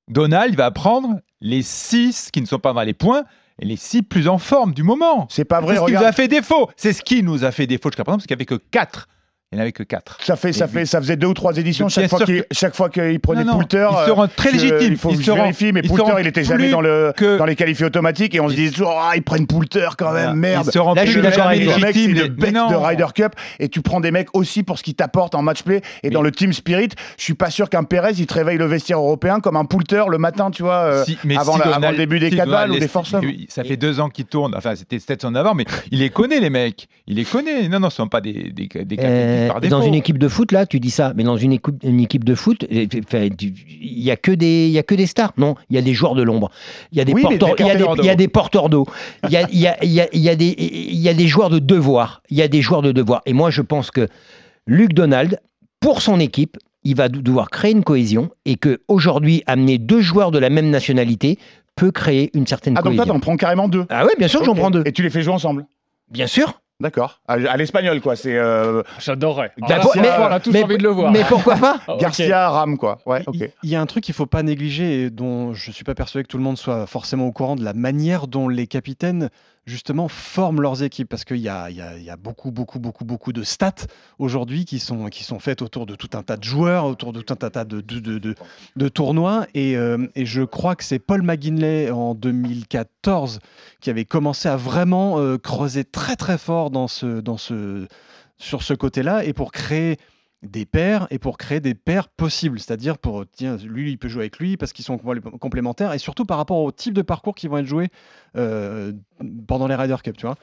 Donald 0.08 0.56
va 0.56 0.72
prendre 0.72 1.20
les 1.42 1.62
six 1.62 2.30
qui 2.32 2.42
ne 2.42 2.46
sont 2.46 2.60
pas 2.60 2.74
dans 2.74 2.82
les 2.84 2.94
points 2.94 3.24
et 3.60 3.66
les 3.66 3.76
six 3.76 4.04
plus 4.04 4.28
en 4.28 4.38
forme 4.38 4.74
du 4.74 4.84
moment. 4.84 5.28
C'est 5.30 5.46
pas 5.46 5.60
C'est 5.60 5.66
vrai, 5.66 5.76
ce 5.76 5.80
qui 5.80 5.86
regarde. 5.86 6.04
nous 6.06 6.10
a 6.10 6.14
fait 6.14 6.28
défaut. 6.28 6.70
C'est 6.78 6.94
ce 6.94 7.02
qui 7.02 7.24
nous 7.24 7.44
a 7.44 7.52
fait 7.52 7.68
défaut 7.68 7.90
jusqu'à 7.90 8.04
présent, 8.04 8.18
parce 8.18 8.28
qu'il 8.28 8.36
n'y 8.36 8.40
avait 8.40 8.46
que 8.46 8.56
quatre. 8.72 9.08
Il 9.52 9.56
n'y 9.56 9.62
en 9.62 9.64
avait 9.64 9.72
que 9.72 9.82
quatre. 9.82 10.20
Ça 10.22 10.36
fait, 10.36 10.54
ça 10.54 10.68
fait, 10.68 10.86
ça 10.86 11.02
faisait 11.02 11.16
deux 11.18 11.26
ou 11.26 11.34
trois 11.34 11.58
éditions. 11.58 11.90
Chaque 11.90 12.08
fois 12.08 12.20
que- 12.20 12.46
chaque 12.52 12.76
fois 12.76 12.88
qu'il 12.92 13.20
prenait 13.20 13.44
Non, 13.44 13.54
non, 13.54 13.58
Poulter, 13.58 13.78
euh, 13.92 14.06
seront 14.06 14.28
très 14.28 14.50
que- 14.52 14.54
légitimes. 14.58 14.92
Il 14.92 14.96
faut 14.98 15.10
je 15.12 15.24
seront- 15.24 15.38
vérifie, 15.38 15.72
mais 15.72 15.82
Poulter, 15.82 16.04
il 16.20 16.28
était 16.28 16.44
jamais 16.44 16.70
dans 16.70 16.82
le, 16.82 17.14
que- 17.18 17.36
dans 17.40 17.46
les 17.46 17.56
qualifiés 17.56 17.88
automatiques 17.88 18.36
et 18.36 18.40
on 18.40 18.48
se 18.48 18.70
toujours, 18.70 18.94
ah, 18.96 19.14
ils 19.16 19.24
prennent 19.24 19.48
Poulter 19.48 19.88
quand 19.98 20.12
même, 20.14 20.36
merde. 20.36 20.68
Ils 20.68 20.72
seront 20.72 20.94
Là, 20.94 21.04
je 21.04 21.12
suis 21.14 21.22
d'accord 21.24 21.48
avec 21.48 21.62
les- 21.62 22.30
becs 22.30 22.54
non. 22.54 22.70
de 22.70 22.76
Ryder 22.76 23.08
Cup 23.16 23.34
et 23.60 23.70
tu 23.70 23.82
prends 23.82 24.00
des 24.00 24.12
mecs 24.12 24.28
aussi 24.34 24.62
pour 24.62 24.78
ce 24.78 24.84
qu'ils 24.84 24.94
t'apportent 24.94 25.34
en 25.34 25.42
match 25.42 25.64
play 25.64 25.82
et 26.04 26.12
dans 26.12 26.22
le 26.22 26.32
team 26.32 26.54
spirit. 26.54 26.90
Je 27.18 27.24
suis 27.24 27.34
pas 27.34 27.50
sûr 27.50 27.72
qu'un 27.72 27.84
Pérez 27.84 28.12
il 28.20 28.28
te 28.28 28.36
réveille 28.36 28.60
le 28.60 28.66
vestiaire 28.68 29.00
européen 29.00 29.40
comme 29.40 29.56
un 29.58 29.66
Poulter 29.66 30.04
le 30.12 30.20
matin, 30.20 30.52
tu 30.52 30.62
vois, 30.62 30.76
euh, 30.76 31.06
Si- 31.06 31.18
mais 31.24 31.36
avant, 31.38 31.54
si 31.54 31.58
la- 31.60 31.66
avant 31.66 31.76
Donald- 31.78 31.94
le 31.96 31.98
début 32.04 32.20
des 32.20 32.30
si 32.30 32.36
4 32.36 32.52
balles 32.52 32.70
ou 32.70 32.74
des 32.74 32.78
estime 32.86 32.92
force 32.92 33.14
hommes. 33.16 33.22
que 33.22 33.28
Ça 33.52 33.64
fait 33.64 33.78
deux 33.78 34.00
ans 34.00 34.10
qu'il 34.10 34.26
tourne. 34.26 34.54
Enfin, 34.56 34.76
c'était 34.76 35.00
Stetson 35.00 35.34
avant, 35.34 35.56
mais 35.56 35.66
il 35.90 35.98
les 36.02 36.12
connaît, 36.12 36.40
les 36.40 36.52
mecs. 36.52 36.88
Il 37.08 37.16
les 37.16 37.26
connaît. 37.26 37.68
Non, 37.68 37.80
non, 37.80 37.90
ce 37.90 37.96
ne 37.96 38.06
sont 38.06 38.08
pas 38.10 38.22
des, 38.22 38.52
Euh, 39.40 39.48
par 39.48 39.62
dans 39.62 39.82
une 39.82 39.94
équipe 39.96 40.18
de 40.18 40.28
foot, 40.28 40.52
là, 40.52 40.66
tu 40.66 40.80
dis 40.80 40.90
ça, 40.90 41.14
mais 41.16 41.24
dans 41.24 41.38
une 41.38 41.54
équipe, 41.54 41.76
une 41.84 42.00
équipe 42.00 42.24
de 42.24 42.36
foot, 42.36 42.66
il 42.70 42.90
y 43.82 44.12
a 44.12 44.16
que 44.18 44.32
des, 44.32 44.68
y 44.70 44.78
a 44.78 44.84
que 44.84 44.96
des 44.96 45.06
stars. 45.08 45.34
Non, 45.38 45.56
il 45.70 45.76
y 45.76 45.80
a 45.80 45.82
des 45.82 45.94
joueurs 45.94 46.16
de 46.16 46.24
l'ombre. 46.24 46.50
Il 46.92 46.98
y 46.98 47.02
a 47.02 47.06
des 47.06 47.14
Oui, 47.14 47.22
porteurs, 47.22 47.56
il 47.60 47.66
y 47.66 47.70
a 47.72 47.76
des, 47.76 47.84
d'eau. 47.84 47.96
il 47.98 48.06
y 48.06 48.10
a 48.10 48.16
des 48.16 48.28
porteurs 48.28 48.70
d'eau. 48.70 48.86
Il 49.24 49.32
y 49.32 49.38
a, 49.38 49.48
il 49.52 49.60
y 49.60 49.68
a, 49.68 49.78
il 49.84 49.92
y 49.92 50.02
a, 50.02 50.08
il 50.14 50.20
y 50.22 50.30
a 50.30 50.36
des, 50.36 50.56
il 50.60 51.00
y 51.00 51.10
a 51.10 51.14
des 51.14 51.28
joueurs 51.28 51.50
de 51.50 51.60
devoir. 51.60 52.22
Il 52.30 52.38
y 52.38 52.42
a 52.42 52.48
des 52.48 52.62
joueurs 52.62 52.82
de 52.82 52.92
devoir. 52.92 53.22
Et 53.26 53.34
moi, 53.34 53.50
je 53.50 53.62
pense 53.62 53.92
que 53.92 54.08
Luc 54.68 54.94
Donald, 54.94 55.40
pour 55.80 56.02
son 56.02 56.20
équipe, 56.20 56.58
il 56.84 56.96
va 56.96 57.10
devoir 57.10 57.50
créer 57.50 57.72
une 57.72 57.84
cohésion 57.84 58.30
et 58.46 58.56
que 58.56 58.82
aujourd'hui, 58.88 59.44
amener 59.48 59.78
deux 59.78 60.02
joueurs 60.02 60.32
de 60.32 60.40
la 60.40 60.50
même 60.50 60.70
nationalité 60.70 61.38
peut 61.76 61.92
créer 61.92 62.30
une 62.34 62.46
certaine 62.48 62.74
Ah 62.78 62.82
donc 62.82 62.96
toi 62.96 63.04
cohésion. 63.06 63.14
t'en 63.16 63.20
prends 63.20 63.38
carrément 63.38 63.68
deux. 63.70 63.86
Ah 63.90 64.06
ouais, 64.06 64.14
bien 64.18 64.28
sûr, 64.28 64.40
que 64.42 64.46
j'en 64.46 64.56
prends 64.56 64.72
deux. 64.72 64.84
Et 64.86 64.92
tu 64.92 65.02
les 65.04 65.10
fais 65.10 65.22
jouer 65.22 65.34
ensemble. 65.34 65.66
Bien 66.12 66.28
sûr. 66.28 66.62
D'accord. 66.82 67.20
À, 67.28 67.34
à 67.34 67.58
l'espagnol 67.58 68.00
quoi. 68.00 68.16
C'est 68.16 68.38
euh, 68.38 68.84
J'adorerais. 69.00 69.52
Ce 69.58 70.00
mais- 70.00 70.10
on 70.18 70.24
a 70.26 70.40
tous 70.40 70.52
mais- 70.52 70.64
envie 70.64 70.78
de 70.78 70.84
le 70.84 70.90
voir. 70.90 71.12
Mais 71.12 71.24
pourquoi 71.28 71.56
pas. 71.58 71.80
Garcia 72.00 72.50
Ram 72.50 72.78
quoi. 72.78 73.00
Ouais. 73.06 73.24
Il- 73.34 73.44
Ok. 73.46 73.52
Il 73.64 73.70
y 73.70 73.76
a 73.76 73.82
un 73.82 73.86
truc 73.86 74.04
qu'il 74.06 74.14
ne 74.14 74.18
faut 74.18 74.26
pas 74.26 74.44
négliger 74.44 75.04
et 75.04 75.10
dont 75.10 75.54
je 75.54 75.70
ne 75.70 75.74
suis 75.74 75.84
pas 75.84 75.94
persuadé 75.96 76.24
que 76.24 76.30
tout 76.30 76.38
le 76.38 76.44
monde 76.44 76.58
soit 76.58 76.88
forcément 76.88 77.28
au 77.28 77.32
courant 77.34 77.56
de 77.58 77.64
la 77.66 77.74
manière 77.74 78.28
dont 78.28 78.48
les 78.48 78.66
capitaines 78.68 79.30
justement 79.70 80.08
forment 80.08 80.62
leurs 80.62 80.84
équipes. 80.84 81.08
Parce 81.08 81.24
qu'il 81.24 81.38
y 81.38 81.42
y 81.42 81.46
y 81.46 82.10
a 82.10 82.18
beaucoup, 82.18 82.52
beaucoup, 82.52 82.80
beaucoup, 82.80 83.06
beaucoup 83.06 83.32
de 83.32 83.44
stats 83.44 83.88
aujourd'hui 84.18 84.66
qui 84.66 84.80
sont, 84.80 85.08
qui 85.08 85.24
sont 85.24 85.40
faites 85.40 85.62
autour 85.62 85.86
de 85.86 85.96
tout 85.96 86.10
un 86.14 86.24
tas 86.24 86.38
de 86.38 86.44
joueurs, 86.44 86.86
autour 86.86 87.14
de 87.14 87.22
tout 87.22 87.34
un 87.42 87.50
tas 87.50 87.66
de, 87.66 87.82
de, 87.82 88.36
de, 88.76 88.90
tournois. 88.90 89.48
Et, 89.54 89.78
euh, 89.78 90.08
et 90.16 90.26
je 90.26 90.42
crois 90.42 90.76
que 90.76 90.84
c'est 90.84 91.00
Paul 91.00 91.22
McGinley 91.22 91.92
en 91.92 92.16
2014 92.16 93.40
qui 93.80 93.90
avait 93.90 94.06
commencé 94.06 94.50
à 94.50 94.58
vraiment 94.58 95.20
euh, 95.20 95.38
creuser 95.38 95.86
très 95.86 96.16
très 96.16 96.38
fort 96.38 96.72
dans 96.72 96.88
ce, 96.88 97.22
dans 97.22 97.38
ce, 97.38 97.88
sur 98.38 98.64
ce 98.64 98.74
côté-là. 98.74 99.24
Et 99.24 99.34
pour 99.34 99.52
créer 99.52 99.98
des 100.42 100.66
paires 100.66 101.06
et 101.12 101.20
pour 101.20 101.38
créer 101.38 101.60
des 101.60 101.76
paires 101.76 102.08
possibles, 102.08 102.60
c'est-à-dire 102.60 102.98
pour 102.98 103.26
tiens 103.30 103.58
lui 103.58 103.92
il 103.92 103.98
peut 103.98 104.08
jouer 104.08 104.22
avec 104.24 104.40
lui 104.40 104.56
parce 104.56 104.72
qu'ils 104.72 104.86
sont 104.86 104.96
complé- 104.96 105.20
complémentaires 105.38 105.92
et 105.94 105.98
surtout 106.00 106.24
par 106.24 106.38
rapport 106.38 106.60
au 106.60 106.72
type 106.72 106.94
de 106.94 107.02
parcours 107.02 107.36
qui 107.36 107.48
vont 107.50 107.58
être 107.58 107.66
joués 107.66 107.90
euh, 108.38 108.94
pendant 109.48 109.68
les 109.68 109.76
Ryder 109.76 109.98
Cup, 110.04 110.16
tu 110.18 110.26
vois. 110.26 110.38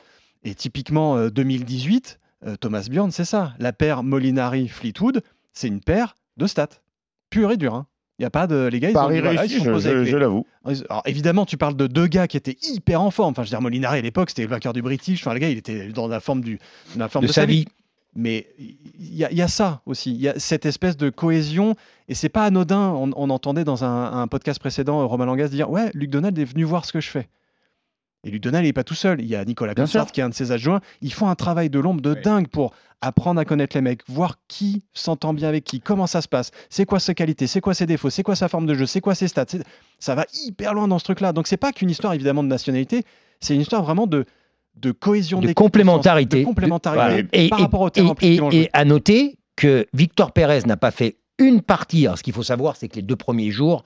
Et 0.44 0.54
typiquement 0.54 1.16
euh, 1.16 1.30
2018, 1.30 2.20
euh, 2.46 2.56
Thomas 2.56 2.86
Bjorn, 2.90 3.10
c'est 3.10 3.24
ça, 3.24 3.54
la 3.58 3.72
paire 3.72 4.02
Molinari 4.02 4.68
Fleetwood, 4.68 5.22
c'est 5.54 5.68
une 5.68 5.80
paire 5.80 6.14
de 6.36 6.46
stats, 6.46 6.68
pure 7.30 7.52
et 7.52 7.56
dure. 7.56 7.74
hein. 7.74 7.86
Il 8.18 8.22
y 8.22 8.26
a 8.26 8.30
pas 8.30 8.46
de 8.46 8.66
les 8.70 8.80
gars, 8.80 8.88
ils, 8.90 8.96
ont 8.96 9.00
Paris 9.00 9.18
ils 9.18 9.26
réussi, 9.28 9.58
sont 9.60 9.78
je, 9.78 10.04
je- 10.04 10.04
je 10.04 10.16
l'avoue. 10.16 10.46
alors 10.88 11.02
évidemment, 11.06 11.44
tu 11.44 11.56
parles 11.58 11.76
de 11.76 11.86
deux 11.86 12.06
gars 12.06 12.26
qui 12.26 12.36
étaient 12.38 12.56
hyper 12.62 13.02
en 13.02 13.10
forme. 13.10 13.32
Enfin, 13.32 13.42
je 13.42 13.48
veux 13.48 13.50
dire, 13.50 13.60
Molinari 13.60 13.98
à 13.98 14.02
l'époque, 14.02 14.30
c'était 14.30 14.42
le 14.42 14.48
vainqueur 14.48 14.72
du 14.72 14.80
British. 14.80 15.20
Enfin, 15.22 15.34
le 15.34 15.38
gars, 15.38 15.50
il 15.50 15.58
était 15.58 15.88
dans 15.88 16.08
la 16.08 16.20
forme 16.20 16.40
du, 16.42 16.58
dans 16.94 17.04
la 17.04 17.08
forme 17.10 17.26
De 17.26 17.32
sa 17.32 17.44
vie. 17.44 17.66
Mais 18.16 18.48
il 18.58 19.14
y, 19.14 19.24
a- 19.24 19.30
il 19.30 19.36
y 19.36 19.42
a 19.42 19.48
ça 19.48 19.82
aussi. 19.86 20.10
Il 20.12 20.20
y 20.20 20.28
a 20.28 20.38
cette 20.38 20.64
espèce 20.66 20.96
de 20.96 21.10
cohésion. 21.10 21.74
Et 22.08 22.14
c'est 22.14 22.28
pas 22.30 22.44
anodin. 22.44 22.88
On, 22.96 23.10
on 23.14 23.30
entendait 23.30 23.64
dans 23.64 23.84
un, 23.84 24.12
un 24.20 24.26
podcast 24.26 24.58
précédent 24.58 25.06
Romain 25.06 25.26
Langas 25.26 25.48
dire 25.48 25.70
Ouais, 25.70 25.90
Luc 25.94 26.10
Donald 26.10 26.38
est 26.38 26.44
venu 26.44 26.64
voir 26.64 26.84
ce 26.84 26.92
que 26.92 27.00
je 27.00 27.10
fais. 27.10 27.28
Et 28.24 28.30
Luc 28.30 28.42
Donald, 28.42 28.64
il 28.64 28.68
n'est 28.68 28.72
pas 28.72 28.82
tout 28.84 28.94
seul. 28.94 29.20
Il 29.20 29.26
y 29.26 29.36
a 29.36 29.44
Nicolas 29.44 29.74
Consart 29.74 30.10
qui 30.10 30.20
est 30.20 30.24
un 30.24 30.30
de 30.30 30.34
ses 30.34 30.50
adjoints. 30.50 30.80
Ils 31.02 31.12
font 31.12 31.28
un 31.28 31.34
travail 31.36 31.70
de 31.70 31.78
l'ombre 31.78 32.00
de 32.00 32.14
Oui. 32.14 32.22
dingue 32.22 32.48
pour 32.48 32.72
apprendre 33.02 33.38
à 33.38 33.44
connaître 33.44 33.76
les 33.76 33.82
mecs, 33.82 34.00
voir 34.08 34.36
qui 34.48 34.82
s'entend 34.94 35.34
bien 35.34 35.48
avec 35.48 35.62
qui, 35.64 35.80
comment 35.80 36.06
ça 36.06 36.22
se 36.22 36.28
passe, 36.28 36.50
c'est 36.70 36.86
quoi 36.86 36.98
ses 36.98 37.14
qualités, 37.14 37.46
c'est 37.46 37.60
quoi 37.60 37.74
ses 37.74 37.84
défauts, 37.84 38.08
c'est 38.08 38.22
quoi 38.22 38.34
sa 38.34 38.48
forme 38.48 38.64
de 38.66 38.72
jeu, 38.74 38.86
c'est 38.86 39.02
quoi 39.02 39.14
ses 39.14 39.28
stats. 39.28 39.44
Ça 39.98 40.14
va 40.14 40.24
hyper 40.46 40.72
loin 40.72 40.88
dans 40.88 40.98
ce 40.98 41.04
truc-là. 41.04 41.32
Donc 41.34 41.46
c'est 41.46 41.58
pas 41.58 41.72
qu'une 41.72 41.90
histoire 41.90 42.14
évidemment 42.14 42.42
de 42.42 42.48
nationalité, 42.48 43.04
c'est 43.38 43.54
une 43.54 43.60
histoire 43.60 43.82
vraiment 43.82 44.06
de, 44.06 44.24
de 44.76 44.92
cohésion 44.92 45.40
de 45.40 45.52
complémentarité. 45.52 46.40
de 46.40 46.44
complémentarité 46.44 47.22
De- 47.24 47.28
Et, 47.32 47.48
par 47.48 47.58
et- 47.58 47.62
rapport 47.62 47.80
au 47.82 47.90
terrain 47.90 48.12
et- 48.12 48.14
qu'ils 48.14 48.40
vont 48.40 48.50
et- 48.50 48.54
et 48.56 48.58
jouer. 48.62 48.70
à 48.72 48.84
noter 48.84 49.38
que 49.56 49.86
Victor 49.94 50.32
Pérez 50.32 50.60
n'a 50.66 50.76
pas 50.76 50.90
fait 50.90 51.16
une 51.38 51.62
partie. 51.62 52.06
Alors, 52.06 52.18
ce 52.18 52.22
qu'il 52.22 52.32
faut 52.34 52.42
savoir, 52.42 52.76
c'est 52.76 52.88
que 52.88 52.96
les 52.96 53.02
deux 53.02 53.16
premiers 53.16 53.50
jours, 53.50 53.84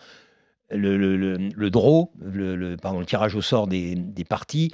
le, 0.71 0.97
le, 0.97 1.17
le, 1.17 1.37
le 1.55 1.71
draw, 1.71 2.13
le, 2.21 2.55
le- 2.57 2.77
pardon, 2.77 3.01
le 3.01 3.07
tirage 3.07 3.35
au 3.35 3.41
sort 3.43 3.67
des, 3.67 3.95
des 3.95 4.25
parties, 4.25 4.73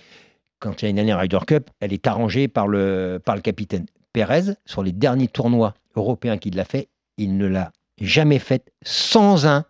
quand 0.58 0.80
il 0.82 0.86
y 0.86 0.88
a 0.88 0.90
une 0.90 0.98
année 0.98 1.14
Ryder 1.14 1.38
Cup, 1.46 1.70
elle 1.80 1.92
est 1.92 2.06
arrangée 2.06 2.48
par 2.48 2.66
le, 2.68 3.20
par 3.24 3.34
le 3.34 3.40
capitaine. 3.42 3.86
Pérez, 4.12 4.54
sur 4.64 4.82
les 4.82 4.92
derniers 4.92 5.28
tournois 5.28 5.74
européens 5.96 6.38
qu'il 6.38 6.58
a 6.60 6.64
fait, 6.64 6.88
il 7.18 7.36
ne 7.36 7.46
l'a 7.46 7.72
jamais 8.00 8.38
fait 8.38 8.70
sans 8.82 9.46
un 9.46 9.64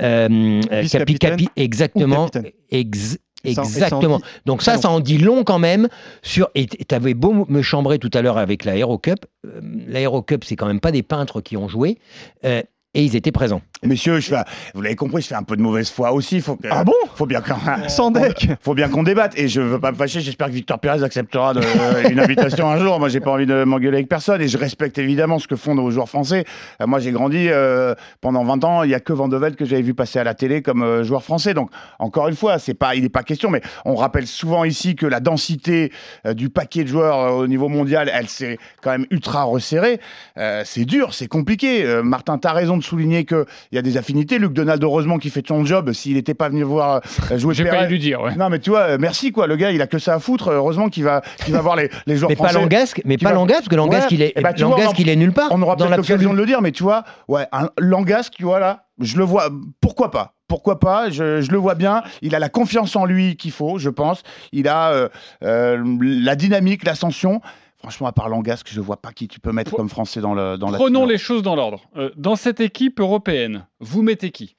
euh, 0.00 0.60
capi, 1.18 1.48
exactement, 1.56 2.28
capitaine. 2.28 2.52
ex- 2.70 3.18
Exactement. 3.44 4.18
dit 4.18 4.24
Donc 4.46 4.62
ça, 4.62 4.76
ça 4.76 4.90
en 4.90 5.00
dit 5.00 5.18
long 5.18 5.44
quand 5.44 5.58
même 5.58 5.88
sur. 6.22 6.50
Et 6.54 6.66
tu 6.66 6.94
avais 6.94 7.14
beau 7.14 7.46
me 7.48 7.62
chambrer 7.62 7.98
tout 7.98 8.10
à 8.14 8.22
l'heure 8.22 8.38
avec 8.38 8.64
l'Aéro 8.64 8.98
Cup. 8.98 9.26
Euh, 9.46 9.60
L'Aéro 9.86 10.22
Cup, 10.22 10.44
c'est 10.44 10.56
quand 10.56 10.66
même 10.66 10.80
pas 10.80 10.92
des 10.92 11.02
peintres 11.02 11.40
qui 11.40 11.56
ont 11.56 11.68
joué. 11.68 11.98
euh, 12.44 12.62
et 12.94 13.02
ils 13.04 13.14
étaient 13.16 13.32
présents. 13.32 13.60
Messieurs, 13.82 14.20
je 14.20 14.28
fais, 14.28 14.36
vous 14.74 14.82
l'avez 14.82 14.96
compris, 14.96 15.22
je 15.22 15.28
fais 15.28 15.34
un 15.34 15.42
peu 15.42 15.56
de 15.56 15.62
mauvaise 15.62 15.88
foi 15.90 16.12
aussi. 16.12 16.40
Faut 16.40 16.56
que, 16.56 16.68
Ah 16.70 16.84
bon 16.84 16.92
Faut 17.14 17.24
bien 17.24 17.40
qu'on 17.40 17.54
Sans 17.88 18.10
deck 18.10 18.48
faut 18.60 18.74
bien 18.74 18.88
qu'on 18.88 19.02
débatte. 19.02 19.38
Et 19.38 19.48
je 19.48 19.60
veux 19.60 19.78
pas 19.80 19.92
me 19.92 19.96
fâcher. 19.96 20.20
J'espère 20.20 20.48
que 20.48 20.52
Victor 20.52 20.78
Pérez 20.78 21.02
acceptera 21.02 21.54
de- 21.54 22.10
une 22.10 22.20
invitation 22.20 22.68
un 22.68 22.78
jour. 22.78 22.98
Moi, 22.98 23.08
j'ai 23.08 23.20
pas 23.20 23.30
envie 23.30 23.46
de 23.46 23.64
m'engueuler 23.64 23.98
avec 23.98 24.08
personne. 24.08 24.42
Et 24.42 24.48
je 24.48 24.58
respecte 24.58 24.98
évidemment 24.98 25.38
ce 25.38 25.46
que 25.48 25.56
font 25.56 25.74
nos 25.74 25.90
joueurs 25.90 26.08
français. 26.08 26.44
Euh, 26.82 26.86
moi, 26.86 26.98
j'ai 26.98 27.12
grandi 27.12 27.46
euh, 27.48 27.94
pendant 28.20 28.44
20 28.44 28.64
ans. 28.64 28.82
Il 28.82 28.90
y 28.90 28.94
a 28.94 29.00
que 29.00 29.12
Van 29.14 29.28
de 29.28 29.36
Velde 29.36 29.56
que 29.56 29.64
j'avais 29.64 29.82
vu 29.82 29.94
passer 29.94 30.18
à 30.18 30.24
la 30.24 30.34
télé 30.34 30.60
comme 30.60 30.82
euh, 30.82 31.04
joueur 31.04 31.22
français. 31.22 31.54
Donc, 31.54 31.70
encore 32.00 32.28
une 32.28 32.36
fois, 32.36 32.58
c'est 32.58 32.74
pas, 32.74 32.96
il 32.96 33.02
n'est 33.02 33.08
pas 33.08 33.22
question. 33.22 33.50
Mais 33.50 33.62
on 33.86 33.94
rappelle 33.94 34.26
souvent 34.26 34.64
ici 34.64 34.94
que 34.96 35.06
la 35.06 35.20
densité 35.20 35.90
euh, 36.26 36.34
du 36.34 36.50
paquet 36.50 36.82
de 36.82 36.88
joueurs 36.88 37.18
euh, 37.20 37.30
au 37.30 37.46
niveau 37.46 37.68
mondial, 37.68 38.10
elle 38.12 38.28
s'est 38.28 38.58
quand 38.82 38.90
même 38.90 39.06
ultra 39.10 39.44
resserrée. 39.44 40.00
Euh, 40.36 40.62
c'est 40.66 40.84
dur, 40.84 41.14
c'est 41.14 41.28
compliqué. 41.28 41.84
Euh, 41.84 42.02
Martin, 42.02 42.36
tu 42.36 42.46
as 42.46 42.52
raison 42.52 42.79
de 42.80 42.84
souligner 42.84 43.24
qu'il 43.24 43.44
y 43.72 43.78
a 43.78 43.82
des 43.82 43.96
affinités. 43.96 44.38
Luc 44.38 44.52
Donald, 44.52 44.82
heureusement, 44.82 45.18
qui 45.18 45.30
fait 45.30 45.46
son 45.46 45.64
job. 45.64 45.92
S'il 45.92 46.14
n'était 46.14 46.34
pas 46.34 46.48
venu 46.48 46.64
voir 46.64 47.00
euh, 47.30 47.38
jouer 47.38 47.54
J'ai 47.60 47.64
failli 47.66 47.88
lui 47.88 47.98
dire, 47.98 48.20
ouais. 48.20 48.34
Non, 48.34 48.48
mais 48.50 48.58
tu 48.58 48.70
vois, 48.70 48.80
euh, 48.80 48.96
merci 48.98 49.32
quoi. 49.32 49.46
Le 49.46 49.56
gars, 49.56 49.70
il 49.70 49.80
a 49.80 49.86
que 49.86 49.98
ça 49.98 50.14
à 50.14 50.18
foutre. 50.18 50.48
Heureusement 50.50 50.88
qu'il 50.88 51.04
va, 51.04 51.22
qu'il 51.44 51.54
va 51.54 51.60
voir 51.60 51.76
les, 51.76 51.88
les 52.06 52.16
joueurs 52.16 52.30
Mais 52.30 52.36
pas 52.36 52.44
français. 52.48 52.58
Langasque, 52.60 53.02
mais 53.04 53.16
pas 53.16 53.28
va- 53.30 53.34
Langasque, 53.36 53.60
parce 53.60 53.68
que 53.68 53.76
Langasque, 53.76 54.10
Ouais, 54.10 54.16
il 54.16 54.22
est, 54.22 54.32
vois, 54.64 54.76
on- 54.88 54.92
il 54.98 55.08
est 55.08 55.16
nulle 55.16 55.32
part. 55.32 55.48
On 55.52 55.62
aura 55.62 55.76
dans 55.76 55.86
peut-être 55.86 55.96
l'occasion 55.98 56.32
de 56.32 56.38
le 56.38 56.46
dire, 56.46 56.60
mais 56.62 56.72
tu 56.72 56.82
vois, 56.82 57.04
ouais, 57.28 57.46
un 57.52 57.68
Langasque, 57.78 58.34
tu 58.36 58.44
vois 58.44 58.58
là, 58.60 58.86
je 59.00 59.16
le 59.16 59.24
vois. 59.24 59.48
Pourquoi 59.80 60.10
pas? 60.10 60.34
Pourquoi 60.48 60.80
pas? 60.80 61.10
Je, 61.10 61.40
je 61.42 61.52
le 61.52 61.58
vois 61.58 61.76
bien. 61.76 62.02
Il 62.22 62.34
a 62.34 62.40
la 62.40 62.48
confiance 62.48 62.96
en 62.96 63.04
lui 63.04 63.36
qu'il 63.36 63.52
faut, 63.52 63.78
je 63.78 63.88
pense. 63.88 64.22
Il 64.52 64.66
a 64.66 64.90
euh, 64.90 65.08
euh, 65.44 65.78
la 66.00 66.34
dynamique, 66.34 66.84
l'ascension. 66.84 67.40
Franchement, 67.80 68.06
à 68.06 68.12
part 68.12 68.28
Langasque, 68.28 68.68
je 68.70 68.80
vois 68.80 69.00
pas 69.00 69.12
qui 69.12 69.26
tu 69.26 69.40
peux 69.40 69.52
mettre 69.52 69.74
comme 69.74 69.88
français 69.88 70.20
dans 70.20 70.34
le 70.34 70.56
dans 70.58 70.70
la 70.70 70.76
Prenons 70.78 71.06
les 71.06 71.16
choses 71.18 71.42
dans 71.42 71.56
l'ordre. 71.56 71.80
Euh, 71.96 72.10
dans 72.16 72.36
cette 72.36 72.60
équipe 72.60 73.00
européenne, 73.00 73.66
vous 73.80 74.02
mettez 74.02 74.30
qui? 74.30 74.56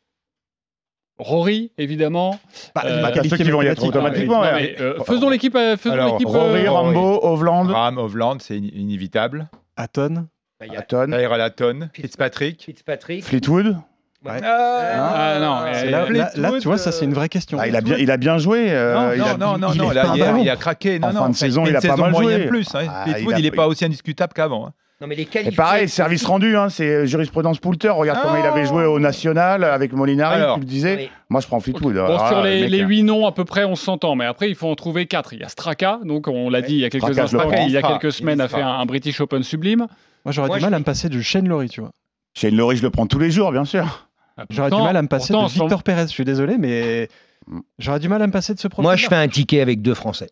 Rory, 1.20 1.72
évidemment. 1.78 2.40
Bah, 2.74 2.82
Euh, 2.86 3.02
Bah, 3.04 3.12
ceux 3.24 3.38
qui 3.38 3.44
vont 3.52 3.62
y 3.62 3.68
être 3.68 3.84
automatiquement. 3.86 4.42
Ouais. 4.42 4.76
mais, 4.76 4.82
euh, 4.82 5.04
faisons 5.04 5.30
l'équipe. 5.30 5.56
euh, 5.56 5.76
l'équipe. 5.76 6.28
Rory, 6.28 6.66
euh, 6.66 6.72
Rambo, 6.72 7.20
Hovland, 7.24 7.68
Ram, 7.70 7.98
Hovland, 8.00 8.40
c'est 8.40 8.56
in- 8.58 8.70
inévitable. 8.74 9.48
Aton. 9.76 10.28
Hatton, 10.60 11.06
Tyler 11.08 11.28
Laton, 11.38 11.90
Fitzpatrick. 11.94 12.62
Fitzpatrick. 12.64 13.24
Fleetwood. 13.24 13.78
Ah, 14.26 15.38
non, 15.40 15.58
euh, 15.66 15.90
là, 15.90 16.10
là- 16.10 16.32
là, 16.36 16.52
tu 16.60 16.68
vois, 16.68 16.78
ça 16.78 16.92
c'est 16.92 17.06
une 17.06 17.14
vraie 17.14 17.30
question. 17.30 17.58
Ah, 17.60 17.68
il, 17.68 17.76
a 17.76 17.82
bien, 17.82 17.98
il 17.98 18.12
a 18.12 18.18
bien 18.18 18.38
joué. 18.38 18.68
euh, 18.70 18.94
Non, 18.94 19.14
il 19.16 19.22
a- 19.22 19.38
non, 19.38 19.58
non, 19.58 19.58
non, 19.58 19.74
il 19.74 19.78
non, 19.82 19.90
a, 19.90 20.32
bon. 20.34 20.42
il 20.44 20.50
a 20.50 20.56
craqué. 20.56 21.00
Non, 21.00 21.08
En 21.10 21.14
non, 21.14 21.20
fin 21.24 21.30
de 21.30 21.34
fait, 21.36 21.40
saison, 21.46 21.64
il 21.66 21.76
a 21.76 21.82
pas 21.82 21.96
mal 21.96 22.14
joué. 22.16 22.46
plus. 22.48 22.68
Hein. 22.76 22.86
Ah, 22.88 23.04
Fleetwood, 23.06 23.32
il 23.32 23.34
a- 23.34 23.40
il 23.40 23.44
n'est 23.44 23.52
pas 23.52 23.68
aussi 23.68 23.84
indiscutable 23.86 24.34
qu'avant. 24.34 24.68
hein. 24.68 24.72
Non, 25.02 25.08
mais 25.08 25.16
les 25.16 25.24
Et 25.24 25.26
qualifiés- 25.26 25.56
pareil, 25.56 25.90
service 25.90 26.24
rendu, 26.24 26.56
hein, 26.56 26.70
c'est 26.70 27.08
jurisprudence 27.08 27.58
Poulter. 27.58 27.90
Regarde 27.90 28.20
comment 28.22 28.36
il 28.38 28.46
avait 28.46 28.68
joué 28.68 28.86
au 28.86 29.00
national 29.00 29.64
avec 29.64 29.94
Molinari, 29.94 30.36
Alors, 30.36 30.54
tu 30.56 30.60
le 30.60 30.66
disais. 30.68 30.96
Oui. 30.96 31.10
Moi, 31.32 31.42
je 31.42 31.48
prends 31.48 31.60
Fleetwood. 31.60 31.96
Bon, 31.96 32.28
sur 32.28 32.44
les, 32.44 32.58
le 32.58 32.62
mec, 32.66 32.72
les 32.72 32.82
hein. 32.82 32.88
huit 32.88 33.02
noms, 33.04 33.26
à 33.26 33.32
peu 33.32 33.44
près, 33.44 33.64
on 33.64 33.76
s'entend. 33.76 34.14
Mais 34.14 34.26
après, 34.26 34.48
il 34.50 34.54
faut 34.56 34.70
en 34.70 34.76
trouver 34.76 35.08
quatre. 35.08 35.34
Il 35.34 35.40
y 35.40 35.44
a 35.44 35.50
Straka, 35.50 36.00
donc 36.06 36.28
on 36.28 36.52
l'a 36.52 36.62
dit 36.62 36.74
il 36.76 36.80
y 36.82 36.86
a 36.86 36.92
quelques 36.92 37.18
instants, 37.18 37.50
il 37.66 37.72
y 37.72 37.78
a 37.78 37.82
quelques 37.82 38.12
semaines, 38.12 38.38
Il 38.38 38.42
a 38.44 38.48
fait 38.48 38.62
un, 38.62 38.68
un 38.68 38.86
British 38.86 39.20
Open 39.22 39.42
sublime. 39.42 39.88
Moi, 40.24 40.32
j'aurais 40.32 40.50
du 40.60 40.64
mal 40.64 40.76
à 40.76 40.78
me 40.78 40.84
passer 40.84 41.10
de 41.10 41.20
Shane 41.20 41.48
Laurie, 41.48 41.70
tu 41.70 41.82
vois. 41.82 41.90
Shane 42.36 42.56
Laurie, 42.56 42.78
je 42.78 42.84
le 42.84 42.92
prends 42.92 43.08
tous 43.08 43.18
les 43.20 43.32
jours, 43.32 43.52
bien 43.52 43.66
sûr. 43.66 44.08
J'aurais 44.50 44.70
du 44.72 44.78
mal 44.78 44.96
à 44.98 45.02
me 45.02 45.08
passer 45.08 45.34
pourtant, 45.34 45.48
de 45.48 45.52
Victor 45.54 45.84
Pérez. 45.84 46.04
Je 46.04 46.08
suis 46.08 46.26
désolé, 46.26 46.58
mais 46.58 47.10
j'aurais 47.80 48.00
du 48.00 48.10
mal 48.10 48.22
à 48.22 48.28
me 48.28 48.32
passer 48.32 48.54
de 48.54 48.60
ce 48.60 48.68
profil. 48.68 48.84
Moi, 48.84 48.96
je 48.96 49.08
fais 49.08 49.16
un 49.16 49.28
ticket 49.28 49.62
avec 49.62 49.82
deux 49.82 49.94
Français. 49.94 50.30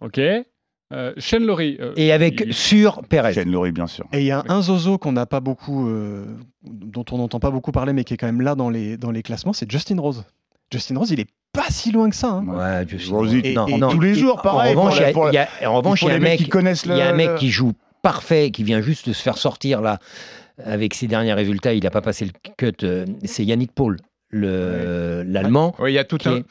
Ok. 0.00 0.18
Euh, 0.18 1.14
Shane 1.16 1.44
Laurie. 1.46 1.78
euh, 1.80 1.94
Et 1.96 2.12
avec 2.12 2.42
il- 2.46 2.52
sur 2.52 3.02
Pérez. 3.08 3.32
Shane 3.32 3.50
Laurie, 3.50 3.72
bien 3.72 3.86
sûr. 3.86 4.04
Et 4.12 4.18
il 4.20 4.26
y 4.26 4.30
a 4.30 4.44
un 4.48 4.60
zozo 4.60 4.98
qu'on 4.98 5.12
n'a 5.12 5.24
pas 5.24 5.40
beaucoup, 5.40 5.88
euh, 5.88 6.26
dont 6.64 7.04
on 7.12 7.16
n'entend 7.18 7.40
pas 7.40 7.50
beaucoup 7.50 7.72
parler, 7.72 7.94
mais 7.94 8.04
qui 8.04 8.12
est 8.14 8.16
quand 8.18 8.26
même 8.26 8.42
là 8.42 8.54
dans 8.54 8.68
les, 8.68 8.98
dans 8.98 9.10
les 9.10 9.22
classements, 9.22 9.54
c'est 9.54 9.70
Justin 9.70 9.98
Rose. 10.00 10.24
Justin 10.70 10.98
Rose, 10.98 11.10
il 11.10 11.20
est 11.20 11.28
pas 11.52 11.64
si 11.70 11.92
loin 11.92 12.10
que 12.10 12.16
ça. 12.16 12.28
hein. 12.32 12.46
Ouais, 12.46 12.84
je 12.88 12.96
suis- 12.98 13.10
Rosie, 13.10 13.40
Et- 13.44 13.54
non, 13.54 13.66
et 13.68 13.78
non. 13.78 13.88
tous 13.90 14.00
les 14.00 14.14
jours, 14.14 14.42
pareil. 14.42 14.74
En 14.76 14.80
revanche, 14.82 14.96
il 16.02 16.08
y 16.08 16.10
a- 16.10 16.14
un 16.14 16.18
mecs 16.18 16.22
mec, 16.22 16.38
qui 16.40 16.48
connaissent 16.48 16.84
il 16.84 16.94
y 16.96 17.00
a 17.00 17.08
un 17.08 17.10
le- 17.12 17.16
mec 17.16 17.28
le- 17.30 17.38
qui 17.38 17.50
joue 17.50 17.72
parfait, 18.02 18.50
qui 18.50 18.62
vient 18.64 18.80
juste 18.82 19.08
de 19.08 19.14
se 19.14 19.22
faire 19.22 19.38
sortir 19.38 19.80
là 19.80 19.98
avec 20.64 20.94
ses 20.94 21.06
derniers 21.06 21.32
résultats. 21.34 21.74
Il 21.74 21.82
n'a 21.84 21.90
pas 21.90 22.00
passé 22.02 22.24
le 22.26 22.32
cut. 22.56 22.72
euh, 22.84 23.04
C'est 23.24 23.44
Yannick 23.44 23.72
Paul, 23.72 23.96
le 24.30 25.22
l'allemand. 25.26 25.74
Oui, 25.78 25.92
il 25.92 25.94
y 25.94 25.98
a 25.98 26.04
tout 26.04 26.16
qui 26.18 26.28
un. 26.28 26.36
est- 26.38 26.44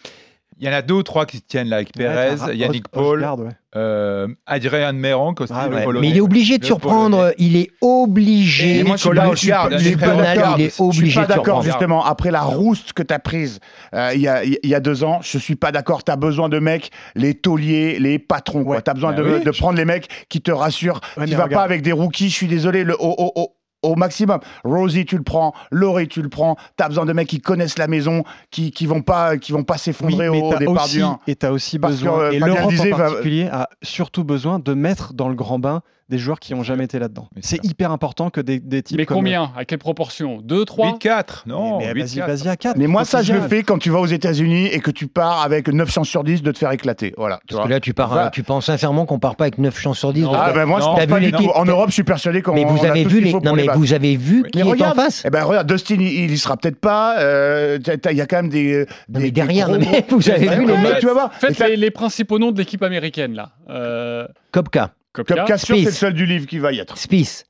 Il 0.60 0.66
y 0.68 0.70
en 0.70 0.74
a 0.74 0.84
deux 0.84 0.94
ou 0.94 1.02
trois 1.02 1.26
qui 1.26 1.38
se 1.38 1.42
tiennent 1.42 1.70
là 1.70 1.78
avec 1.78 1.92
Pérez, 1.92 2.36
Ouais, 2.40 2.56
Yannick 2.56 2.86
Os- 2.86 2.92
Paul, 2.92 3.18
Osgard, 3.18 3.40
ouais. 3.40 3.50
euh, 3.76 4.28
Adrien 4.46 4.92
Meron, 4.92 5.34
aussi, 5.40 5.52
Ah 5.56 5.68
le 5.68 5.76
ouais, 5.78 5.84
Polonais. 5.84 6.08
Mais 6.08 6.14
il 6.14 6.18
est 6.18 6.22
obligé 6.22 6.60
de 6.60 6.66
surprendre. 6.66 7.18
Polonais. 7.18 7.36
Il 7.40 7.56
est 7.56 7.72
obligé. 7.82 8.78
Et 8.78 8.84
moi, 8.84 8.96
je 8.96 9.02
suis 9.02 9.10
Nicolas 9.10 9.30
pas- 9.30 9.36
je 9.36 9.40
suis 9.40 9.96
pas- 9.98 10.08
d'accord. 10.16 10.56
il 10.60 10.64
est 10.66 10.68
Je 10.70 10.74
suis 10.74 10.84
obligé 10.84 11.16
pas 11.20 11.24
de 11.24 11.28
d'accord, 11.30 11.44
surprendre. 11.46 11.64
justement. 11.64 12.06
Après 12.06 12.30
la 12.30 12.42
rouste 12.42 12.94
que 12.94 13.02
tu 13.02 13.12
as 13.12 13.18
prise 13.18 13.60
euh, 13.96 14.12
il 14.14 14.22
y, 14.22 14.28
a, 14.28 14.44
il 14.44 14.60
y 14.64 14.76
a 14.76 14.80
deux 14.80 15.04
ans, 15.04 15.20
je 15.24 15.40
suis 15.40 15.56
pas 15.56 15.72
d'accord. 15.72 16.04
Tu 16.04 16.12
as 16.12 16.16
besoin 16.16 16.48
de 16.48 16.60
mecs, 16.60 16.92
les 17.16 17.34
tauliers, 17.34 17.98
les 17.98 18.20
patrons. 18.20 18.62
Ouais. 18.62 18.84
Tu 18.84 18.92
as 18.92 18.94
besoin 18.94 19.14
Bah 19.14 19.18
de, 19.24 19.24
oui. 19.38 19.44
de 19.44 19.52
prendre 19.52 19.78
les 19.80 19.86
mecs 19.86 20.10
qui 20.30 20.42
te 20.42 20.52
rassurent. 20.52 21.02
Ouais, 21.18 21.24
tu 21.26 21.32
mais 21.32 21.38
vas 21.38 21.46
regarde. 21.46 21.54
pas 21.54 21.64
avec 21.64 21.82
des 21.82 21.92
rookies, 21.94 22.30
je 22.30 22.36
suis 22.36 22.48
désolé, 22.48 22.84
le, 22.84 22.94
au, 23.02 23.08
au- 23.18 23.32
au- 23.36 23.56
au 23.82 23.96
maximum. 23.96 24.40
Rosie, 24.64 25.06
tu 25.06 25.18
le 25.18 25.24
prends. 25.24 25.54
Laurie, 25.72 26.08
tu 26.08 26.22
le 26.22 26.30
prends. 26.30 26.56
Tu 26.78 26.84
as 26.84 26.88
besoin 26.90 27.06
de 27.06 27.14
mecs 27.14 27.28
qui 27.28 27.42
connaissent 27.42 27.78
la 27.78 27.88
maison, 27.88 28.24
qui, 28.52 28.72
qui 28.72 28.86
vont 28.86 29.02
pas, 29.02 29.38
qui 29.38 29.52
vont 29.52 29.64
pas 29.64 29.78
s'effondrer 29.78 30.30
au, 30.30 30.52
t'as 30.52 30.58
départ 30.60 30.86
aussi, 30.86 30.98
du 30.98 31.04
1. 31.04 31.20
et 31.28 31.36
tu 31.36 31.46
as 31.46 31.52
aussi 31.52 31.80
Parce 31.80 31.94
besoin, 31.96 32.18
que, 32.18 32.24
euh, 32.24 32.32
et 32.32 32.40
l'Europe 32.40 32.74
en 32.80 32.84
va- 32.84 32.98
particulier 32.98 33.48
a 33.52 33.70
surtout 33.82 34.24
besoin 34.24 34.60
de 34.60 34.74
mettre 34.74 35.14
dans 35.14 35.30
le 35.30 35.36
grand 35.36 35.60
bain 35.60 35.82
des 36.12 36.18
joueurs 36.20 36.40
qui 36.40 36.54
n'ont 36.54 36.62
jamais 36.64 36.84
été 36.84 37.00
là-dedans. 37.00 37.28
Mais 37.36 37.42
c'est 37.44 37.64
hyper 37.66 37.92
important 37.92 38.30
que 38.30 38.40
des, 38.42 38.60
des 38.60 38.84
types 38.84 38.98
Mais 38.98 39.06
comme- 39.06 39.18
combien? 39.18 39.52
À 39.58 39.66
quelle 39.66 39.80
proportion? 39.80 40.40
2, 40.44 40.66
3 40.66 40.92
8-4, 41.00 41.44
non, 41.48 41.80
Mais 41.80 41.94
vas-y, 41.94 42.20
8-4. 42.20 42.28
vas-y 42.28 42.48
à 42.50 42.56
4. 42.58 42.78
Mais 42.78 42.86
moi, 42.88 43.06
ça, 43.06 43.24
je 43.24 43.34
le 43.34 43.42
fais 43.42 43.64
quand 43.64 43.78
tu 43.80 43.90
vas 43.90 44.00
aux 44.00 44.06
États-Unis 44.06 44.68
et 44.68 44.80
que 44.80 44.92
tu 44.92 45.08
pars 45.08 45.42
avec 45.42 45.68
9 45.70 45.90
chances 45.92 46.10
sur 46.10 46.24
10 46.24 46.44
de 46.44 46.52
te 46.52 46.58
faire 46.58 46.72
éclater. 46.72 47.14
Voilà. 47.18 47.38
Tu 47.48 47.56
Parce 47.56 47.56
vois. 47.62 47.66
que 47.68 47.70
là, 47.74 47.80
tu, 47.80 47.94
pars, 47.94 48.10
Voilà. 48.10 48.30
tu 48.30 48.44
penses 48.44 48.66
sincèrement 48.66 49.06
qu'on 49.06 49.20
part 49.20 49.36
pas 49.36 49.46
avec 49.46 49.58
9 49.58 49.80
chances 49.80 50.00
sur 50.00 50.14
10 50.14 50.24
Non, 50.24 50.34
Ah 50.36 50.52
ben 50.54 50.66
moi 50.66 50.80
je 50.80 50.86
Non, 50.86 50.92
pense 50.92 51.00
t'as 51.00 51.08
pas 51.08 51.20
vu 51.20 51.26
du 51.26 51.32
tout. 51.32 51.38
l'équipe 51.40 51.56
En 51.56 51.66
Europe, 51.66 51.90
je 51.90 51.94
suis 51.94 52.04
persuadé 52.04 52.42
qu'on 52.42 52.54
Mais 52.54 52.66
vous 52.66 52.78
on 52.78 52.84
a 52.84 52.90
avez 52.90 53.04
tout 53.04 53.10
vu 53.10 53.22
les. 53.22 53.34
Non, 53.34 53.54
mais 53.54 53.68
vous 53.74 53.94
avez 53.94 54.18
vu 54.18 54.44
qui 54.52 54.60
est 54.60 54.64
en 54.64 54.94
face? 54.94 55.24
Eh 55.26 55.30
ben 55.30 55.44
regarde, 55.44 55.68
Dustin, 55.72 55.96
il, 56.00 56.32
y 56.32 56.38
sera 56.38 56.58
peut-être 56.58 56.80
pas. 56.80 57.20
euh, 57.20 57.80
Il 58.12 58.18
y 58.18 58.22
a 58.22 58.26
quand 58.26 58.38
même 58.38 58.50
des. 58.50 58.86
Des- 59.08 59.20
mais 59.20 59.32
derrière, 59.32 59.70
vous 60.10 60.30
avez 60.30 60.48
vu 60.50 60.66
les 60.66 60.78
mecs 60.78 61.00
Tu 61.00 61.06
vas 61.06 61.14
voir. 61.14 61.34
Faites 61.34 61.58
les 61.60 61.92
principaux 61.92 62.40
noms 62.40 62.52
de 62.52 62.58
l'équipe 62.58 62.84
américaine, 62.84 63.34
là. 63.34 63.50
Euh, 63.70 64.28
Kopka, 64.52 64.92
Spieth. 65.16 65.58
c'est 65.60 65.82
le 65.82 65.92
seul 65.92 66.14
du 66.14 66.26
livre 66.26 66.46
qui 66.48 66.60
va 66.60 66.72
y 66.72 66.80
être. 66.80 66.98
Spice, 66.98 67.46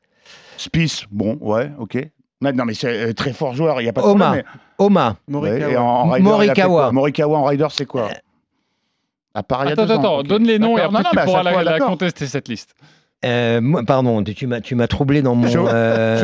Spice, 0.57 1.05
bon, 1.11 1.37
ouais, 1.41 1.71
ok. 1.79 1.97
Non, 2.41 2.51
non, 2.53 2.65
mais 2.65 2.73
c'est 2.73 2.87
euh, 3.09 3.13
très 3.13 3.33
fort 3.33 3.53
joueur, 3.53 3.79
il 3.81 3.83
n'y 3.83 3.89
a 3.89 3.93
pas 3.93 4.01
de 4.01 4.07
Oma, 4.07 4.25
problème. 4.25 4.45
Oma, 4.79 5.17
mais- 5.27 5.33
Morikawa. 5.33 5.67
Ouais, 5.67 5.73
et 5.73 5.77
en 5.77 6.09
rider, 6.09 6.19
il 6.23 6.27
a 6.31 6.37
fait 6.55 6.61
Morikawa. 6.63 6.91
Morikawa 6.91 7.37
en 7.37 7.43
rider, 7.45 7.67
c'est 7.69 7.85
quoi 7.85 8.09
À 9.35 9.43
part 9.43 9.63
il 9.63 9.67
y 9.67 9.69
a 9.69 9.73
Attends, 9.73 9.85
deux 9.85 9.91
ans. 9.93 9.99
attends, 9.99 10.23
donne 10.23 10.43
les 10.45 10.57
noms 10.59 10.77
et 10.77 10.81
après 10.81 10.97
Non, 10.97 11.03
non, 11.03 11.09
tu 11.21 11.25
pourras 11.25 11.43
la, 11.43 11.51
fois, 11.53 11.63
la 11.63 11.71
d'accord. 11.73 11.89
contester, 11.89 12.25
cette 12.27 12.47
liste. 12.47 12.73
Euh, 13.25 13.61
moi- 13.61 13.83
pardon, 13.83 14.23
tu 14.23 14.47
m'as 14.47 14.61
tu 14.61 14.75
m'as 14.75 14.87
troublé 14.87 15.21
dans 15.21 15.35
mon. 15.35 15.47
Chau- 15.49 15.67
euh. 15.67 16.19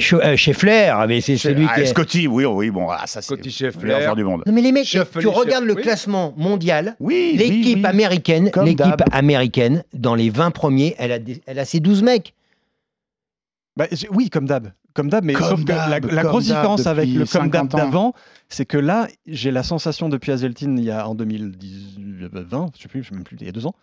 Chau- 0.00 0.20
euh, 0.20 0.36
Scheffler, 0.36 0.92
mais 1.06 1.20
c'est 1.20 1.36
celui 1.36 1.66
Ah, 1.70 1.74
qui 1.74 1.80
est. 1.82 1.86
Scotty, 1.86 2.26
oui, 2.26 2.44
oui, 2.44 2.70
bon, 2.70 2.84
voilà, 2.84 3.06
ça 3.06 3.20
c'est 3.22 3.26
Scotty 3.34 3.48
le 3.48 3.50
Scheffler. 3.52 3.82
meilleur 3.84 4.00
joueur 4.02 4.16
du 4.16 4.24
monde. 4.24 4.42
Non 4.46 4.52
mais 4.52 4.60
les 4.62 4.72
mecs, 4.72 4.84
tu 4.86 4.98
regardes 5.28 5.64
le 5.64 5.74
oui. 5.74 5.82
classement 5.82 6.34
mondial, 6.36 6.96
Oui, 7.00 7.30
oui, 7.32 7.38
l'équipe 7.38 7.78
oui. 7.78 7.86
américaine, 7.86 8.50
Comme 8.50 8.66
l'équipe 8.66 9.02
américaine, 9.12 9.84
dans 9.94 10.14
les 10.14 10.30
20 10.30 10.50
premiers, 10.50 10.94
elle 10.98 11.12
a, 11.12 11.18
des- 11.18 11.40
elle 11.46 11.58
a 11.58 11.64
ses 11.64 11.80
12 11.80 12.02
mecs. 12.02 12.34
Bah, 13.76 13.86
oui, 14.10 14.28
comme 14.28 14.46
d'hab. 14.46 14.72
Comme 14.94 15.10
d'hab, 15.10 15.24
mais 15.24 15.34
Comme 15.34 15.46
sauf 15.48 15.64
que 15.64 15.70
la, 15.70 16.00
grosse 16.24 16.46
différence 16.46 16.86
avec 16.88 17.08
le 17.08 17.24
comme 17.26 17.48
d'hab 17.50 17.70
50 17.70 17.74
ans. 17.74 17.78
d'avant, 17.78 18.14
c'est 18.48 18.64
que 18.66 18.78
là, 18.78 19.06
j'ai 19.28 19.52
la 19.52 19.62
sensation 19.62 20.08
depuis 20.08 20.32
Hazeltine, 20.32 20.76
il 20.78 20.84
y 20.84 20.90
a 20.90 21.06
en 21.08 21.14
2020, 21.14 22.70
je 22.76 22.82
sais 22.82 22.88
plus, 22.88 23.04
je 23.04 23.10
sais 23.10 23.14
même 23.14 23.22
plus, 23.22 23.36
il 23.40 23.46
y 23.46 23.48
a 23.48 23.52
deux 23.52 23.66
ans, 23.66 23.74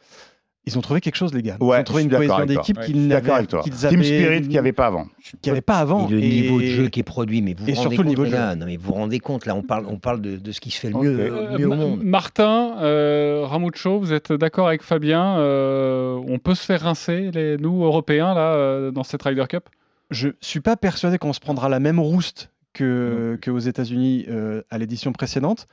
ils 0.68 0.78
ont 0.78 0.82
trouvé 0.82 1.02
quelque 1.02 1.16
chose, 1.16 1.34
les 1.34 1.42
gars. 1.42 1.58
Ouais, 1.60 1.78
ils 1.78 1.82
ont 1.82 1.84
trouvé 1.84 2.04
une 2.04 2.10
cohésion 2.10 2.46
d'équipe 2.46 2.78
Ouais, 2.78 2.86
qu'ils 2.86 3.08
n'avaient 3.08 3.46
qu'ils 3.46 3.74
Team 3.74 4.04
Spirit 4.04 4.42
qu'il 4.42 4.50
n'y 4.50 4.58
avait 4.58 4.72
pas 4.74 4.88
avant. 4.88 5.06
qu'il 5.22 5.40
n'y 5.46 5.50
avait 5.52 5.62
pas 5.62 5.78
avant. 5.80 6.08
Et 6.08 6.12
le 6.12 6.20
Et- 6.24 6.30
niveau 6.42 6.60
de 6.60 6.66
jeu 6.66 6.88
qui 6.90 7.00
est 7.00 7.04
produit, 7.04 7.42
mais 7.42 7.54
vous 7.54 7.64
et 7.70 7.74
rendez 7.74 7.80
surtout 7.82 7.92
le 7.92 7.98
compte, 7.98 8.06
niveau 8.08 8.24
les 8.24 8.30
de 8.32 8.36
jeu. 8.36 8.42
gars, 8.42 8.56
non, 8.56 8.66
mais 8.66 8.78
vous 8.78 8.88
vous 8.88 8.94
rendez 8.94 9.20
compte, 9.20 9.46
là, 9.46 9.56
on 9.56 9.62
parle, 9.62 9.86
on 9.88 9.98
parle 9.98 10.22
de, 10.22 10.38
de 10.38 10.52
ce 10.52 10.60
qui 10.62 10.72
se 10.72 10.80
fait 10.80 10.90
le 10.90 10.96
mieux, 11.00 11.20
Euh, 11.20 11.58
mieux 11.58 11.68
au 11.70 11.76
monde. 11.76 12.04
Martin, 12.04 12.76
euh, 12.82 13.44
Ramucho, 13.46 14.00
vous 14.00 14.14
êtes 14.14 14.32
d'accord 14.34 14.68
avec 14.68 14.82
Fabien 14.84 15.38
euh, 15.38 16.20
On 16.28 16.40
peut 16.40 16.56
se 16.56 16.66
faire 16.66 16.82
rincer, 16.82 17.32
les, 17.32 17.58
nous, 17.58 17.84
Européens, 17.84 18.34
là, 18.34 18.54
euh, 18.56 18.92
dans 18.92 19.04
cette 19.04 19.22
Ryder 19.24 19.46
Cup? 19.50 19.66
Je 20.12 20.30
suis 20.42 20.60
pas 20.62 20.76
persuadé 20.78 21.18
qu'on 21.18 21.34
se 21.34 21.40
prendra 21.40 21.68
la 21.70 21.80
même 21.80 22.00
rouste 22.00 22.52
que 22.74 23.40
qu'aux 23.44 23.58
États-Unis 23.60 24.26
euh, 24.30 24.62
à 24.70 24.78
l'édition 24.78 25.12
précédente, 25.14 25.68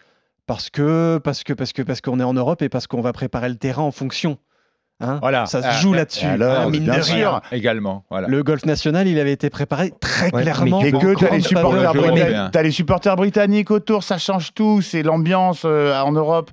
parce 0.47 0.71
que 0.71 1.19
parce 1.23 1.45
que 1.45 1.53
parce 1.53 1.73
que 1.73 1.83
parce 1.83 2.01
qu'on 2.01 2.19
est 2.21 2.25
en 2.25 2.33
Europe 2.35 2.63
et 2.63 2.69
parce 2.69 2.87
qu'on 2.87 3.01
va 3.01 3.13
préparer 3.13 3.49
le 3.49 3.57
terrain 3.57 3.83
en 3.83 3.91
fonction. 3.91 4.39
Hein 5.01 5.19
Voilà. 5.21 5.47
Ça 5.47 5.63
se 5.63 5.67
Ah, 5.69 5.73
joue 5.73 5.95
et 5.95 5.97
là-dessus. 5.97 6.27
alors, 6.27 6.61
hein, 6.61 6.71
mine 6.71 6.85
bien 6.85 6.99
de 6.99 7.03
sûr. 7.03 7.15
rien. 7.17 7.43
Également, 7.51 8.05
voilà. 8.11 8.29
Le 8.29 8.43
golf 8.45 8.65
national, 8.65 9.09
il 9.09 9.19
avait 9.19 9.33
été 9.33 9.51
préparé 9.51 9.93
très 10.01 10.33
Ouais, 10.33 10.43
clairement. 10.43 10.81
mais 10.81 10.93
que 10.93 11.15
t'as 11.19 11.31
les, 11.31 11.41
supporters 11.41 11.93
britanniques- 11.95 12.51
t'as 12.53 12.63
les 12.63 12.71
supporters 12.71 13.17
britanniques 13.17 13.71
autour, 13.73 14.05
ça 14.05 14.19
change 14.19 14.55
tout, 14.55 14.81
c'est 14.81 15.03
l'ambiance 15.03 15.63
euh, 15.65 15.99
en 16.01 16.13
Europe. 16.13 16.51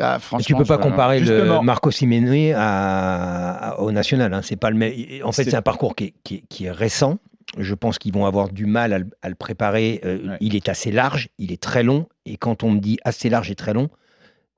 Ah, 0.00 0.18
franchement, 0.18 0.44
tu 0.46 0.54
peux 0.54 0.64
pas 0.64 0.78
comparer 0.78 1.20
le. 1.20 1.60
Marco 1.62 1.90
Simeone 1.90 2.54
à- 2.54 3.52
à- 3.70 3.78
au 3.80 3.90
national. 3.92 4.32
hein. 4.34 4.40
C'est 4.42 4.56
pas 4.56 4.70
le 4.70 4.76
même. 4.76 4.92
En 5.24 5.32
fait, 5.32 5.44
C'est- 5.44 5.50
c'est 5.50 5.56
un 5.56 5.62
parcours 5.62 5.94
qui 5.96 6.04
est, 6.04 6.14
qui 6.24 6.34
est- 6.36 6.44
qui 6.48 6.64
est 6.66 6.70
récent. 6.70 7.18
Je 7.56 7.74
pense 7.74 7.98
qu'ils 7.98 8.12
vont 8.12 8.26
avoir 8.26 8.50
du 8.50 8.66
mal 8.66 8.92
à 8.92 8.98
le, 8.98 9.06
à 9.22 9.30
le 9.30 9.34
préparer. 9.34 10.00
Euh, 10.04 10.18
Ouais. 10.28 10.36
Il 10.40 10.54
est 10.56 10.68
assez 10.68 10.92
large, 10.92 11.28
il 11.38 11.52
est 11.52 11.62
très 11.62 11.82
long. 11.82 12.06
Et 12.26 12.36
quand 12.36 12.62
on 12.64 12.70
me 12.70 12.78
dit 12.80 12.98
assez 13.04 13.30
large 13.30 13.50
et 13.50 13.54
très 13.54 13.72
long, 13.72 13.88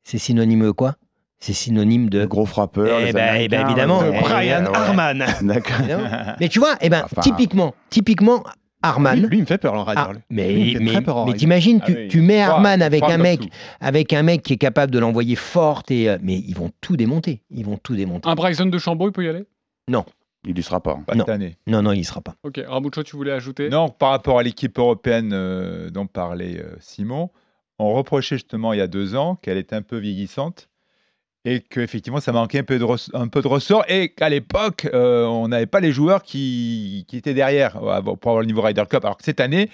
c'est 0.02 0.18
synonyme 0.18 0.64
de 0.64 0.70
quoi? 0.72 0.96
C'est 1.40 1.52
synonyme 1.54 2.10
de. 2.10 2.20
Le 2.20 2.26
gros 2.26 2.44
frappeur. 2.46 3.00
Eh 3.00 3.12
ben, 3.12 3.34
eh 3.40 3.48
ben, 3.48 3.66
évidemment. 3.66 4.00
Brian 4.20 4.64
ouais. 4.66 4.76
Harman. 4.76 5.24
D'accord. 5.42 5.76
Mais 6.38 6.48
tu 6.48 6.58
vois, 6.58 6.76
eh 6.80 6.88
ben, 6.90 7.02
Enfin- 7.04 7.22
typiquement, 7.22 7.74
typiquement, 7.88 8.44
Arman. 8.82 9.18
Lui, 9.18 9.26
lui, 9.28 9.36
il 9.38 9.40
me 9.42 9.46
fait 9.46 9.58
peur, 9.58 9.74
en 9.74 9.84
Ah, 9.86 9.90
rider. 10.06 10.12
lui. 10.18 10.22
mais 10.30 10.52
Lui, 10.52 10.60
il 10.60 10.66
me 10.66 10.72
fait 10.78 10.84
mais, 10.84 10.90
très 10.92 11.02
peur 11.02 11.16
en 11.16 11.26
mais 11.26 11.32
t'imagines, 11.34 11.80
Ah 11.82 11.86
tu, 11.86 11.92
oui, 11.94 12.08
tu 12.08 12.20
mets 12.20 12.38
il 12.38 12.44
frappe, 12.44 12.54
Arman 12.56 12.78
il 12.80 12.82
avec 12.82 13.02
un 13.02 13.18
mec, 13.18 13.40
tout. 13.40 13.48
avec 13.80 14.12
un 14.12 14.22
mec 14.22 14.42
qui 14.42 14.52
est 14.54 14.58
capable 14.58 14.92
de 14.92 14.98
l'envoyer 14.98 15.36
forte 15.36 15.90
et 15.90 16.08
euh, 16.08 16.18
mais 16.22 16.36
ils 16.38 16.54
vont 16.54 16.70
tout 16.80 16.96
démonter. 16.96 17.42
Ils 17.50 17.64
vont 17.64 17.76
tout 17.76 17.94
démonter. 17.94 18.28
Un 18.28 18.34
Bryson 18.34 18.66
de 18.66 18.78
Chambaud, 18.78 19.08
il 19.08 19.12
peut 19.12 19.24
y 19.24 19.28
aller? 19.28 19.44
Il 20.46 20.58
y 20.58 20.62
sera 20.62 20.80
pas. 20.82 20.98
Pas 21.06 21.14
Non. 21.14 21.24
cette 21.26 21.34
année. 21.34 21.56
Non, 21.66 21.82
non, 21.82 21.92
il 21.92 21.98
n'y 21.98 22.04
sera 22.04 22.22
pas. 22.22 22.34
Ok, 22.44 22.58
Ramucho, 22.66 23.02
tu 23.02 23.14
voulais 23.16 23.32
ajouter? 23.32 23.68
Non, 23.68 23.88
par 23.90 24.10
rapport 24.10 24.38
à 24.38 24.42
l'équipe 24.42 24.78
européenne 24.78 25.32
euh, 25.34 25.90
dont 25.90 26.06
parlait 26.06 26.58
euh, 26.58 26.74
Simon, 26.80 27.28
on 27.78 27.92
reprochait 27.92 28.36
justement 28.36 28.72
il 28.72 28.78
y 28.78 28.82
a 28.82 28.86
deux 28.86 29.16
ans 29.16 29.36
qu'elle 29.36 29.58
était 29.58 29.76
un 29.76 29.82
peu 29.82 29.98
vieillissante 29.98 30.69
et 31.44 31.60
qu'effectivement 31.60 32.20
ça 32.20 32.32
manquait 32.32 32.58
un 32.58 32.64
peu 32.64 32.78
de, 32.78 32.84
res- 32.84 33.10
un 33.14 33.28
peu 33.28 33.40
de 33.42 33.48
ressort 33.48 33.84
et 33.88 34.10
qu'à 34.10 34.28
l'époque 34.28 34.88
euh, 34.92 35.24
on 35.24 35.48
n'avait 35.48 35.66
pas 35.66 35.80
les 35.80 35.92
joueurs 35.92 36.22
qui, 36.22 37.04
qui 37.08 37.16
étaient 37.16 37.34
derrière 37.34 37.76
euh, 37.82 38.00
pour 38.02 38.30
avoir 38.32 38.40
le 38.40 38.46
niveau 38.46 38.60
Ryder 38.60 38.84
Cup. 38.90 39.04
Alors 39.04 39.16
que 39.16 39.24
cette 39.24 39.40
année, 39.40 39.70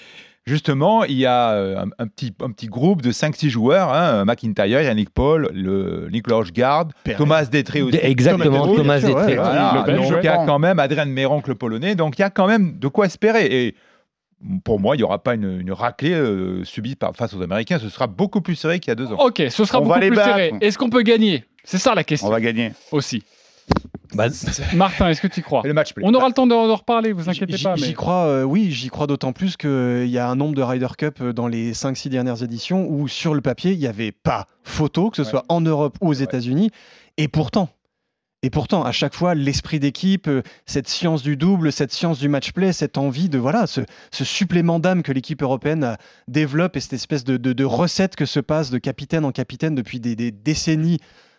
justement, 0.46 1.02
il 1.02 1.16
y 1.18 1.26
a 1.26 1.50
euh, 1.50 1.80
un, 1.80 1.88
un 1.98 2.06
petit, 2.06 2.32
un 2.40 2.52
petit 2.52 2.68
groupe 2.68 3.02
de 3.02 3.10
5-6 3.10 3.48
joueurs, 3.48 3.92
hein, 3.92 4.24
McIntyre, 4.24 4.80
Yannick 4.82 5.10
Paul, 5.10 5.50
le, 5.52 6.08
Nick 6.12 6.28
Lorgegaard. 6.30 6.86
Thomas 7.16 7.46
Détré 7.46 7.82
aussi. 7.82 7.98
Exactement, 8.00 8.72
Thomas 8.76 9.00
Détré, 9.00 9.14
ouais. 9.14 9.34
Voilà, 9.34 9.84
donc 9.96 10.12
il 10.22 10.24
y 10.24 10.28
a 10.28 10.46
quand 10.46 10.60
même 10.60 10.78
Adrien 10.78 11.06
Méroncle, 11.06 11.48
le 11.50 11.56
polonais, 11.56 11.96
donc 11.96 12.16
il 12.18 12.22
y 12.22 12.24
a 12.24 12.30
quand 12.30 12.46
même 12.46 12.78
de 12.78 12.86
quoi 12.86 13.06
espérer. 13.06 13.46
Et 13.66 13.74
pour 14.64 14.78
moi, 14.80 14.94
il 14.94 14.98
n'y 14.98 15.02
aura 15.04 15.22
pas 15.22 15.34
une, 15.34 15.60
une 15.60 15.72
raclée 15.72 16.12
euh, 16.12 16.62
subie 16.64 16.94
par, 16.94 17.14
face 17.16 17.32
aux 17.34 17.42
Américains, 17.42 17.78
ce 17.78 17.88
sera 17.88 18.06
beaucoup 18.06 18.40
plus 18.40 18.54
serré 18.54 18.80
qu'il 18.80 18.90
y 18.90 18.92
a 18.92 18.94
deux 18.94 19.12
ans. 19.12 19.16
Ok, 19.18 19.42
ce 19.48 19.64
sera 19.64 19.80
On 19.80 19.84
beaucoup 19.86 19.98
plus 19.98 20.10
battre. 20.10 20.24
serré. 20.28 20.52
Est-ce 20.60 20.78
qu'on 20.78 20.90
peut 20.90 21.02
gagner? 21.02 21.44
C'est 21.64 21.78
ça 21.78 21.94
la 21.94 22.04
question 22.04 22.28
On 22.28 22.30
va 22.30 22.40
gagner. 22.40 22.72
aussi. 22.92 23.22
Bah, 24.14 24.26
Martin, 24.74 25.08
est-ce 25.08 25.20
que 25.20 25.26
tu 25.26 25.40
y 25.40 25.42
crois 25.42 25.62
le 25.64 25.74
match 25.74 25.92
play. 25.92 26.04
On 26.06 26.14
aura 26.14 26.28
le 26.28 26.34
temps 26.34 26.46
de, 26.46 26.52
de 26.52 26.70
reparler, 26.72 27.12
vous 27.12 27.28
inquiétez 27.28 27.58
pas. 27.60 27.74
J'y 27.74 27.88
Mais... 27.88 27.92
crois, 27.94 28.26
euh, 28.26 28.42
oui, 28.44 28.70
j'y 28.70 28.88
crois 28.88 29.08
d'autant 29.08 29.32
plus 29.32 29.56
qu'il 29.56 30.06
y 30.06 30.18
a 30.18 30.28
un 30.28 30.36
nombre 30.36 30.54
de 30.54 30.62
Ryder 30.62 30.86
Cup 30.96 31.16
euh, 31.20 31.32
dans 31.32 31.48
les 31.48 31.72
5-6 31.72 32.08
dernières 32.10 32.42
éditions 32.44 32.86
où, 32.88 33.08
sur 33.08 33.34
le 33.34 33.40
papier, 33.40 33.72
il 33.72 33.78
n'y 33.78 33.88
avait 33.88 34.12
pas 34.12 34.46
photo, 34.62 35.10
que 35.10 35.16
ce 35.16 35.22
Ouais. 35.22 35.28
soit 35.30 35.44
en 35.48 35.60
Europe 35.60 35.96
ou 36.00 36.08
aux. 36.10 36.12
États-Unis. 36.12 36.70
Et 37.16 37.26
pourtant, 37.26 37.68
et 38.46 38.50
pourtant, 38.50 38.84
à 38.84 38.92
chaque 38.92 39.16
fois, 39.16 39.34
l'esprit 39.34 39.80
d'équipe, 39.80 40.28
euh, 40.28 40.42
cette 40.66 40.86
science 40.86 41.24
du 41.24 41.36
double, 41.36 41.72
cette 41.72 41.92
science 41.92 42.20
du 42.20 42.28
match 42.28 42.52
play, 42.52 42.72
cette 42.72 42.96
envie 42.96 43.28
de 43.28 43.38
voilà, 43.38 43.66
ce, 43.66 43.80
supplément 44.12 44.78
d'âme 44.78 45.02
que 45.02 45.10
l'équipe 45.10 45.42
européenne 45.42 45.82
euh, 45.82 45.94
développe 46.28 46.76
et 46.76 46.80
cette 46.80 46.92
espèce 46.92 47.24
de, 47.24 47.38
de- 47.38 47.64
recette 47.64 48.14
que 48.14 48.24
se 48.24 48.38
passe 48.38 48.70
de 48.70 48.78
capitaine 48.78 49.24
en 49.24 49.32
capitaine 49.32 49.74
depuis 49.74 49.98
des, 49.98 50.14
décennies. 50.30 50.98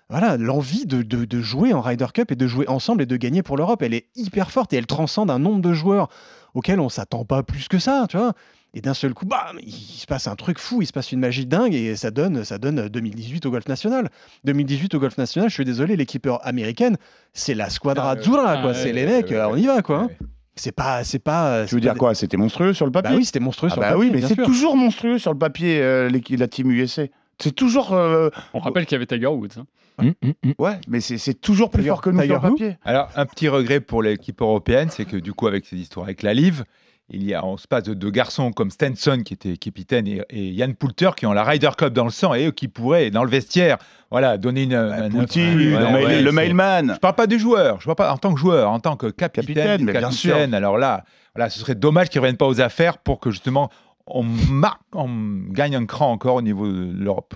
Voilà, 0.09 0.35
l'envie 0.35 0.85
de, 0.85 1.01
de- 1.01 1.23
de 1.23 1.41
jouer 1.41 1.71
en 1.71 1.79
Ryder 1.79 2.07
Cup 2.13 2.33
et 2.33 2.35
de 2.35 2.45
jouer 2.45 2.67
ensemble 2.67 3.03
et 3.03 3.05
de 3.05 3.15
gagner 3.15 3.41
pour 3.41 3.55
l'Europe, 3.55 3.81
elle 3.83 3.93
est 3.93 4.07
hyper 4.17 4.51
forte 4.51 4.73
et 4.73 4.75
elle 4.75 4.85
transcende 4.85 5.31
un 5.31 5.39
nombre 5.39 5.61
de 5.61 5.71
joueurs 5.71 6.09
auxquels 6.55 6.81
on 6.81 6.89
s'attend 6.89 7.23
pas 7.23 7.41
plus 7.41 7.69
que 7.69 7.79
ça, 7.79 8.05
tu 8.09 8.17
vois. 8.17 8.33
Et 8.77 8.81
d'un 8.81 8.93
seul 8.93 9.15
coup, 9.15 9.25
bam, 9.25 9.57
il 9.63 9.71
se 9.71 10.05
passe 10.05 10.27
un 10.27 10.35
truc 10.35 10.59
fou, 10.59 10.83
il 10.83 10.85
se 10.85 10.93
passe 10.93 11.11
une 11.11 11.19
magie 11.19 11.47
dingue 11.47 11.73
et 11.73 11.95
ça 11.95 12.11
donne, 12.11 12.43
ça 12.43 12.59
donne 12.59 12.89
2018 12.89 13.43
au 13.47 13.49
Golf 13.49 13.67
National. 13.67 14.07
2018 14.43 14.93
au 14.93 14.99
Golf 14.99 15.17
National, 15.17 15.49
je 15.49 15.55
suis 15.55 15.65
désolé, 15.65 15.95
l'équipe 15.95 16.27
américaine, 16.43 16.97
c'est 17.33 17.55
la 17.55 17.71
squadra 17.71 18.11
Ah, 18.11 18.13
ouais. 18.13 18.19
azzurra, 18.19 18.57
quoi. 18.61 18.71
Ah, 18.71 18.73
c'est 18.75 18.85
ouais, 18.85 18.93
les 18.93 19.05
ouais, 19.05 19.11
mecs, 19.17 19.29
ouais, 19.31 19.35
euh, 19.37 19.47
ouais. 19.47 19.53
on 19.53 19.57
y 19.57 19.65
va, 19.65 19.81
quoi. 19.81 20.01
hein. 20.01 20.05
Ouais. 20.11 20.27
C'est 20.55 20.71
pas, 20.71 21.03
c'est 21.03 21.17
pas. 21.19 21.65
Tu 21.67 21.73
veux 21.75 21.81
dire 21.81 21.95
quoi? 21.95 22.13
C'était 22.13 22.37
monstrueux 22.37 22.73
sur 22.73 22.85
le 22.85 22.91
Bah 22.91 23.01
papier? 23.01 23.17
oui, 23.17 23.25
c'était 23.25 23.39
monstrueux 23.39 23.69
Ah 23.71 23.73
sur 23.73 23.81
bah 23.81 23.89
le 23.89 23.95
papier, 23.95 24.09
oui, 24.11 24.15
mais 24.21 24.27
c'est 24.27 24.35
toujours 24.35 24.75
monstrueux 24.75 25.17
sur 25.17 25.31
le 25.31 25.39
papier, 25.39 25.79
euh, 25.81 26.09
la 26.29 26.47
team 26.47 26.69
USA. 26.71 27.03
C'est 27.39 27.51
toujours. 27.55 27.93
euh, 27.93 28.29
On 28.53 28.59
rappelle 28.59 28.85
qu'il 28.85 28.93
y 28.93 28.97
avait 28.97 29.05
Tiger 29.07 29.27
Woods. 29.27 29.49
hein. 29.57 29.65
hum, 29.99 30.13
hum, 30.23 30.33
hum. 30.45 30.53
ouais, 30.59 30.79
mais 30.87 30.99
c'est 30.99 31.17
c'est 31.17 31.33
toujours 31.35 31.69
plus 31.71 31.81
Tiger- 31.81 31.89
fort 31.89 32.01
que 32.01 32.09
nous 32.11 32.21
Tiger 32.21 32.33
sur 32.35 32.43
le 32.43 32.49
papier. 32.51 32.77
Alors, 32.85 33.09
un 33.15 33.25
petit 33.27 33.47
regret 33.49 33.79
pour 33.79 34.01
l'équipe 34.03 34.39
européenne, 34.41 34.89
c'est 34.91 35.05
que 35.05 35.17
du 35.17 35.33
coup, 35.33 35.47
avec 35.47 35.65
ces 35.65 35.77
histoires 35.77 36.05
avec 36.05 36.21
la 36.23 36.33
Live, 36.35 36.63
il 37.09 37.23
y 37.23 37.33
a, 37.33 37.45
on 37.45 37.55
se 37.57 37.67
passe 37.67 37.83
de 37.83 37.93
deux 37.93 38.09
garçons 38.11 38.51
comme 38.51 38.69
Stenson, 38.69 39.21
qui 39.23 39.33
était 39.33 39.55
capitaine, 39.57 40.07
et, 40.07 40.21
et 40.29 40.49
Yann 40.51 40.75
Poulter, 40.75 41.11
qui 41.15 41.25
ont 41.25 41.31
la 41.33 41.43
Ryder 41.43 41.69
Cup 41.77 41.93
dans 41.93 42.03
le 42.03 42.09
sang, 42.11 42.33
et 42.33 42.47
eux 42.47 42.51
qui 42.51 42.67
pourraient, 42.67 43.11
dans 43.11 43.23
le 43.23 43.29
vestiaire, 43.29 43.77
voilà, 44.11 44.37
donner 44.37 44.63
une. 44.63 44.73
un- 44.73 45.07
le, 45.55 45.75
ouais, 45.75 45.91
mail- 45.93 46.05
ouais, 46.05 46.21
le 46.21 46.29
c'est- 46.29 46.35
mailman. 46.35 46.93
Je 46.95 46.99
parle 46.99 47.15
pas 47.15 47.27
du 47.27 47.39
joueur, 47.39 47.79
je 47.79 47.85
parle 47.85 47.95
pas 47.95 48.11
en 48.13 48.17
tant 48.17 48.33
que 48.33 48.39
joueur, 48.39 48.69
en 48.69 48.79
tant 48.79 48.97
que 48.97 49.07
capitaine. 49.07 49.45
Capitaine, 49.45 49.85
mais 49.85 49.91
bien 49.93 50.01
capitaine. 50.33 50.53
Alors 50.53 50.77
là, 50.77 51.05
voilà, 51.35 51.49
ce 51.49 51.59
serait 51.59 51.75
dommage 51.75 52.09
qu'ils 52.09 52.19
ne 52.19 52.23
reviennent 52.23 52.37
pas 52.37 52.47
aux 52.47 52.59
affaires 52.61 52.97
pour 52.97 53.19
que 53.19 53.31
justement 53.31 53.69
on 54.05 54.23
marque, 54.23 54.81
on 54.93 55.07
gagne 55.49 55.75
un 55.75 55.85
cran 55.85 56.11
encore 56.11 56.35
au 56.35 56.41
niveau 56.41 56.67
de 56.67 56.91
l'Europe. 56.93 57.35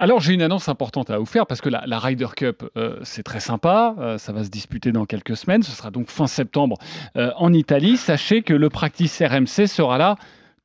Alors 0.00 0.18
j'ai 0.18 0.32
une 0.32 0.40
annonce 0.40 0.70
importante 0.70 1.10
à 1.10 1.18
vous 1.18 1.26
faire 1.26 1.46
parce 1.46 1.60
que 1.60 1.68
la, 1.68 1.98
Ryder 1.98 2.28
Cup, 2.34 2.64
euh, 2.78 2.98
c'est 3.02 3.22
très 3.22 3.38
sympa, 3.38 3.94
euh, 3.98 4.16
ça 4.16 4.32
va 4.32 4.44
se 4.44 4.48
disputer 4.48 4.92
dans 4.92 5.04
quelques 5.04 5.36
semaines, 5.36 5.62
ce 5.62 5.72
sera 5.72 5.90
donc 5.90 6.08
fin 6.08 6.26
septembre 6.26 6.78
euh, 7.18 7.32
en 7.36 7.52
Italie. 7.52 7.98
Sachez 7.98 8.40
que 8.40 8.54
le 8.54 8.70
practice 8.70 9.20
RMC 9.20 9.66
sera 9.66 9.98
là 9.98 10.16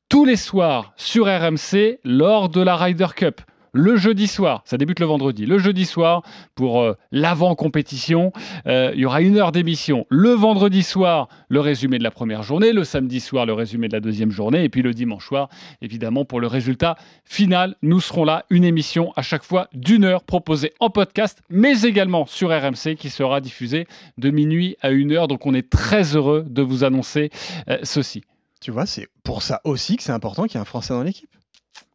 tous 0.08 0.24
les 0.24 0.36
soirs 0.36 0.94
sur 0.96 1.26
RMC 1.26 1.98
lors 2.02 2.48
de 2.48 2.62
la 2.62 2.76
Ryder 2.76 3.08
Cup. 3.14 3.42
Le 3.78 3.96
jeudi 3.96 4.26
soir, 4.26 4.62
ça 4.64 4.78
débute 4.78 5.00
le 5.00 5.06
vendredi, 5.06 5.44
le 5.44 5.58
jeudi 5.58 5.84
soir 5.84 6.22
pour 6.54 6.80
euh, 6.80 6.94
l'avant-compétition, 7.12 8.32
euh, 8.66 8.90
il 8.94 9.00
y 9.00 9.04
aura 9.04 9.20
une 9.20 9.36
heure 9.36 9.52
d'émission. 9.52 10.06
Le 10.08 10.30
vendredi 10.30 10.82
soir, 10.82 11.28
le 11.50 11.60
résumé 11.60 11.98
de 11.98 12.02
la 12.02 12.10
première 12.10 12.42
journée, 12.42 12.72
le 12.72 12.84
samedi 12.84 13.20
soir, 13.20 13.44
le 13.44 13.52
résumé 13.52 13.88
de 13.88 13.92
la 13.92 14.00
deuxième 14.00 14.30
journée, 14.30 14.64
et 14.64 14.70
puis 14.70 14.80
le 14.80 14.94
dimanche 14.94 15.26
soir, 15.26 15.50
évidemment, 15.82 16.24
pour 16.24 16.40
le 16.40 16.46
résultat 16.46 16.96
final, 17.26 17.76
nous 17.82 18.00
serons 18.00 18.24
là, 18.24 18.46
une 18.48 18.64
émission 18.64 19.12
à 19.14 19.20
chaque 19.20 19.44
fois 19.44 19.68
d'une 19.74 20.04
heure 20.04 20.24
proposée 20.24 20.72
en 20.80 20.88
podcast, 20.88 21.42
mais 21.50 21.82
également 21.82 22.24
sur 22.24 22.48
RMC 22.48 22.96
qui 22.96 23.10
sera 23.10 23.42
diffusée 23.42 23.86
de 24.16 24.30
minuit 24.30 24.78
à 24.80 24.88
une 24.88 25.12
heure. 25.12 25.28
Donc 25.28 25.44
on 25.44 25.52
est 25.52 25.68
très 25.68 26.16
heureux 26.16 26.46
de 26.48 26.62
vous 26.62 26.82
annoncer 26.82 27.28
euh, 27.68 27.76
ceci. 27.82 28.24
Tu 28.62 28.70
vois, 28.70 28.86
c'est 28.86 29.08
pour 29.22 29.42
ça 29.42 29.60
aussi 29.64 29.98
que 29.98 30.02
c'est 30.02 30.12
important 30.12 30.44
qu'il 30.44 30.54
y 30.54 30.56
ait 30.56 30.62
un 30.62 30.64
Français 30.64 30.94
dans 30.94 31.02
l'équipe. 31.02 31.28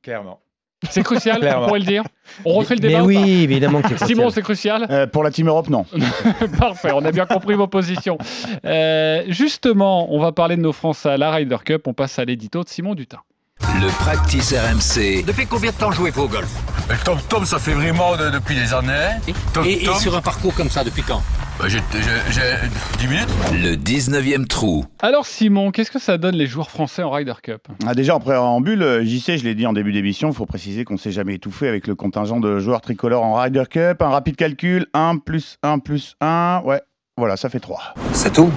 Clairement. 0.04 0.40
C'est 0.90 1.04
crucial, 1.04 1.38
on 1.38 1.40
Clairement. 1.42 1.66
pourrait 1.68 1.80
le 1.80 1.86
dire. 1.86 2.04
On 2.46 2.54
refait 2.56 2.76
le 2.76 2.82
Mais 2.82 2.88
débat. 2.90 3.04
ou 3.04 3.08
oui, 3.08 3.16
pas 3.16 3.28
évidemment 3.28 3.82
que 3.82 3.96
c'est 3.98 4.06
Simon, 4.08 4.30
c'est 4.30 4.42
crucial. 4.42 4.88
Euh, 4.90 5.06
pour 5.08 5.24
la 5.24 5.32
team 5.32 5.48
Europe, 5.48 5.70
non. 5.70 5.86
Parfait, 6.60 6.92
on 6.94 7.04
a 7.06 7.12
bien 7.12 7.26
compris 7.26 7.54
vos 7.56 7.68
positions. 7.68 8.18
Euh, 8.66 9.24
justement, 9.28 10.14
on 10.14 10.20
va 10.20 10.32
parler 10.32 10.56
de 10.58 10.62
nos 10.62 10.74
Français 10.74 11.10
à 11.10 11.18
la 11.18 11.32
Ryder 11.32 11.58
Cup. 11.64 11.84
On 11.88 11.94
passe 11.94 12.18
à 12.20 12.26
l'édito 12.26 12.64
de 12.64 12.70
Simon 12.70 12.96
Dutin. 12.96 13.20
Le 13.80 13.88
practice 14.04 14.54
RMC. 14.54 15.24
Depuis 15.26 15.46
combien 15.46 15.72
de 15.72 15.76
temps 15.76 15.92
jouez-vous 15.92 16.24
au 16.24 16.28
golf? 16.28 16.50
Tom 17.06 17.18
Tom, 17.30 17.46
ça 17.46 17.60
fait 17.60 17.74
vraiment 17.74 18.18
de- 18.18 18.32
depuis 18.32 18.56
des 18.56 18.74
années. 18.74 19.18
Tom 19.54 19.64
et, 19.66 19.84
et 19.84 19.86
Tom, 19.86 19.96
sur 19.96 20.16
un 20.16 20.22
parcours 20.22 20.54
comme 20.56 20.70
ça, 20.70 20.84
depuis 20.84 21.04
quand? 21.04 21.22
Bah, 21.62 21.68
j'ai 21.68 21.80
j'ai- 21.94 22.32
j'ai 22.32 22.98
10 23.00 23.08
minutes. 23.08 23.30
Le 23.54 23.76
19e 23.76 24.48
trou. 24.48 24.86
Alors 25.02 25.26
Simon, 25.26 25.72
qu'est-ce 25.72 25.92
que 25.92 26.00
ça 26.00 26.18
donne 26.18 26.36
les 26.36 26.48
joueurs 26.48 26.70
français 26.70 27.04
en 27.04 27.12
Ryder 27.12 27.34
Cup? 27.44 27.68
Ah, 27.86 27.94
déjà, 27.94 28.16
en 28.16 28.20
préambule, 28.20 28.82
euh, 28.82 29.04
j'y 29.04 29.20
sais, 29.20 29.38
je 29.38 29.44
l'ai 29.44 29.54
dit 29.56 29.66
en 29.68 29.74
début 29.74 29.92
d'émission, 29.94 30.30
il 30.30 30.36
faut 30.36 30.46
préciser 30.46 30.84
qu'on 30.86 30.96
ne 30.96 31.00
s'est 31.00 31.12
jamais 31.12 31.36
étouffé 31.36 31.68
avec 31.68 31.88
le 31.88 31.96
contingent 31.96 32.40
de 32.40 32.60
joueurs 32.60 32.82
tricolores 32.82 33.24
en 33.24 33.36
Ryder 33.36 33.64
Cup. 33.70 34.02
Un 34.02 34.10
rapide 34.10 34.36
calcul, 34.36 34.88
1 34.94 35.18
plus 35.18 35.58
1 35.64 35.80
plus 35.80 36.16
1, 36.22 36.62
ouais, 36.66 36.82
voilà, 37.18 37.38
ça 37.38 37.50
fait 37.50 37.60
3. 37.60 37.94
C'est 38.14 38.34
tout? 38.34 38.52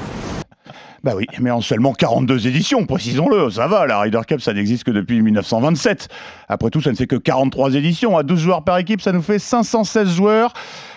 Bah 1.04 1.12
oui, 1.14 1.26
mais 1.38 1.50
en 1.50 1.60
seulement 1.60 1.92
42 1.92 2.46
éditions, 2.46 2.86
précisons-le, 2.86 3.50
ça 3.50 3.66
va, 3.66 3.86
la 3.86 4.00
Ryder 4.00 4.22
Cup, 4.26 4.40
ça 4.40 4.54
n'existe 4.54 4.84
que 4.84 4.90
depuis 4.90 5.20
1927. 5.20 6.08
Après 6.48 6.70
tout, 6.70 6.80
ça 6.80 6.90
ne 6.90 6.96
fait 6.96 7.06
que 7.06 7.16
43 7.16 7.74
éditions, 7.74 8.16
à 8.16 8.22
12 8.22 8.40
joueurs 8.40 8.64
par 8.64 8.78
équipe, 8.78 9.02
ça 9.02 9.12
nous 9.12 9.20
fait 9.20 9.38
516 9.38 10.08
joueurs. 10.08 10.54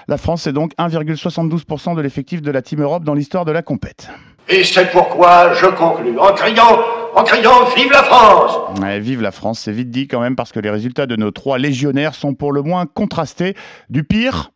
La 0.07 0.17
France 0.17 0.47
est 0.47 0.53
donc 0.53 0.71
1,72% 0.79 1.97
de 1.97 2.01
l'effectif 2.01 2.41
de 2.41 2.49
la 2.51 2.61
Team 2.61 2.81
Europe 2.81 3.03
dans 3.03 3.13
l'histoire 3.13 3.43
de 3.43 3.51
la 3.51 3.61
compète. 3.61 4.07
Et 4.47 4.63
c'est 4.63 4.89
pourquoi 4.91 5.53
je 5.55 5.65
conclus 5.65 6.17
en 6.17 6.33
criant, 6.33 6.79
en 7.13 7.23
criant 7.23 7.65
Vive 7.75 7.91
la 7.91 8.03
France 8.03 8.79
Ouais, 8.81 9.01
vive 9.01 9.21
la 9.21 9.31
France, 9.31 9.59
c'est 9.59 9.73
vite 9.73 9.89
dit 9.89 10.07
quand 10.07 10.21
même 10.21 10.37
parce 10.37 10.53
que 10.53 10.61
les 10.61 10.69
résultats 10.69 11.05
de 11.05 11.17
nos 11.17 11.31
trois 11.31 11.57
légionnaires 11.57 12.15
sont 12.15 12.33
pour 12.33 12.53
le 12.53 12.61
moins 12.61 12.85
contrastés. 12.85 13.55
Du 13.89 14.05
pire? 14.05 14.51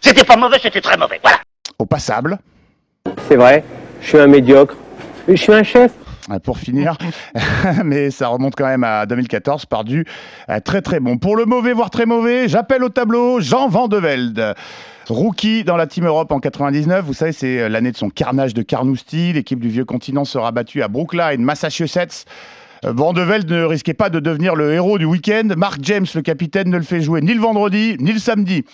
C'était 0.00 0.24
pas 0.24 0.36
mauvais, 0.36 0.58
c'était 0.60 0.80
très 0.80 0.96
mauvais, 0.96 1.20
voilà 1.22 1.38
au 1.80 1.86
passable? 1.86 2.38
C'est 3.28 3.36
vrai, 3.36 3.64
je 4.00 4.08
suis 4.08 4.18
un 4.18 4.26
médiocre. 4.26 4.76
Je 5.28 5.34
suis 5.34 5.52
un 5.52 5.62
chef. 5.62 5.92
Euh, 6.30 6.38
Pour 6.38 6.58
finir, 6.58 6.96
mais 7.84 8.10
ça 8.10 8.28
remonte 8.28 8.54
quand 8.54 8.66
même 8.66 8.84
à 8.84 9.06
2014 9.06 9.66
par 9.66 9.84
du 9.84 10.04
euh, 10.48 10.60
très 10.60 10.82
très 10.82 11.00
bon. 11.00 11.18
Pour 11.18 11.36
le 11.36 11.44
mauvais, 11.44 11.72
voire 11.72 11.90
très 11.90 12.06
mauvais, 12.06 12.46
j'appelle 12.48 12.84
au 12.84 12.88
tableau 12.88 13.40
Jean 13.40 13.68
Van 13.68 13.88
de 13.88 13.96
Velde. 13.96 14.54
Rookie 15.08 15.64
dans 15.64 15.76
la 15.76 15.86
Team 15.86 16.06
Europe 16.06 16.30
en 16.30 16.38
99, 16.38 17.04
vous 17.04 17.14
savez, 17.14 17.32
c'est 17.32 17.68
l'année 17.68 17.90
de 17.90 17.96
son 17.96 18.10
carnage 18.10 18.54
de 18.54 18.62
Carnoustie. 18.62 19.32
L'équipe 19.32 19.58
du 19.58 19.68
vieux 19.68 19.84
continent 19.84 20.24
sera 20.24 20.52
battue 20.52 20.82
à 20.82 20.88
Brookline, 20.88 21.42
Massachusetts. 21.42 22.26
Euh, 22.84 22.92
Van 22.92 23.12
de 23.12 23.22
Velde 23.22 23.50
ne 23.50 23.64
risquait 23.64 23.94
pas 23.94 24.10
de 24.10 24.20
devenir 24.20 24.54
le 24.54 24.72
héros 24.72 24.98
du 24.98 25.04
week-end. 25.04 25.48
Mark 25.56 25.80
James, 25.82 26.06
le 26.14 26.22
capitaine, 26.22 26.70
ne 26.70 26.76
le 26.76 26.82
fait 26.82 27.00
jouer 27.00 27.20
ni 27.20 27.34
le 27.34 27.40
vendredi, 27.40 27.96
ni 27.98 28.12
le 28.12 28.18
samedi. 28.18 28.64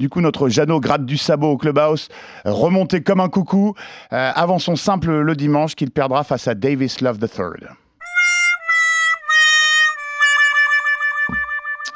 Du 0.00 0.08
coup, 0.08 0.22
notre 0.22 0.48
Jeannot 0.48 0.80
gratte 0.80 1.04
du 1.04 1.18
sabot 1.18 1.48
au 1.52 1.56
clubhouse, 1.58 2.08
remonté 2.46 3.02
comme 3.02 3.20
un 3.20 3.28
coucou, 3.28 3.74
euh, 4.14 4.30
avant 4.34 4.58
son 4.58 4.74
simple 4.74 5.10
le 5.20 5.36
dimanche 5.36 5.74
qu'il 5.74 5.90
perdra 5.90 6.24
face 6.24 6.48
à 6.48 6.54
Davis 6.54 7.02
Love 7.02 7.18
III. 7.20 7.68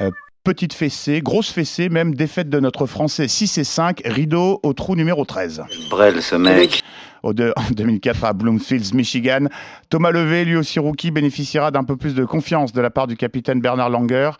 Euh, 0.02 0.10
petite 0.44 0.74
fessée, 0.74 1.22
grosse 1.22 1.50
fessée, 1.50 1.88
même 1.88 2.14
défaite 2.14 2.50
de 2.50 2.60
notre 2.60 2.84
Français 2.84 3.26
6 3.26 3.56
et 3.56 3.64
5, 3.64 4.02
rideau 4.04 4.60
au 4.62 4.74
trou 4.74 4.96
numéro 4.96 5.24
13. 5.24 5.62
Brel, 5.88 6.20
ce 6.22 6.36
mec 6.36 6.82
Au 7.22 7.32
de- 7.32 7.54
en 7.56 7.62
2004 7.70 8.22
à 8.24 8.32
Bloomfields, 8.34 8.92
Michigan. 8.94 9.46
Thomas 9.88 10.10
Levé, 10.10 10.44
lui 10.44 10.56
aussi 10.56 10.78
rookie, 10.78 11.10
bénéficiera 11.10 11.70
d'un 11.70 11.84
peu 11.84 11.96
plus 11.96 12.14
de 12.14 12.26
confiance 12.26 12.74
de 12.74 12.82
la 12.82 12.90
part 12.90 13.06
du 13.06 13.16
capitaine 13.16 13.62
Bernard 13.62 13.88
Langer. 13.88 14.32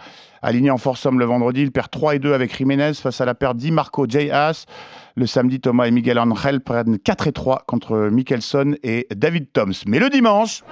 Aligné 0.45 0.71
en 0.71 0.77
foursome 0.77 1.19
le 1.19 1.25
vendredi, 1.25 1.63
il 1.63 1.73
perd 1.73 1.89
3 1.91 2.17
et 2.17 2.19
2 2.19 2.35
avec 2.35 2.55
Jiménez 2.55 2.93
face 2.93 3.19
à 3.23 3.25
la 3.25 3.35
paire 3.35 3.55
Di 3.55 3.71
Marco 3.71 4.05
J. 4.07 4.31
Haas. 4.31 4.67
Le 5.17 5.25
samedi, 5.25 5.59
Thomas 5.59 5.87
et 5.87 5.91
Miguel 5.91 6.19
Angel 6.19 6.61
prennent 6.61 6.99
4 6.99 7.29
et 7.29 7.33
3 7.33 7.63
contre 7.67 8.11
Mickelson 8.13 8.75
et 8.83 9.07
David 9.17 9.53
Toms. 9.55 9.73
Mais 9.87 9.99
le 9.99 10.11
dimanche, 10.11 10.63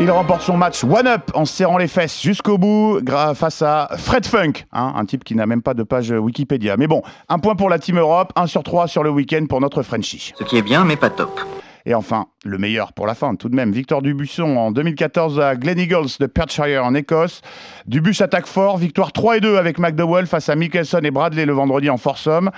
il 0.00 0.10
remporte 0.10 0.42
son 0.42 0.56
match 0.56 0.82
one-up 0.82 1.30
en 1.34 1.44
se 1.44 1.54
serrant 1.54 1.78
les 1.78 1.86
fesses 1.86 2.20
jusqu'au 2.20 2.58
bout 2.58 2.98
face 3.36 3.62
à 3.62 3.90
Fred 3.96 4.26
Funk, 4.26 4.64
hein, 4.72 4.94
un 4.96 5.04
type 5.04 5.22
qui 5.22 5.36
n'a 5.36 5.46
même 5.46 5.62
pas 5.62 5.74
de 5.74 5.84
page 5.84 6.10
Wikipédia. 6.10 6.76
Mais 6.76 6.88
bon, 6.88 7.02
un 7.28 7.38
point 7.38 7.54
pour 7.54 7.70
la 7.70 7.78
Team 7.78 7.98
Europe, 7.98 8.32
1 8.34 8.48
sur 8.48 8.64
3 8.64 8.88
sur 8.88 9.04
le 9.04 9.10
week-end 9.10 9.46
pour 9.48 9.60
notre 9.60 9.84
Frenchie. 9.84 10.32
Ce 10.36 10.42
qui 10.42 10.56
est 10.56 10.62
bien, 10.62 10.84
mais 10.84 10.96
pas 10.96 11.10
top. 11.10 11.40
Et 11.86 11.94
enfin, 11.94 12.26
le 12.44 12.58
meilleur 12.58 12.92
pour 12.92 13.06
la 13.06 13.14
fin, 13.14 13.34
tout 13.34 13.48
de 13.48 13.56
même, 13.56 13.72
Victor 13.72 14.02
Dubuisson 14.02 14.56
en 14.56 14.70
2014 14.70 15.40
à 15.40 15.56
Glen 15.56 15.78
Eagles 15.78 16.08
de 16.20 16.26
Perthshire 16.26 16.84
en 16.84 16.94
Écosse. 16.94 17.42
Dubus 17.86 18.20
attaque 18.20 18.46
fort, 18.46 18.78
victoire 18.78 19.12
3 19.12 19.38
et 19.38 19.40
2 19.40 19.56
avec 19.56 19.78
McDowell 19.78 20.26
face 20.26 20.48
à 20.48 20.54
Mickelson 20.54 21.00
et 21.02 21.10
Bradley 21.10 21.44
le 21.44 21.52
vendredi 21.52 21.90
en 21.90 21.96
foursome. 21.96 22.50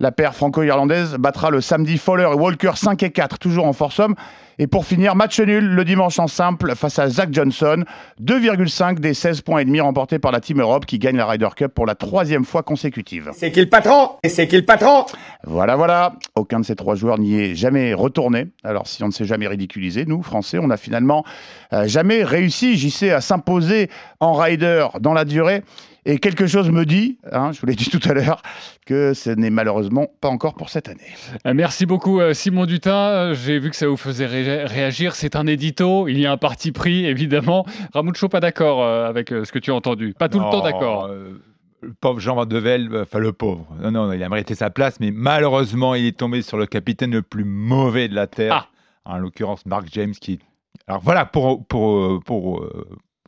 La 0.00 0.12
paire 0.12 0.34
franco-irlandaise 0.34 1.16
battra 1.18 1.50
le 1.50 1.60
samedi 1.60 1.98
Fowler 1.98 2.28
et 2.30 2.36
Walker 2.36 2.72
5 2.74 3.02
et 3.02 3.10
4, 3.10 3.38
toujours 3.38 3.66
en 3.66 3.72
foursome. 3.72 4.14
Et 4.60 4.66
pour 4.66 4.84
finir, 4.84 5.14
match 5.14 5.38
nul 5.38 5.64
le 5.64 5.84
dimanche 5.84 6.18
en 6.18 6.26
simple 6.26 6.74
face 6.74 6.98
à 6.98 7.08
Zach 7.08 7.28
Johnson. 7.30 7.84
2,5 8.20 8.98
des 8.98 9.14
16 9.14 9.42
points 9.42 9.60
et 9.60 9.64
demi 9.64 9.80
remportés 9.80 10.18
par 10.18 10.32
la 10.32 10.40
Team 10.40 10.60
Europe 10.60 10.84
qui 10.84 10.98
gagne 10.98 11.16
la 11.16 11.26
Ryder 11.26 11.50
Cup 11.54 11.72
pour 11.72 11.86
la 11.86 11.94
troisième 11.94 12.44
fois 12.44 12.64
consécutive. 12.64 13.30
C'est 13.34 13.52
qui 13.52 13.60
le 13.60 13.68
patron? 13.68 14.10
Et 14.24 14.28
c'est 14.28 14.48
qui 14.48 14.56
le 14.56 14.64
patron? 14.64 15.06
Voilà, 15.44 15.76
voilà. 15.76 16.14
Aucun 16.34 16.58
de 16.58 16.64
ces 16.64 16.74
trois 16.74 16.96
joueurs 16.96 17.18
n'y 17.18 17.38
est 17.38 17.54
jamais 17.54 17.94
retourné. 17.94 18.48
Alors, 18.64 18.88
si 18.88 19.02
on 19.04 19.06
ne 19.06 19.12
s'est 19.12 19.26
jamais 19.26 19.46
ridiculisé, 19.46 20.06
nous, 20.06 20.22
Français, 20.24 20.58
on 20.58 20.66
n'a 20.66 20.76
finalement 20.76 21.24
euh, 21.72 21.86
jamais 21.86 22.24
réussi, 22.24 22.76
JC, 22.76 23.10
à 23.10 23.20
s'imposer 23.20 23.90
en 24.18 24.32
rider 24.32 24.86
dans 25.00 25.12
la 25.14 25.24
durée. 25.24 25.62
Et 26.10 26.18
quelque 26.18 26.46
chose 26.46 26.70
me 26.70 26.86
dit, 26.86 27.18
hein, 27.32 27.52
je 27.52 27.60
vous 27.60 27.66
l'ai 27.66 27.74
dit 27.74 27.90
tout 27.90 28.00
à 28.08 28.14
l'heure, 28.14 28.40
que 28.86 29.12
ce 29.12 29.28
n'est 29.28 29.50
malheureusement 29.50 30.06
pas 30.22 30.28
encore 30.30 30.54
pour 30.54 30.70
cette 30.70 30.88
année. 30.88 31.02
Euh, 31.46 31.52
Merci 31.52 31.84
beaucoup 31.84 32.18
euh, 32.18 32.32
Simon 32.32 32.64
Dutin. 32.64 32.96
Euh, 32.96 33.34
J'ai 33.34 33.58
vu 33.58 33.68
que 33.68 33.76
ça 33.76 33.86
vous 33.88 33.98
faisait 33.98 34.24
ré- 34.24 34.64
réagir. 34.64 35.14
C'est 35.14 35.36
un 35.36 35.46
édito. 35.46 36.08
Il 36.08 36.18
y 36.18 36.24
a 36.24 36.32
un 36.32 36.38
parti 36.38 36.72
pris, 36.72 37.04
évidemment. 37.04 37.66
Ramucho, 37.92 38.30
pas 38.30 38.40
d'accord 38.40 38.82
avec 38.82 39.28
ce 39.28 39.52
que 39.52 39.58
tu 39.58 39.70
as 39.70 39.74
entendu. 39.74 40.14
Pas 40.18 40.30
tout 40.30 40.38
le 40.38 40.50
temps 40.50 40.62
d'accord. 40.62 41.04
euh, 41.10 41.38
le 41.82 41.92
pauvre 41.92 42.18
Jean 42.20 42.34
Van 42.36 42.46
de 42.46 42.56
Velde, 42.58 42.92
euh, 42.94 43.02
enfin 43.02 43.18
le 43.18 43.32
pauvre. 43.34 43.66
Non, 43.82 43.90
non, 43.90 44.10
il 44.12 44.22
a 44.22 44.28
mérité 44.30 44.54
sa 44.54 44.70
place, 44.70 44.98
mais 45.00 45.10
malheureusement, 45.12 45.94
il 45.94 46.06
est 46.06 46.16
tombé 46.18 46.40
sur 46.40 46.56
le 46.56 46.64
capitaine 46.64 47.12
le 47.12 47.22
plus 47.22 47.44
mauvais 47.44 48.08
de 48.08 48.14
la 48.14 48.26
Terre, 48.26 48.72
en 49.04 49.18
l'occurrence 49.18 49.66
Mark 49.66 49.86
James, 49.92 50.12
qui. 50.12 50.38
Alors 50.86 51.02
voilà, 51.02 51.26
pour, 51.26 51.66
pour, 51.66 52.24
pour, 52.24 52.66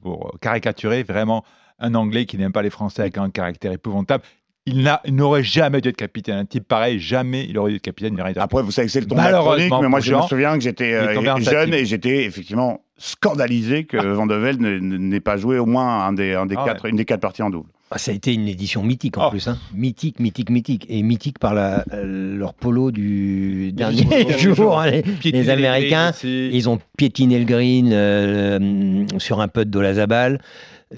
pour 0.03 0.33
caricaturer, 0.41 1.03
vraiment 1.03 1.45
un 1.81 1.95
Anglais 1.95 2.27
qui 2.27 2.39
n'aime 2.39 2.53
pas 2.53 2.63
les 2.63 2.71
Français 2.71 3.03
avec 3.03 3.19
un 3.19 3.31
caractère 3.31 3.73
épouvantable. 3.73 4.23
Il 4.67 4.83
n'a- 4.83 5.01
il 5.07 5.15
n'aurait 5.17 5.43
jamais 5.43 5.81
dû 5.81 5.89
être 5.89 5.97
capitaine. 5.97 6.37
Un 6.37 6.45
type 6.45 6.69
pareil, 6.69 7.01
jamais 7.01 7.47
il 7.49 7.57
aurait 7.59 7.71
dû 7.71 7.77
être 7.77 7.83
capitaine 7.83 8.15
du 8.15 8.21
Ryder 8.21 8.35
Cup. 8.35 8.43
Après, 8.45 8.63
vous 8.63 8.71
savez 8.71 8.87
que 8.87 8.93
c'est 8.93 9.01
le 9.01 9.07
la 9.17 9.33
chronique, 9.33 9.73
mais 9.81 9.89
moi 9.89 10.01
je 10.01 10.15
me 10.15 10.21
souviens 10.23 10.55
que 10.59 10.61
j'étais 10.63 10.93
euh, 10.93 11.21
jeune 11.21 11.41
jeune 11.43 11.75
et 11.75 11.85
j'étais 11.87 12.25
effectivement 12.25 12.81
scandalisé 12.99 13.85
que 13.85 13.97
Van 13.97 14.27
de 14.27 14.35
Velde 14.35 14.61
n'ait 14.61 15.21
pas 15.21 15.39
joué 15.39 15.59
au 15.59 15.65
moins 15.67 16.05
un 16.07 16.13
des, 16.13 16.35
un 16.35 16.45
des 16.47 16.55
Ah 16.59 16.65
quatre, 16.67 16.85
une 16.87 16.97
des 16.97 17.07
quatre 17.07 17.21
parties 17.21 17.43
en 17.43 17.49
double. 17.51 17.71
Ah, 17.91 17.99
ça 17.99 18.13
a 18.13 18.15
été 18.15 18.33
une 18.35 18.47
édition 18.47 18.85
mythique 18.85 19.19
en 19.19 19.31
plus, 19.31 19.49
hein. 19.49 19.59
mythique, 19.75 20.21
mythique, 20.21 20.49
mythique, 20.51 20.87
et 20.89 21.03
mythique 21.03 21.41
par 21.41 21.55
la, 21.55 21.85
euh, 21.93 22.37
leur 22.37 22.55
polo 22.55 22.93
du 22.93 23.73
dernier 23.75 24.07
jour. 24.39 24.55
jour. 24.55 24.81
hein, 24.81 24.91
Les, 25.25 25.49
Américains, 25.51 26.13
ils 26.23 26.69
ont 26.69 26.79
piétiné 26.97 27.39
le 27.39 27.47
green 27.47 27.91
euh, 27.93 29.07
sur 29.19 29.41
un 29.41 29.49
putt 29.49 29.69
d'Olazabal. 29.69 30.41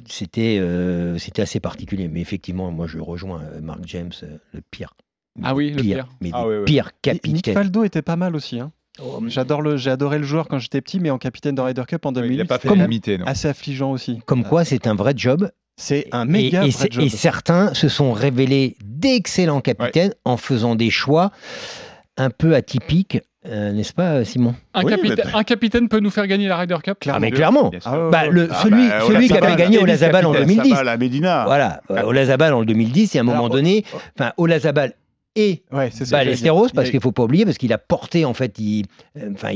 C'était 0.07 0.59
euh, 0.59 1.18
c'était 1.18 1.42
assez 1.42 1.61
particulier, 1.61 2.09
mais 2.09 2.20
effectivement, 2.20 2.70
moi 2.70 2.87
je 2.87 2.98
rejoins 2.98 3.42
euh, 3.42 3.61
Mark 3.61 3.81
James, 3.87 4.12
euh, 4.22 4.38
le 4.52 4.61
pire. 4.70 4.94
Ah 5.42 5.55
oui, 5.55 5.70
le 5.70 5.83
pire. 5.83 6.09
Mais 6.20 6.31
Ah 6.33 6.44
le 6.44 6.48
oui, 6.50 6.57
oui. 6.61 6.64
pire 6.64 6.90
Et 7.05 7.11
Nick 7.12 7.22
capitaine. 7.22 7.55
Faldo 7.55 7.85
était 7.85 8.02
pas 8.02 8.16
mal 8.16 8.35
aussi. 8.37 8.59
hein. 8.61 8.72
Oh, 9.02 9.22
J'adore 9.26 9.62
le, 9.62 9.76
j'ai 9.78 9.90
adoré 9.90 10.18
le 10.18 10.24
joueur 10.24 10.48
quand 10.48 10.59
j'étais 10.59 10.81
petit, 10.83 11.00
mais 11.00 11.09
en 11.11 11.16
capitaine 11.18 11.55
de 11.55 11.61
Ryder 11.62 11.85
Cup 11.88 12.05
en 12.05 12.12
2008, 12.12 12.44
pas 12.44 12.59
fait 12.59 12.68
c'était 12.68 12.83
l'imiter, 12.83 13.16
non. 13.18 13.24
assez 13.26 13.48
affligeant 13.48 13.90
aussi. 13.90 14.20
Comme 14.26 14.44
quoi, 14.44 14.64
c'est 14.64 14.87
un 14.87 14.94
vrai 14.94 15.14
job. 15.16 15.50
C'est 15.78 16.07
un 16.12 16.26
méga 16.26 16.66
et 16.66 16.70
vrai 16.70 16.88
job. 16.90 17.02
et 17.02 17.09
certains 17.09 17.72
se 17.72 17.88
sont 17.88 18.12
révélés 18.12 18.76
d'excellents 18.85 19.62
capitaines 19.62 20.12
en 20.26 20.37
faisant 20.37 20.74
des 20.74 20.90
choix 20.90 21.33
un 22.18 22.31
peu 22.31 22.55
atypiques, 22.55 23.20
euh, 23.46 23.72
n'est-ce 23.72 23.92
pas, 23.92 24.25
Simon? 24.25 24.55
Un, 24.75 24.83
capita- 24.85 25.25
un 25.35 25.42
capitaine 25.42 25.88
peut 25.88 25.98
nous 26.01 26.11
faire 26.11 26.27
gagner 26.27 26.46
la 26.48 26.57
Ryder 26.57 26.77
Cup? 26.83 26.98
Ah, 27.09 27.18
mais 27.18 27.31
clairement. 27.31 27.70
Ah 27.85 28.09
Bah, 28.11 28.27
le- 28.29 28.48
Ah 28.51 28.62
celui, 28.62 28.88
bah, 28.88 29.01
celui 29.07 29.27
qui 29.27 29.33
Olazabal, 29.33 29.51
avait 29.53 29.62
gagné 29.62 29.79
Olazabal 29.79 30.27
en 30.27 30.33
capitaine, 30.33 30.57
2010. 30.57 30.70
Sabal 30.70 30.88
à 30.88 30.96
Medina. 30.96 31.44
Voilà, 31.46 31.81
euh, 31.90 32.03
Olazabal 32.03 32.55
en 32.55 32.62
2010, 32.64 33.14
et 33.14 33.18
à 33.18 33.20
un 33.22 33.25
moment 33.25 33.48
donné, 33.48 33.85
enfin, 34.18 34.33
Olazabal 34.37 34.92
et 35.35 35.62
j'allais 35.71 36.25
Ballesteros, 36.27 36.68
parce 36.75 36.88
Il- 36.88 36.90
qu'il 36.92 37.01
faut 37.01 37.12
pas 37.12 37.23
oublier, 37.25 37.45
parce 37.45 37.57
qu'il 37.59 37.73
a 37.73 37.79
porté 37.79 38.25
en 38.25 38.35
fait, 38.35 38.55
euh, 38.61 39.31
enfin, 39.33 39.51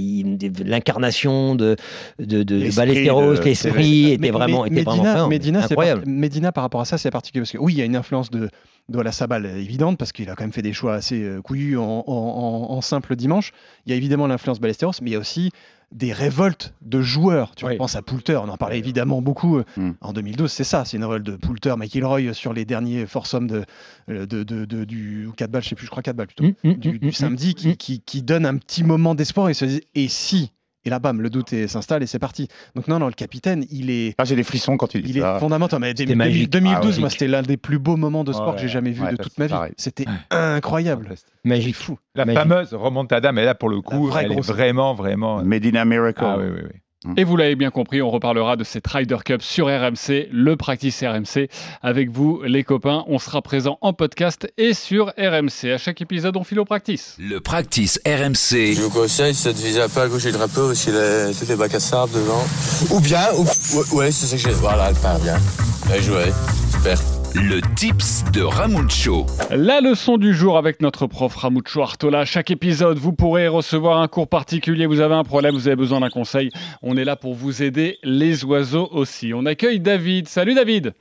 l'incarnation 0.65 1.55
de, 1.55 1.77
de, 2.19 2.43
de 2.43 2.75
Ballesteros, 2.75 3.35
l'esprit 3.45 4.12
était 4.12 4.31
vraiment, 4.31 4.65
était 4.67 4.83
vraiment 4.83 5.03
Medina, 5.03 5.15
fin, 5.17 5.29
Medina, 5.29 5.61
c'est 5.62 5.73
incroyable. 5.73 6.03
par- 6.05 6.12
Medina, 6.12 6.53
par 6.53 6.62
rapport 6.65 6.81
à 6.81 6.85
ça, 6.85 6.99
c'est 6.99 7.11
particulier 7.11 7.43
parce 7.43 7.53
que 7.53 7.59
oui, 7.59 7.75
il 7.75 7.79
y 7.79 7.83
a 7.83 7.85
une 7.85 7.97
influence 7.97 8.31
de 8.31 8.49
de 8.89 9.11
Sabal 9.11 9.47
évidente 9.47 9.99
parce 9.99 10.12
qu'il 10.12 10.31
a 10.31 10.37
quand 10.37 10.45
même 10.45 10.53
fait 10.53 10.62
des 10.62 10.73
choix 10.73 10.95
assez 10.95 11.21
euh, 11.21 11.43
couillus 11.43 11.77
en, 11.77 11.83
en- 11.83 12.03
en- 12.07 12.71
en 12.77 12.81
simple 12.81 13.17
dimanche. 13.17 13.51
Il 13.85 13.91
y 13.91 13.93
a 13.93 13.97
évidemment 13.97 14.29
l'influence 14.29 14.61
Ballesteros, 14.61 14.93
mais 15.03 15.11
il 15.11 15.12
y 15.15 15.17
a 15.17 15.19
aussi 15.19 15.51
des 15.92 16.12
révoltes 16.12 16.75
de 16.83 17.01
joueurs. 17.01 17.55
Tu 17.55 17.64
penses 17.77 17.94
à 17.96 18.03
Poulter, 18.03 18.37
on 18.42 18.49
en 18.49 18.57
parlait 18.57 18.79
évidemment 18.79 19.22
beaucoup 19.22 19.59
euh, 19.59 19.64
Hmm. 19.77 19.92
en 20.01 20.12
2012. 20.12 20.51
C'est 20.51 20.64
ça, 20.64 20.85
c'est 20.85 20.96
une 20.96 21.05
révolte 21.05 21.25
de 21.25 21.37
Poulter, 21.37 21.75
McIlroy 21.77 22.33
sur 22.35 22.53
les 22.53 22.64
derniers 22.64 23.07
foursomes 23.07 23.46
de, 23.46 23.64
euh, 24.11 24.27
de, 24.27 24.42
de, 24.42 24.64
de- 24.64 24.85
du 24.85 25.29
4 25.37 25.51
balles, 25.51 25.62
je 25.62 25.68
sais 25.70 25.75
plus, 25.75 25.87
je 25.87 25.90
crois 25.90 26.03
4 26.03 26.16
balles 26.16 26.27
plutôt, 26.27 26.44
Mm, 26.64 26.72
du, 26.75 26.99
du 26.99 27.12
samedi 27.12 27.55
qui, 27.55 27.77
qui, 27.77 28.01
qui 28.01 28.22
donne 28.22 28.46
un 28.46 28.57
petit 28.57 28.83
moment 28.85 29.14
d'espoir 29.14 29.49
et 29.49 29.55
se 29.55 29.64
dit 29.64 29.81
et 29.94 30.09
si 30.09 30.53
et 30.87 30.90
là, 30.90 30.99
bam, 31.01 31.20
le 31.20 31.29
doute 31.31 31.53
s'installe 31.66 32.03
et 32.03 32.07
c'est 32.07 32.18
parti. 32.20 32.46
Donc 32.77 32.87
non, 32.88 32.99
non, 33.01 33.07
le 33.09 33.12
capitaine, 33.12 33.64
il 33.70 33.90
est, 33.90 34.14
Ah, 34.18 34.25
j'ai 34.25 34.37
des 34.37 34.44
frissons 34.44 34.77
quand 34.77 34.94
il 34.94 35.03
dit 35.03 35.11
il 35.16 35.20
ça. 35.20 35.37
est 35.37 35.40
fondamental. 35.40 35.81
Mais 35.81 35.88
C'était 35.96 36.12
2000- 36.12 36.16
magique. 36.16 36.51
2012, 36.51 36.94
Ah, 36.96 37.01
moi, 37.01 37.11
c'était 37.11 37.27
l'un 37.29 37.42
des 37.42 37.57
plus 37.57 37.79
beaux 37.79 37.96
moments 37.96 38.22
de 38.25 38.33
sport 38.33 38.49
Ouais, 38.51 38.55
que 38.55 38.61
j'ai 38.62 38.68
jamais 38.68 38.92
vu 38.92 39.03
ouais, 39.03 39.11
de 39.12 39.16
toute 39.16 39.37
ma 39.38 39.46
vie. 39.49 39.55
C'était 39.77 40.07
incroyable. 40.31 41.09
Magique. 41.44 41.75
fou. 41.77 41.99
La 42.14 42.25
Magique. 42.25 42.40
fameuse 42.40 42.72
remontada, 42.75 43.33
mais 43.33 43.44
là 43.44 43.55
pour 43.55 43.68
le 43.68 43.81
coup, 43.81 44.11
elle 44.16 44.33
est 44.33 44.40
vraiment, 44.40 44.94
vraiment. 44.94 45.42
Medina 45.42 45.85
Miracle. 45.85 46.22
Ah 46.25 46.37
oui, 46.38 46.44
oui, 46.55 46.61
oui. 46.72 46.81
Et 47.16 47.25
vous 47.25 47.37
l'avez 47.37 47.57
bien 47.57 47.71
compris, 47.71 48.03
on 48.03 48.11
reparlera 48.11 48.57
de 48.57 48.64
cette 48.64 48.87
Ryder 48.87 49.19
Cup 49.25 49.42
sur 49.42 49.66
RMC, 49.66 50.29
le 50.31 50.57
practice 50.57 51.03
RMC. 51.03 51.49
Avec 51.83 52.11
vous, 52.11 52.42
les 52.42 52.64
copains, 52.64 53.05
on 53.09 53.19
sera 53.19 53.42
présent 53.42 53.79
en 53.81 53.92
podcast 53.92 54.53
et 54.59 54.75
sur 54.75 55.12
RMC. 55.19 55.73
À 55.73 55.79
chaque 55.79 56.01
épisode, 56.01 56.37
on 56.37 56.45
file 56.45 56.61
au 56.61 56.64
practice. 56.64 57.16
Le 57.19 57.40
practice 57.40 58.01
RMC. 58.07 58.75
Je 58.75 58.83
vous 58.83 58.90
conseille, 58.90 59.33
de 59.33 59.51
viser 59.51 59.81
un 59.81 59.88
peu 59.88 60.01
à 60.01 60.09
gauche 60.09 60.25
du 60.25 60.33
drapeau, 60.33 60.71
aussi 60.71 60.90
les, 60.90 61.33
tous 61.38 61.49
les 61.49 61.57
bacs 61.57 61.75
à 61.75 61.81
sable 61.81 62.12
devant. 62.12 62.45
Ou 62.90 63.01
bien, 63.01 63.23
ou, 63.37 63.42
ouais, 63.42 63.85
ouais, 63.92 64.11
c'est 64.11 64.27
ça 64.27 64.37
que 64.37 64.42
j'ai. 64.42 64.57
Voilà, 64.57 64.90
elle 64.90 64.97
part 64.97 65.19
bien. 65.19 65.37
Bien 65.87 66.01
joué. 66.01 66.25
Super. 66.73 67.16
Le 67.35 67.61
tips 67.75 68.31
de 68.33 68.43
Ramuncho. 68.43 69.27
La 69.51 69.81
leçon 69.81 70.17
du 70.17 70.35
jour 70.35 70.57
avec 70.57 70.81
notre 70.81 71.07
prof 71.07 71.35
Ramucho 71.35 71.83
Artola. 71.83 72.25
Chaque 72.25 72.51
épisode, 72.51 72.99
vous 72.99 73.12
pourrez 73.12 73.49
recevoir 73.49 74.01
un 74.01 74.09
cours 74.09 74.29
particulier. 74.29 74.87
Vous 74.87 75.01
avez 75.01 75.15
un 75.15 75.25
problème, 75.25 75.55
vous 75.55 75.67
avez 75.67 75.77
besoin 75.77 76.01
d'un 76.01 76.11
conseil. 76.11 76.51
On 76.83 76.97
est 76.97 77.05
là 77.05 77.17
pour 77.17 77.35
vous 77.35 77.62
aider, 77.62 77.99
les 78.03 78.45
oiseaux 78.45 78.89
aussi. 78.93 79.33
On 79.35 79.47
accueille 79.47 79.81
David. 79.81 80.29
Salut 80.29 80.55
David. 80.55 80.95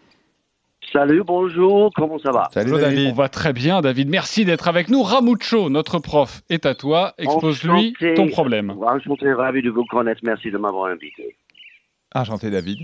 Salut, 0.94 1.24
bonjour, 1.26 1.92
comment 1.96 2.20
ça 2.20 2.32
va? 2.32 2.50
Salut 2.54 2.72
Bonjour, 2.72 2.88
David. 2.88 3.10
On 3.12 3.14
va 3.14 3.28
très 3.28 3.54
bien, 3.54 3.82
David. 3.82 4.10
Merci 4.10 4.46
d'être 4.46 4.68
avec 4.68 4.90
nous. 4.90 5.04
Ramucho, 5.04 5.70
notre 5.70 6.00
prof, 6.00 6.42
est 6.50 6.66
à 6.66 6.76
toi. 6.76 7.14
Expose-lui 7.18 7.94
ton 8.16 8.28
problème. 8.28 8.72
Enchanté, 8.72 9.34
ravi 9.34 9.62
de 9.62 9.70
vous 9.70 9.86
connaître, 9.86 10.22
merci 10.24 10.52
de 10.52 10.58
m'avoir 10.58 10.92
invité. 10.92 11.36
Enchanté, 12.14 12.50
David. 12.50 12.80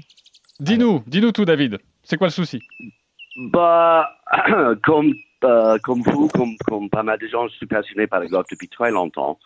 Dis-nous, 0.60 1.04
dis-nous 1.08 1.32
tout, 1.32 1.46
David. 1.46 1.80
C'est 2.04 2.18
quoi 2.18 2.28
le 2.28 2.32
souci? 2.32 2.62
Bah, 3.38 4.18
comme, 4.84 5.14
euh, 5.44 5.78
comme 5.84 6.02
vous, 6.02 6.28
comme, 6.28 6.56
comme 6.68 6.90
pas 6.90 7.04
mal 7.04 7.18
de 7.20 7.28
gens, 7.28 7.48
je 7.48 7.56
suis 7.56 7.66
passionné 7.66 8.08
par 8.08 8.20
le 8.20 8.28
golf 8.28 8.48
depuis 8.52 8.68
très 8.68 8.92
longtemps. 8.92 9.40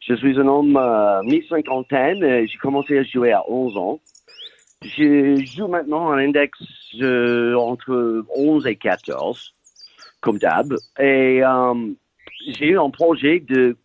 Je 0.00 0.14
suis 0.14 0.38
un 0.38 0.46
homme 0.48 0.76
euh, 0.76 1.22
mi-cinquantaine, 1.22 2.24
et 2.24 2.46
j'ai 2.46 2.58
commencé 2.58 2.98
à 2.98 3.04
jouer 3.04 3.32
à 3.32 3.48
11 3.48 3.76
ans. 3.76 4.00
Je 4.82 5.36
joue 5.44 5.68
maintenant 5.68 6.10
un 6.10 6.18
index 6.18 6.58
euh, 7.00 7.54
entre 7.54 8.24
11 8.34 8.66
et 8.66 8.76
14, 8.76 9.52
comme 10.20 10.38
d'hab. 10.38 10.74
Et 10.98 11.44
euh, 11.44 11.74
j'ai 12.48 12.68
eu 12.68 12.78
un 12.78 12.90
projet 12.90 13.40
de 13.40 13.76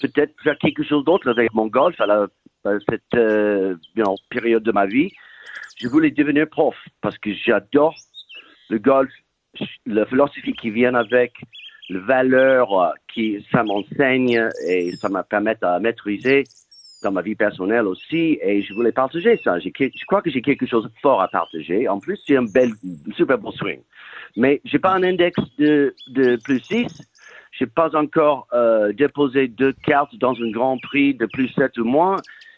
peut-être 0.00 0.34
faire 0.42 0.58
quelque 0.58 0.84
chose 0.84 1.04
d'autre 1.04 1.28
avec 1.28 1.52
mon 1.54 1.66
golf 1.66 2.00
à, 2.00 2.06
la, 2.06 2.26
à 2.64 2.78
cette 2.88 3.14
euh, 3.14 3.76
you 3.96 4.04
période 4.28 4.62
de 4.62 4.72
ma 4.72 4.86
vie. 4.86 5.10
Je 5.76 5.88
voulais 5.88 6.10
devenir 6.10 6.48
prof 6.48 6.76
parce 7.00 7.18
que 7.18 7.32
j'adore 7.32 7.96
le 8.70 8.78
golf, 8.78 9.10
la 9.86 10.06
philosophie 10.06 10.52
qui 10.52 10.70
vient 10.70 10.94
avec, 10.94 11.32
la 11.90 12.00
valeur 12.00 12.72
euh, 12.72 12.90
qui 13.12 13.44
ça 13.52 13.62
m'enseigne 13.62 14.48
et 14.66 14.92
ça 14.96 15.08
me 15.08 15.22
permet 15.22 15.56
à 15.62 15.78
maîtriser. 15.78 16.44
dans 17.02 17.12
ma 17.12 17.20
vie 17.20 17.34
personnelle 17.34 17.86
aussi, 17.86 18.38
et 18.40 18.62
je 18.62 18.72
voulais 18.72 18.90
partager 18.92 19.38
ça. 19.44 19.58
Je 19.58 20.06
crois 20.06 20.22
que 20.22 20.30
j'ai 20.30 20.40
quelque 20.40 20.66
chose 20.66 20.84
de 20.84 20.98
fort 21.02 21.20
à 21.20 21.28
partager. 21.28 21.86
En 21.86 22.00
plus, 22.00 22.18
j'ai 22.26 22.38
un 22.38 22.46
bel, 22.46 22.70
super 23.14 23.36
beau 23.36 23.52
swing. 23.52 23.80
Mais 24.36 24.62
j'ai 24.64 24.78
pas 24.78 24.92
un 24.92 25.02
index 25.02 25.38
de, 25.58 25.94
de 26.08 26.36
plus 26.42 26.60
6. 26.60 27.02
J'ai 27.52 27.66
pas 27.66 27.94
encore 27.94 28.48
euh, 28.52 28.92
déposé 28.92 29.48
deux 29.48 29.72
cartes 29.72 30.16
dans 30.16 30.34
un 30.34 30.50
grand 30.50 30.78
prix 30.78 31.14
de 31.14 31.26
plus 31.26 31.48
7 31.48 31.76
ou 31.78 31.84
moins. 31.84 32.16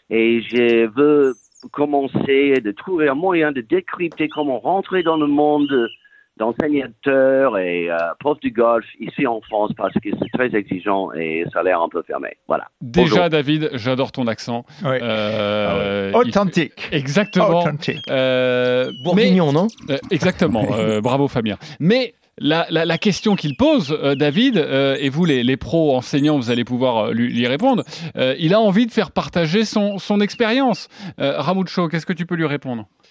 Et 0.09 0.41
je 0.41 0.87
veux 0.87 1.35
commencer 1.71 2.61
de 2.61 2.71
trouver 2.71 3.09
un 3.09 3.15
moyen 3.15 3.51
de 3.51 3.61
décrypter 3.61 4.29
comment 4.29 4.59
rentrer 4.59 5.03
dans 5.03 5.17
le 5.17 5.27
monde 5.27 5.89
d'enseignateur 6.37 7.57
et 7.57 7.89
euh, 7.89 7.95
prof 8.19 8.39
du 8.39 8.51
golf 8.51 8.85
ici 8.99 9.25
en 9.27 9.41
France 9.41 9.71
parce 9.77 9.93
que 9.93 10.09
c'est 10.11 10.29
très 10.33 10.55
exigeant 10.57 11.11
et 11.13 11.43
ça 11.53 11.59
a 11.59 11.63
l'air 11.63 11.81
un 11.81 11.89
peu 11.89 12.01
fermé. 12.03 12.29
Voilà. 12.47 12.65
Déjà, 12.81 13.09
Bonjour. 13.15 13.29
David, 13.29 13.69
j'adore 13.73 14.11
ton 14.11 14.27
accent. 14.27 14.65
Ouais. 14.83 14.99
Euh, 15.01 16.11
Ah 16.13 16.17
Authentique. 16.19 16.89
il- 16.91 16.97
Exactement. 16.97 17.59
Authentique. 17.61 17.99
Euh, 18.09 18.91
Bourguignon, 19.03 19.51
non? 19.51 19.67
Euh, 19.89 19.97
exactement. 20.11 20.65
Euh, 20.77 21.01
bravo 21.01 21.27
Fabien. 21.27 21.57
Mais 21.79 22.13
la, 22.37 22.67
la- 22.69 22.85
la 22.85 22.97
question 22.99 23.35
qu'il 23.35 23.55
pose, 23.57 23.97
euh, 23.99 24.13
David, 24.15 24.57
euh, 24.57 24.95
et 24.99 25.09
vous 25.09 25.25
les, 25.25 25.43
les 25.43 25.57
pros 25.57 25.95
enseignants, 25.95 26.37
vous 26.37 26.51
allez 26.51 26.63
pouvoir 26.65 26.97
euh, 27.07 27.11
lui, 27.13 27.33
lui 27.33 27.47
répondre, 27.47 27.83
euh, 28.15 28.35
il 28.37 28.53
a 28.53 28.59
envie 28.59 28.85
de 28.85 28.91
faire 28.91 29.09
partager 29.11 29.65
son, 29.65 29.97
son 29.97 30.21
expérience. 30.21 30.87
Euh, 31.19 31.39
Ramucho, 31.39 31.87
qu'est-ce 31.87 32.05
que 32.05 32.13
tu 32.13 32.25
peux 32.27 32.35
lui 32.35 32.45
répondre? 32.45 32.83
Euh, 32.83 33.06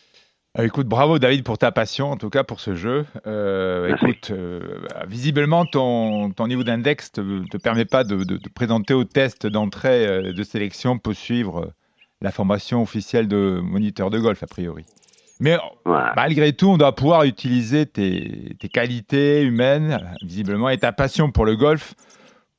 écoute, 0.64 0.86
bravo 0.86 1.18
David 1.18 1.44
pour 1.44 1.58
ta 1.58 1.70
passion, 1.72 2.10
en 2.10 2.16
tout 2.16 2.30
cas 2.30 2.44
pour 2.44 2.60
ce 2.60 2.74
jeu. 2.74 3.04
Euh, 3.26 3.94
écoute, 3.94 4.30
euh, 4.30 4.60
visiblement 5.06 5.66
ton, 5.66 6.30
ton 6.30 6.46
niveau 6.46 6.64
d'index 6.64 7.12
te, 7.12 7.46
te 7.48 7.56
permet 7.56 7.84
pas 7.84 8.04
de, 8.04 8.16
de- 8.24 8.36
de 8.38 8.48
présenter 8.48 8.94
au 8.94 9.04
test 9.04 9.46
d'entrée 9.46 10.06
euh, 10.06 10.32
de 10.32 10.42
sélection 10.42 10.98
pour 10.98 11.14
suivre 11.14 11.60
euh, 11.64 11.72
la 12.22 12.30
formation 12.30 12.82
officielle 12.82 13.28
de 13.28 13.60
moniteur 13.62 14.08
de 14.10 14.18
golf 14.18 14.42
a 14.42 14.46
priori. 14.46 14.84
Mais 15.38 15.58
malgré 16.16 16.54
tout, 16.54 16.68
on 16.68 16.78
doit 16.78 16.94
pouvoir 16.94 17.24
utiliser 17.24 17.84
tes, 17.84 18.56
tes 18.58 18.68
qualités 18.68 19.42
humaines, 19.42 19.98
euh, 20.00 20.14
visiblement, 20.26 20.70
et 20.70 20.78
ta 20.78 20.92
passion 20.92 21.30
pour 21.30 21.44
le 21.44 21.56
golf 21.56 21.94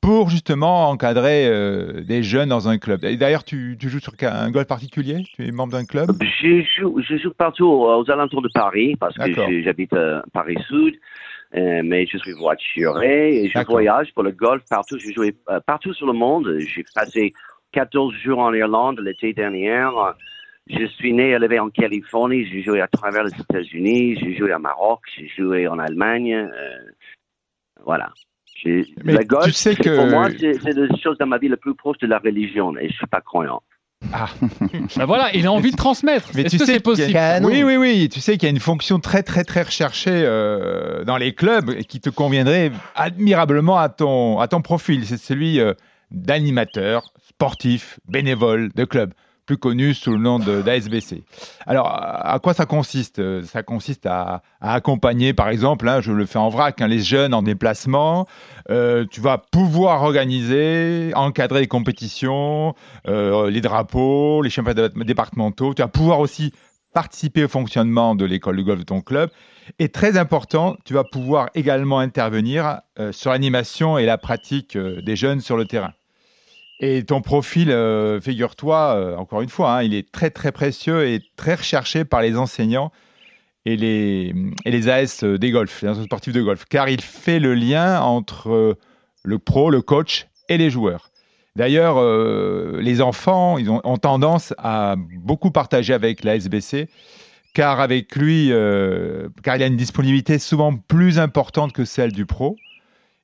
pour 0.00 0.30
justement 0.30 0.88
encadrer 0.88 1.46
euh, 1.46 2.02
des 2.02 2.22
jeunes 2.22 2.48
dans 2.48 2.68
un 2.68 2.78
club. 2.78 3.00
D'ailleurs, 3.00 3.44
tu, 3.44 3.76
tu 3.78 3.88
joues 3.88 4.00
sur 4.00 4.12
un 4.22 4.50
golf 4.50 4.66
particulier? 4.66 5.24
Tu 5.34 5.46
es 5.46 5.50
membre 5.50 5.72
d'un 5.72 5.84
club? 5.84 6.10
Je 6.20 6.62
joue, 6.78 7.00
je 7.02 7.16
joue 7.18 7.32
partout 7.32 7.66
euh, 7.66 7.96
aux 7.96 8.10
alentours 8.10 8.42
de 8.42 8.50
Paris 8.52 8.96
parce 8.98 9.16
que 9.16 9.62
j'habite 9.62 9.92
à 9.92 10.22
euh, 11.54 11.80
mais 11.82 12.06
je 12.06 12.18
suis 12.18 12.32
voituré 12.32 13.44
et 13.44 13.48
je 13.48 13.58
voyage 13.66 14.12
pour 14.12 14.22
le 14.22 14.32
golf 14.32 14.62
partout. 14.68 14.98
J'ai 14.98 15.14
joué 15.14 15.34
euh, 15.48 15.60
partout 15.66 15.94
sur 15.94 16.06
le 16.06 16.12
monde. 16.12 16.58
J'ai 16.58 16.84
passé 16.94 17.32
14 17.72 18.14
jours 18.22 18.40
en 18.40 18.52
Irlande 18.52 19.00
l'été 19.00 19.32
dernier. 19.32 19.88
Je 20.68 20.84
suis 20.84 21.14
né 21.14 21.30
et 21.30 21.32
élevé 21.32 21.58
en 21.58 21.70
Californie. 21.70 22.44
J'ai 22.46 22.62
joué 22.62 22.82
à 22.82 22.88
travers 22.88 23.24
les 23.24 23.32
États-Unis. 23.40 24.18
J'ai 24.20 24.36
joué 24.36 24.52
à 24.52 24.58
Maroc. 24.58 25.00
J'ai 25.16 25.28
joué 25.28 25.66
en 25.66 25.78
Allemagne. 25.78 26.34
euh, 26.34 26.78
voilà. 27.84 28.12
Mais 28.64 29.12
le 29.14 29.24
golf, 29.24 29.44
tu 29.46 29.52
sais 29.52 29.74
c'est- 29.74 29.82
que- 29.82 29.96
pour 29.96 30.06
moi, 30.06 30.28
c'est 30.38 30.52
la 30.74 30.96
chose 31.02 31.16
dans 31.18 31.26
ma 31.26 31.38
vie 31.38 31.48
la 31.48 31.56
plus 31.56 31.74
proche 31.74 31.98
de 31.98 32.06
la 32.06 32.18
religion 32.18 32.76
et 32.78 32.88
je 32.88 32.94
suis 32.94 33.06
pas 33.06 33.20
croyant. 33.20 33.62
Ben 34.96 35.06
voilà, 35.06 35.34
il 35.34 35.46
a 35.46 35.52
envie 35.52 35.72
de 35.72 35.76
transmettre. 35.76 36.28
Mais 36.36 36.44
tu 36.44 36.56
que 36.58 36.64
sais 36.64 36.80
a- 37.16 37.40
Oui, 37.42 37.64
oui, 37.64 37.76
oui. 37.76 38.08
Tu 38.08 38.20
sais 38.20 38.32
qu'il 38.36 38.44
y 38.44 38.46
a 38.46 38.50
une 38.50 38.60
fonction 38.60 39.00
très, 39.00 39.22
très, 39.24 39.42
très 39.44 39.62
recherchée 39.62 40.10
euh, 40.12 41.04
dans 41.04 41.16
les 41.16 41.34
clubs 41.34 41.70
et 41.76 41.84
qui 41.84 42.00
te 42.00 42.08
conviendrait 42.10 42.70
admirablement 42.94 43.76
à 43.78 43.88
ton, 43.88 44.38
à 44.38 44.46
ton 44.48 44.60
profil. 44.62 45.04
C'est 45.04 45.16
celui 45.18 45.58
euh, 45.60 45.72
d'animateur, 46.12 47.12
sportif, 47.28 47.98
bénévole 48.08 48.70
de 48.74 48.84
club, 48.84 49.12
plus 49.48 49.56
connu 49.56 49.94
sous 49.94 50.12
le 50.12 50.18
nom 50.18 50.38
d'ASBC. 50.38 51.24
Alors, 51.66 51.88
à 51.90 52.38
quoi 52.38 52.52
ça 52.52 52.66
consiste? 52.66 53.42
Ça 53.44 53.62
consiste 53.62 54.04
à, 54.04 54.42
accompagner, 54.60 55.32
par 55.32 55.48
exemple, 55.48 55.88
hein, 55.88 56.02
je 56.02 56.12
le 56.12 56.26
fais 56.26 56.38
en 56.38 56.50
vrac, 56.50 56.82
hein, 56.82 56.86
les 56.86 57.00
jeunes 57.00 57.32
en 57.32 57.40
déplacement. 57.40 58.26
Euh, 58.68 59.06
tu 59.10 59.22
vas 59.22 59.38
pouvoir 59.38 60.02
organiser, 60.02 61.12
encadrer 61.14 61.60
les 61.60 61.66
compétitions, 61.66 62.74
euh, 63.08 63.48
les 63.48 63.62
drapeaux, 63.62 64.42
les 64.42 64.50
championnats 64.50 64.90
départementaux. 64.90 65.72
Tu 65.72 65.80
vas 65.80 65.88
pouvoir 65.88 66.20
aussi 66.20 66.52
participer 66.92 67.44
au 67.44 67.48
fonctionnement 67.48 68.14
de 68.14 68.26
l'école 68.26 68.58
de 68.58 68.62
golf 68.62 68.80
de 68.80 68.84
ton 68.84 69.00
club. 69.00 69.30
Et 69.78 69.88
très 69.88 70.18
important, 70.18 70.76
tu 70.84 70.92
vas 70.92 71.04
pouvoir 71.04 71.48
également 71.54 72.00
intervenir 72.00 72.82
euh, 72.98 73.12
sur 73.12 73.30
l'animation 73.30 73.96
et 73.96 74.04
la 74.04 74.18
pratique 74.18 74.76
des 74.76 75.16
jeunes 75.16 75.40
sur 75.40 75.56
le 75.56 75.64
terrain. 75.64 75.94
Et 76.80 77.04
ton 77.04 77.20
profil, 77.20 77.70
euh, 77.70 78.20
figure-toi, 78.20 78.94
euh, 78.94 79.16
encore 79.16 79.42
une 79.42 79.48
fois, 79.48 79.78
hein, 79.78 79.82
il 79.82 79.94
est 79.94 80.12
très 80.12 80.30
très 80.30 80.52
précieux 80.52 81.08
et 81.08 81.20
très 81.36 81.56
recherché 81.56 82.04
par 82.04 82.22
les 82.22 82.36
enseignants 82.36 82.92
et 83.66 83.76
les, 83.76 84.32
et 84.64 84.70
les 84.70 84.88
AS 84.88 85.24
des 85.24 85.50
golfs, 85.50 85.82
les 85.82 86.04
sportifs 86.04 86.32
de 86.32 86.42
golf, 86.42 86.64
car 86.66 86.88
il 86.88 87.00
fait 87.00 87.40
le 87.40 87.54
lien 87.54 88.00
entre 88.00 88.50
euh, 88.50 88.74
le 89.24 89.38
pro, 89.40 89.70
le 89.70 89.82
coach 89.82 90.28
et 90.48 90.56
les 90.56 90.70
joueurs. 90.70 91.10
D'ailleurs, 91.56 92.00
les 92.80 93.00
enfants 93.00 93.58
ils 93.58 93.68
ont, 93.68 93.80
tendance 93.96 94.54
à 94.58 94.94
beaucoup 94.96 95.50
partager 95.50 95.92
avec 95.92 96.22
la 96.22 96.36
SBC, 96.36 96.88
car 97.52 97.80
avec 97.80 98.14
lui, 98.14 98.52
car 99.42 99.56
il 99.56 99.62
a 99.64 99.66
une 99.66 99.76
disponibilité 99.76 100.38
souvent 100.38 100.76
plus 100.76 101.18
importante 101.18 101.72
que 101.72 101.84
celle 101.84 102.12
du 102.12 102.26
pro, 102.26 102.56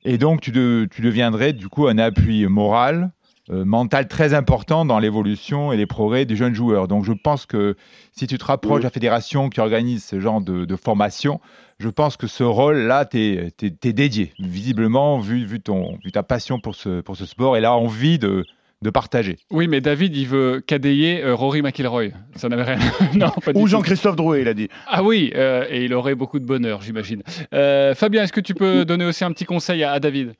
et 0.05 0.19
donc 0.19 0.41
tu, 0.41 0.51
de- 0.51 0.89
tu 0.91 1.01
deviendrais 1.01 1.53
du 1.53 1.69
coup 1.69 1.87
un 1.87 1.97
appui 1.97 2.45
moral, 2.49 3.13
euh, 3.51 3.65
mental 3.65 4.09
très 4.09 4.33
important 4.33 4.85
dans 4.85 4.99
l'évolution 4.99 5.73
et 5.73 5.77
les 5.77 5.87
progrès 5.87 6.25
des 6.25 6.37
jeunes 6.37 6.55
joueurs. 6.55 6.89
Donc 6.89 7.05
je 7.05 7.13
pense 7.13 7.47
que 7.47 7.77
si 8.13 8.27
tu 8.27 8.39
te 8.39 8.45
rapproches 8.45 8.81
de 8.81 8.85
la 8.85 8.91
fédération 8.91 9.51
qui 9.51 9.61
organise 9.61 10.05
ce 10.05 10.21
genre 10.21 10.41
de, 10.41 10.65
de 10.65 10.77
formation, 10.77 11.41
je 11.79 11.89
pense 11.89 12.17
que 12.17 12.27
ce 12.27 12.45
rôle-là, 12.45 13.05
tu 13.05 13.19
es, 13.19 13.93
dédié, 13.93 14.33
visiblement, 14.39 15.19
vu, 15.19 15.45
vu, 15.45 15.61
ton, 15.61 15.99
vu 16.05 16.13
ta 16.13 16.23
passion 16.23 16.59
pour 16.59 16.75
ce, 16.75 17.01
pour 17.01 17.17
ce 17.17 17.27
sport 17.27 17.57
et 17.57 17.61
la 17.61 17.73
envie 17.73 18.19
de, 18.19 18.45
de 18.85 18.91
partager. 18.91 19.39
Oui, 19.51 19.67
mais 19.67 19.81
David, 19.81 20.17
il 20.17 20.29
veut 20.29 20.63
cadayer 20.65 21.23
euh, 21.23 21.35
Rory 21.35 21.63
McIlroy. 21.63 22.11
Ça 22.37 22.49
n'avait 22.49 22.63
rien. 22.63 22.79
non, 23.15 23.31
pas 23.31 23.53
Ou. 23.55 23.67
Jean-Christophe 23.67 24.17
Drouet, 24.17 24.43
il 24.43 24.49
a 24.49 24.55
dit. 24.55 24.69
Ah 24.87 25.03
oui, 25.03 25.33
euh, 25.35 25.67
et 25.69 25.85
il 25.85 25.95
aurait 25.95 26.15
beaucoup 26.15 26.39
de 26.39 26.47
bonheur, 26.47 26.83
j'imagine. 26.83 27.23
Euh, 27.53 27.95
Fabien, 27.95 28.23
est-ce 28.23 28.33
que 28.33 28.41
tu 28.41 28.55
peux 28.55 28.85
donner 28.87 29.05
aussi 29.05 29.25
un 29.25 29.33
petit 29.33 29.47
conseil 29.47 29.83
à, 29.83 29.93
à 29.93 30.01
David? 30.01 30.35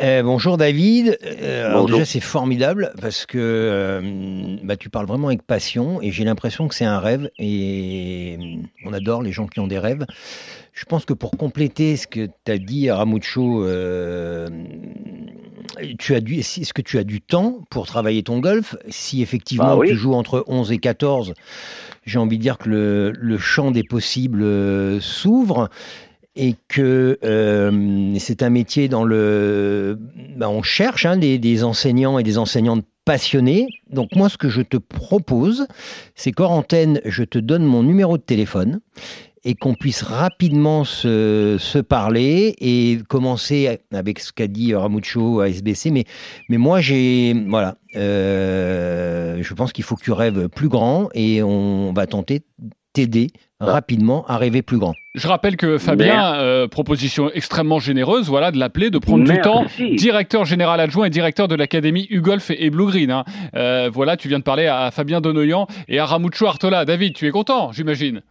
Euh, 0.00 0.22
bonjour 0.22 0.56
David. 0.58 1.18
Euh, 1.24 1.72
Bonjour. 1.72 1.98
déjà 1.98 2.04
c'est 2.04 2.20
formidable 2.20 2.92
parce 3.00 3.26
que 3.26 3.36
euh, 3.38 4.56
bah, 4.62 4.76
tu 4.76 4.90
parles 4.90 5.06
vraiment 5.06 5.26
avec 5.26 5.42
passion 5.42 6.00
et 6.00 6.12
j'ai 6.12 6.22
l'impression 6.22 6.68
que 6.68 6.74
c'est 6.76 6.84
un 6.84 7.00
rêve 7.00 7.30
et 7.36 8.38
euh, 8.40 8.62
on 8.86 8.92
adore 8.92 9.22
les 9.22 9.32
gens 9.32 9.48
qui 9.48 9.58
ont 9.58 9.66
des 9.66 9.78
rêves. 9.80 10.06
Je 10.72 10.84
pense 10.84 11.04
que 11.04 11.14
pour 11.14 11.32
compléter 11.32 11.96
ce 11.96 12.06
que 12.06 12.28
tu 12.44 12.52
as 12.52 12.58
dit 12.58 12.88
Ramucho, 12.88 13.64
euh, 13.64 14.48
tu 15.98 16.14
as 16.14 16.20
du, 16.20 16.36
est-ce 16.36 16.72
que 16.72 16.82
tu 16.82 16.98
as 16.98 17.04
du 17.04 17.20
temps 17.20 17.64
pour 17.68 17.86
travailler 17.86 18.22
ton 18.22 18.38
golf? 18.38 18.76
Si 18.88 19.20
effectivement 19.20 19.66
Bah 19.66 19.76
oui. 19.76 19.88
tu 19.88 19.96
joues 19.96 20.14
entre 20.14 20.44
11 20.46 20.70
et 20.70 20.78
14, 20.78 21.34
j'ai 22.06 22.18
envie 22.20 22.38
de 22.38 22.42
dire 22.42 22.58
que 22.58 22.68
le, 22.68 23.10
le 23.18 23.38
champ 23.38 23.72
des 23.72 23.82
possibles 23.82 24.42
euh, 24.44 25.00
s'ouvre 25.00 25.68
et 26.38 26.54
que 26.68 27.18
euh, 27.24 28.14
c'est 28.20 28.44
un 28.44 28.48
métier 28.48 28.88
dans 28.88 29.02
le... 29.02 29.98
ben, 30.36 30.48
on 30.48 30.62
cherche 30.62 31.04
hein, 31.04 31.16
des, 31.16 31.64
enseignants 31.64 32.16
et 32.20 32.22
des 32.22 32.38
enseignantes 32.38 32.84
passionnés. 33.04 33.66
Donc 33.90 34.14
moi, 34.14 34.28
ce 34.28 34.38
que 34.38 34.48
je 34.48 34.62
te 34.62 34.76
propose, 34.76 35.66
c'est 36.14 36.30
qu'en 36.30 36.50
antenne, 36.50 37.00
je 37.04 37.24
te 37.24 37.40
donne 37.40 37.64
mon 37.64 37.82
numéro 37.82 38.18
de 38.18 38.22
téléphone 38.22 38.78
et 39.42 39.56
qu'on 39.56 39.74
puisse 39.74 40.02
rapidement 40.02 40.84
se, 40.84 41.80
parler 41.80 42.54
et 42.60 43.00
commencer 43.08 43.80
avec 43.92 44.20
ce 44.20 44.32
qu'a 44.32 44.46
dit 44.46 44.76
Ramucho 44.76 45.40
à 45.40 45.48
SBC. 45.48 45.90
Mais, 45.90 46.04
moi, 46.56 46.80
j'ai... 46.80 47.34
Voilà. 47.48 47.78
euh, 47.96 49.42
je 49.42 49.54
pense 49.54 49.72
qu'il 49.72 49.82
faut 49.82 49.96
que 49.96 50.04
tu 50.04 50.12
rêves 50.12 50.48
plus 50.48 50.68
grand 50.68 51.08
et 51.14 51.42
on 51.42 51.92
va 51.92 52.06
tenter 52.06 52.42
de 52.60 52.70
t'aider 52.92 53.32
rapidement 53.60 54.24
à 54.28 54.36
rêver 54.36 54.62
plus 54.62 54.78
grand. 54.78 54.94
Je 55.14 55.26
rappelle 55.26 55.56
que 55.56 55.78
Fabien, 55.78 56.34
euh, 56.36 56.68
proposition 56.68 57.30
extrêmement 57.34 57.78
généreuse, 57.80 58.28
voilà, 58.28 58.50
de 58.52 58.58
l'appeler, 58.58 58.90
de 58.90 58.98
prendre 58.98 59.24
du 59.24 59.40
temps, 59.40 59.64
directeur 59.78 60.44
général 60.44 60.78
adjoint 60.80 61.06
et 61.06 61.10
directeur 61.10 61.48
de 61.48 61.56
l'académie 61.56 62.06
Ugolf 62.10 62.50
et, 62.50 62.64
et 62.66 62.70
Blue 62.70 62.86
Green. 62.86 63.10
hein. 63.10 63.24
Euh, 63.54 63.90
voilà, 63.92 64.16
tu 64.16 64.28
viens 64.28 64.38
de 64.38 64.44
parler 64.44 64.66
à 64.66 64.90
Fabien 64.92 65.20
Donoyan 65.20 65.66
et 65.88 65.98
à 65.98 66.06
Ramucho 66.06 66.46
Artola. 66.46 66.84
David, 66.84 67.14
tu 67.14 67.26
es 67.26 67.30
content, 67.30 67.72
j'imagine 67.72 68.22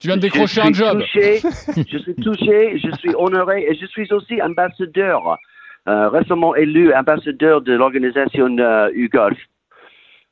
Tu 0.00 0.08
viens 0.08 0.16
de 0.16 0.22
décrocher 0.22 0.62
un 0.62 0.72
job. 0.72 1.00
touché, 1.00 1.40
je 1.88 1.98
suis 1.98 2.14
touché, 2.16 2.78
je 2.78 2.90
suis 2.98 3.14
honoré 3.16 3.66
et 3.70 3.76
je 3.80 3.86
suis 3.86 4.12
aussi 4.12 4.42
ambassadeur, 4.42 5.38
euh, 5.88 6.08
récemment 6.08 6.56
élu 6.56 6.92
ambassadeur 6.92 7.60
de 7.62 7.72
l'organisation 7.72 8.56
euh, 8.58 8.88
UGolf. 8.94 9.38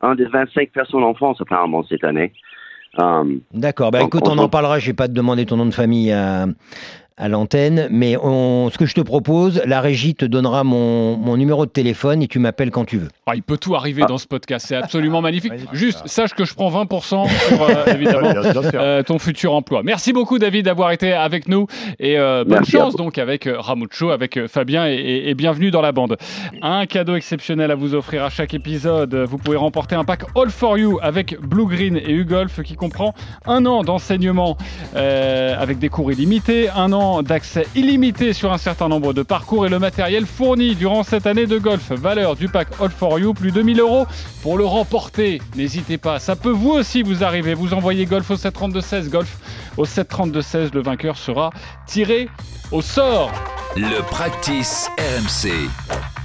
Un 0.01 0.15
des 0.17 0.25
25 0.25 0.71
personnes 0.73 1.05
en 1.05 1.15
France 1.15 1.41
apparemment 1.41 1.85
cette 1.89 2.03
année. 2.05 2.33
D'accord, 3.55 3.91
bah 3.91 4.03
écoute, 4.03 4.27
on 4.27 4.39
en 4.39 4.49
parlera, 4.49 4.79
je 4.79 4.87
vais 4.87 4.93
pas 4.95 5.09
te 5.09 5.13
demander 5.13 5.47
ton 5.47 5.57
nom 5.57 5.67
de 5.67 5.75
famille 5.75 6.13
à, 6.13 6.47
à 7.17 7.29
l'antenne. 7.29 7.89
Mais 7.91 8.17
on, 8.17 8.71
ce 8.73 8.79
que 8.79 8.87
je 8.87 8.95
te 8.95 9.01
propose, 9.01 9.63
la 9.67 9.81
régie 9.81 10.15
te 10.15 10.25
donnera 10.25 10.65
mon, 10.65 11.17
mon 11.17 11.37
numéro 11.37 11.67
de 11.67 11.71
téléphone 11.71 12.23
et 12.23 12.29
tu 12.29 12.39
m'appelles 12.39 12.71
quand 12.71 12.85
tu 12.85 12.99
veux. 12.99 13.09
Ah, 13.27 13.33
il 13.35 13.43
peut 13.43 13.57
tout 13.59 13.75
arriver 13.75 14.03
dans 14.09 14.19
ce 14.19 14.27
podcast, 14.27 14.67
c'est 14.69 14.77
absolument 14.77 15.21
magnifique. 15.21 15.53
Juste, 15.73 16.07
sache 16.07 16.35
que 16.35 16.45
je 16.45 16.55
prends 16.55 16.71
20% 16.71 17.29
sur 17.49 17.63
euh, 17.63 17.85
évidemment 17.95 18.33
euh, 18.75 19.03
ton 19.03 19.19
futur 19.19 19.53
emploi. 19.55 19.83
Merci 19.85 20.13
beaucoup 20.13 20.39
David 20.39 20.65
d'avoir 20.65 20.91
été 20.93 21.13
avec 21.13 21.49
nous 21.49 21.67
et 21.99 22.19
euh, 22.19 22.45
bonne 22.45 22.65
chance 22.65 22.97
donc 22.97 23.19
avec 23.19 23.47
euh, 23.47 23.57
Ramucho, 23.61 24.11
avec 24.11 24.47
Fabien 24.47 24.87
et, 24.89 24.95
et- 24.95 25.31
et 25.31 25.35
bienvenue 25.35 25.71
dans 25.71 25.83
la 25.83 25.93
bande. 25.93 26.17
Un 26.63 26.87
cadeau 26.87 27.15
exceptionnel 27.15 27.71
à 27.71 27.75
vous 27.75 27.95
offrir 27.95 28.25
à 28.25 28.31
chaque 28.31 28.55
épisode. 28.55 29.15
Vous 29.15 29.37
pouvez 29.39 29.57
remporter 29.57 29.95
un 29.95 30.05
pack 30.05 30.23
All 30.37 30.51
for 30.51 30.79
You 30.79 30.99
avec 31.03 31.39
Blue 31.41 31.67
Green 31.67 31.97
et 31.97 32.11
UGolf 32.13 32.63
qui 32.63 32.75
comprend 32.75 33.15
un 33.47 33.67
an 33.67 33.83
d'enseignement 33.85 34.57
euh, 34.97 35.55
avec 35.59 35.79
des 35.79 35.89
cours 35.89 36.11
illimités, 36.13 36.69
un 36.71 36.93
an 36.93 37.10
d'accès 37.23 37.67
illimité 37.75 38.33
sur 38.33 38.53
un 38.53 38.59
certain 38.59 38.89
nombre 38.89 39.13
de 39.13 39.23
parcours 39.23 39.67
et 39.67 39.69
le 39.69 39.79
matériel 39.79 40.27
fourni 40.27 40.75
durant 40.75 41.03
cette 41.03 41.27
année 41.27 41.47
de 41.47 41.59
golf. 41.59 41.91
Valeur 41.93 42.37
du 42.37 42.49
pack 42.49 42.69
All 42.81 42.91
for 42.91 43.19
You, 43.19 43.35
plus 43.35 43.53
de 43.53 43.63
1000 43.63 43.81
euros 43.81 44.07
pour 44.43 44.57
le 44.57 44.65
remporter. 44.65 45.43
N'hésitez 45.57 45.99
pas, 45.99 46.19
ça 46.19 46.37
peut 46.37 46.51
vous 46.51 46.71
aussi 46.71 47.03
vous 47.03 47.25
arriver. 47.25 47.55
Vous 47.55 47.75
envoyez 47.75 48.07
golf 48.07 48.31
au 48.31 48.37
732-16, 48.37 49.09
golf 49.09 49.39
au 49.77 49.85
732-16. 49.85 50.71
Le 50.73 50.83
vainqueur 50.83 51.19
sera 51.19 51.51
tiré 51.87 52.29
au 52.71 52.83
sort. 52.83 53.33
Le 53.77 54.01
practice 54.03 54.89
RMC. 54.99 56.20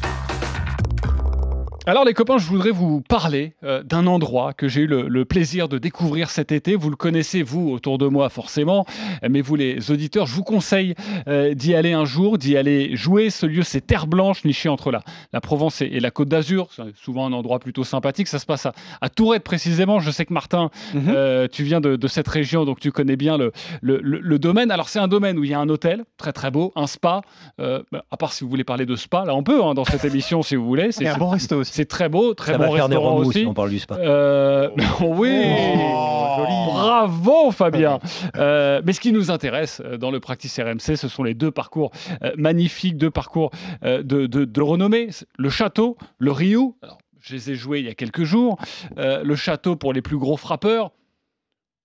Alors 1.88 2.04
les 2.04 2.16
copains, 2.16 2.40
je 2.40 2.48
voudrais 2.48 2.72
vous 2.72 3.02
parler 3.02 3.54
euh, 3.64 3.84
d'un 3.84 4.08
endroit 4.08 4.54
que 4.54 4.68
j'ai 4.68 4.82
eu 4.82 4.88
le, 4.88 5.08
le 5.08 5.24
plaisir 5.24 5.70
de 5.70 5.78
découvrir 5.78 6.32
cet 6.32 6.52
été. 6.52 6.76
Vous 6.76 6.90
le 6.90 6.96
connaissez, 6.96 7.44
vous, 7.44 7.70
autour 7.70 8.00
de 8.00 8.08
moi 8.08 8.30
forcément, 8.30 8.88
mais 9.30 9.42
vous 9.42 9.56
les 9.56 9.92
auditeurs, 9.92 10.26
je 10.26 10.34
vous 10.34 10.44
conseille 10.44 10.96
euh, 11.28 11.54
d'y 11.54 11.76
aller 11.76 11.94
un 11.94 12.04
jour, 12.06 12.40
d'y 12.40 12.58
aller 12.58 12.96
jouer. 12.96 13.30
Ce 13.30 13.46
lieu, 13.46 13.62
c'est 13.62 13.82
Terre 13.82 14.08
Blanche, 14.08 14.46
niché 14.46 14.68
entre 14.68 14.90
la, 14.90 15.04
la 15.32 15.42
Provence 15.42 15.80
et, 15.84 15.86
et 15.86 16.00
la 16.00 16.10
Côte 16.10 16.28
d'Azur. 16.28 16.70
C'est 16.76 16.96
souvent 16.96 17.28
un 17.28 17.34
endroit 17.34 17.60
plutôt 17.60 17.84
sympathique. 17.84 18.30
Ça 18.30 18.40
se 18.40 18.48
passe 18.48 18.66
à, 18.66 18.74
à 19.02 19.10
Tourette 19.10 19.44
précisément. 19.44 20.00
Je 20.00 20.10
sais 20.10 20.26
que 20.26 20.34
Martin, 20.34 20.72
euh, 20.96 21.48
tu 21.48 21.62
viens 21.62 21.82
de, 21.82 21.98
de 21.98 22.08
cette 22.08 22.28
région, 22.28 22.66
donc 22.66 22.80
tu 22.80 22.92
connais 22.92 23.16
bien 23.16 23.38
le, 23.38 23.52
le, 23.84 24.40
domaine. 24.40 24.72
Alors 24.72 24.90
c'est 24.90 25.00
un 25.00 25.08
domaine 25.08 25.38
où 25.38 25.44
il 25.44 25.52
y 25.52 25.54
a 25.54 25.60
un 25.60 25.70
hôtel, 25.70 26.04
très 26.18 26.34
très 26.34 26.50
beau, 26.50 26.74
un 26.76 26.88
spa. 26.88 27.22
Bah, 27.60 27.84
à 28.10 28.18
part 28.18 28.34
si 28.34 28.44
vous 28.44 28.50
voulez 28.50 28.64
parler 28.64 28.88
de 28.88 28.96
spa, 28.96 29.24
là 29.24 29.36
on 29.36 29.44
peut 29.44 29.64
hein, 29.64 29.76
dans 29.76 29.86
cette 29.86 30.04
émission 30.04 30.42
si 30.42 30.56
vous 30.56 30.66
voulez. 30.66 30.90
Et 31.00 31.08
un 31.08 31.18
bon 31.18 31.30
resto 31.30 31.58
aussi. 31.58 31.75
C'est 31.76 31.90
très 31.90 32.08
beau, 32.08 32.34
très 32.34 32.54
Ça 32.54 32.58
bon 32.58 32.72
va 32.72 32.78
faire 32.78 32.88
des 32.88 32.96
restaurant 32.96 33.16
remous 33.16 33.28
aussi. 33.28 33.40
si 33.42 33.46
on 33.46 33.54
parle 33.54 33.70
du 33.70 33.80
spa. 33.80 33.96
Euh, 33.96 34.70
oui, 35.02 35.44
bravo 36.38 37.52
Fabien. 37.52 38.00
Euh, 38.38 38.82
mais 38.86 38.94
ce 38.94 39.02
qui 39.02 39.12
nous 39.12 39.30
intéresse 39.30 39.82
euh, 39.84 39.98
dans 39.98 40.10
le 40.10 40.22
Practice 40.22 40.58
RMC, 40.58 40.96
ce 40.96 41.10
sont 41.10 41.24
les 41.24 41.34
deux 41.34 41.52
parcours 41.52 41.92
euh, 42.24 42.32
magnifiques, 42.38 42.96
deux 42.98 43.12
parcours 43.12 43.52
euh, 43.84 44.04
de, 44.04 44.26
de, 44.26 44.46
de 44.46 44.62
renommée. 44.62 45.10
Le 45.38 45.50
château, 45.50 45.98
le 46.18 46.32
Rio. 46.32 46.78
Alors, 46.82 46.98
je 47.20 47.34
les 47.36 47.52
ai 47.52 47.56
joués 47.56 47.80
il 47.80 47.86
y 47.88 47.90
a 47.90 47.94
quelques 47.94 48.24
jours. 48.24 48.58
Euh, 48.98 49.22
le 49.26 49.36
château 49.36 49.76
pour 49.76 49.92
les 49.92 50.02
plus 50.02 50.18
gros 50.18 50.38
frappeurs. 50.38 50.92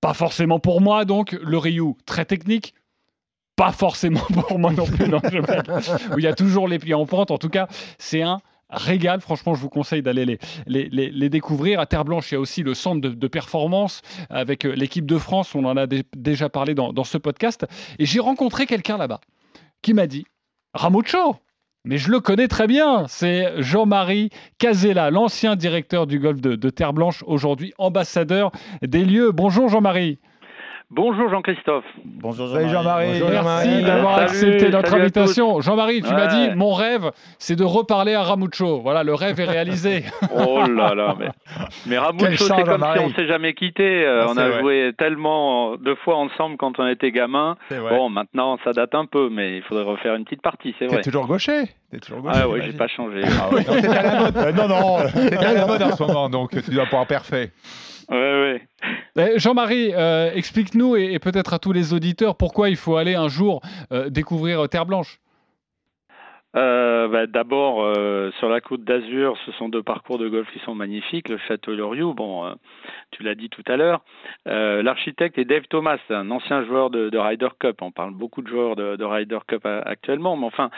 Pas 0.01 0.14
forcément 0.14 0.61
pour 0.61 0.80
moi, 0.80 1.05
donc. 1.05 1.32
Le 1.32 1.59
Rio, 1.59 1.97
très 2.07 2.24
technique. 2.24 2.74
Pas 3.57 3.72
forcément 3.72 4.20
pour 4.49 4.57
moi 4.61 4.70
non 4.70 4.86
plus. 4.86 5.09
non, 5.09 5.18
je. 5.24 6.14
Où 6.14 6.18
il 6.18 6.24
y 6.24 6.28
a 6.28 6.34
toujours 6.34 6.68
les 6.68 6.78
pieds 6.78 6.95
en 6.95 7.07
pente. 7.07 7.32
En 7.32 7.38
tout 7.38 7.49
cas, 7.51 7.66
c'est 7.99 8.22
un 8.22 8.41
régal. 8.70 9.20
Franchement, 9.20 9.54
je 9.54 9.60
vous 9.60 9.68
conseille 9.68 10.02
d'aller 10.02 10.38
les, 10.66 11.28
découvrir. 11.28 11.80
À 11.80 11.86
Terre 11.86 12.04
Blanche, 12.04 12.30
il 12.30 12.34
y 12.34 12.36
a 12.36 12.40
aussi 12.40 12.62
le 12.62 12.74
centre 12.74 13.00
de, 13.00 13.28
performance 13.28 14.02
avec 14.28 14.64
euh, 14.64 14.72
l'équipe 14.74 15.06
de 15.06 15.18
France. 15.18 15.54
On 15.54 15.64
en 15.64 15.76
a 15.76 15.86
dé- 15.86 16.04
déjà 16.16 16.48
parlé 16.48 16.74
dans, 16.74 17.04
ce 17.04 17.18
podcast. 17.18 17.66
Et 17.98 18.06
j'ai 18.06 18.20
rencontré 18.20 18.66
quelqu'un 18.66 18.96
là-bas 18.96 19.20
qui 19.82 19.94
m'a 19.94 20.06
dit 20.06 20.26
Ramucho 20.74 21.36
mais 21.86 21.96
je 21.96 22.10
le 22.10 22.20
connais 22.20 22.46
très 22.46 22.66
bien, 22.66 23.06
c'est 23.08 23.62
Jean-Marie 23.62 24.28
Casella, 24.58 25.10
l'ancien 25.10 25.56
directeur 25.56 26.06
du 26.06 26.18
golf 26.18 26.38
de, 26.42 26.54
de 26.54 26.68
Terre 26.68 26.92
Blanche, 26.92 27.24
aujourd'hui 27.26 27.72
ambassadeur 27.78 28.52
des 28.82 29.02
lieux. 29.02 29.32
Bonjour 29.32 29.70
Jean-Marie. 29.70 30.18
Bonjour 30.93 31.30
Jean-Christophe. 31.30 31.84
Bonjour 32.05 32.49
Jean-Marie. 32.49 33.20
Merci 33.22 33.82
d'avoir 33.84 34.18
accepté 34.18 34.70
notre 34.70 34.93
invitation. 34.95 35.61
Jean-Marie, 35.61 36.03
tu 36.03 36.12
m'as 36.12 36.26
dit, 36.26 36.51
mon 36.57 36.72
rêve, 36.74 37.12
c'est 37.38 37.55
de 37.55 37.62
reparler 37.62 38.14
à 38.14 38.22
Ramucho. 38.24 38.80
Voilà, 38.80 39.05
le 39.05 39.14
rêve 39.14 39.38
est 39.38 39.45
réalisé. 39.45 40.03
Oh 40.34 40.62
là 40.66 40.95
là, 40.95 41.14
mais, 41.18 41.28
mais 41.86 41.99
Ramucho, 41.99 42.45
c'est 42.45 42.64
comme 42.64 42.84
si 42.95 42.99
on 43.01 43.11
s'est 43.14 43.26
jamais 43.28 43.55
quitté. 43.55 44.05
Euh, 44.05 44.24
Ah, 44.24 44.30
on 44.30 44.36
a 44.36 44.49
vrai. 44.49 44.61
joué 44.61 44.93
tellement 44.99 45.72
euh, 45.72 45.76
deux 45.76 45.95
fois 45.97 46.16
ensemble 46.16 46.57
quand 46.57 46.78
on 46.80 46.86
était 46.88 47.12
gamin. 47.12 47.57
Bon, 47.70 48.09
maintenant 48.09 48.59
ça 48.64 48.72
date 48.72 48.95
un 48.97 49.07
peu, 49.07 49.28
mais 49.30 49.59
il 49.59 49.62
faudrait 49.62 49.84
refaire 49.84 50.14
une 50.16 50.24
petite 50.24 50.43
partie, 50.43 50.74
c'est 50.78 50.86
T'es 50.86 50.95
vrai. 50.95 51.03
toujours 51.03 51.26
gaucher. 51.26 51.64
T'es 51.93 51.99
toujours 51.99 52.20
gaucher. 52.22 52.41
Ah 52.43 52.49
ouais, 52.49 52.62
j'ai 52.62 52.72
pas 52.72 52.88
changé. 52.88 53.20
Ah 53.24 53.53
ouais, 53.55 53.64
non, 53.68 53.80
t'es 53.80 53.88
à 53.88 54.03
la 54.03 54.20
mode. 54.20 54.36
Euh, 54.36 54.53
non, 54.53 54.68
non. 54.68 54.99
T'es 55.28 55.36
à 55.36 55.53
la 55.53 55.66
mode 55.66 55.82
en 55.82 55.95
ce 55.97 56.03
moment, 56.03 56.28
donc 56.28 56.51
tu 56.51 56.70
dois 56.72 56.84
pouvoir 56.86 57.07
parfait. 57.07 57.53
Eh, 58.12 59.38
Jean-Marie, 59.38 59.92
euh, 59.94 60.32
explique-nous 60.34 60.96
et, 60.96 61.18
peut-être 61.18 61.54
à 61.54 61.58
tous 61.58 61.72
les 61.72 61.92
auditeurs 61.92 62.36
pourquoi 62.36 62.68
il 62.68 62.76
faut 62.76 62.96
aller 62.96 63.14
un 63.14 63.28
jour 63.28 63.61
euh, 63.92 64.11
découvrir 64.11 64.68
Terre 64.68 64.86
Blanche. 64.86 65.20
Euh, 66.57 67.07
bah, 67.09 67.26
D'abord, 67.26 67.84
euh, 67.84 68.30
sur 68.38 68.48
la 68.48 68.61
côte 68.61 68.82
d'Azur, 68.82 69.36
ce 69.46 69.53
sont 69.53 69.68
deux 69.68 69.82
parcours 69.82 70.18
de 70.18 70.28
golf 70.28 70.51
qui 70.53 70.59
sont 70.61 70.74
magnifiques. 70.74 71.28
Le 71.28 71.38
Château 71.38 71.72
Loriot, 71.72 72.12
bon, 72.12 72.44
euh, 72.44 72.53
tu 73.12 73.22
l'as 73.22 73.36
dit 73.36 73.48
tout 73.48 73.62
à 73.66 73.76
l'heure. 73.76 74.01
Euh, 74.48 74.82
L'architecte 74.82 75.38
est 75.38 75.44
Dave 75.44 75.66
Thomas, 75.68 75.98
un 76.11 76.30
ancien 76.30 76.64
joueur 76.64 76.90
de, 76.90 77.09
de 77.09 77.18
Ryder 77.18 77.51
Cup. 77.59 77.82
On 77.82 77.92
parle 77.92 78.14
beaucoup 78.14 78.42
de 78.42 78.48
joueurs 78.48 78.74
de, 78.74 78.96
de 78.96 79.05
Ryder 79.05 79.38
Cup 79.46 79.64
actuellement, 79.64 80.36
mais 80.36 80.46
enfin, 80.46 80.70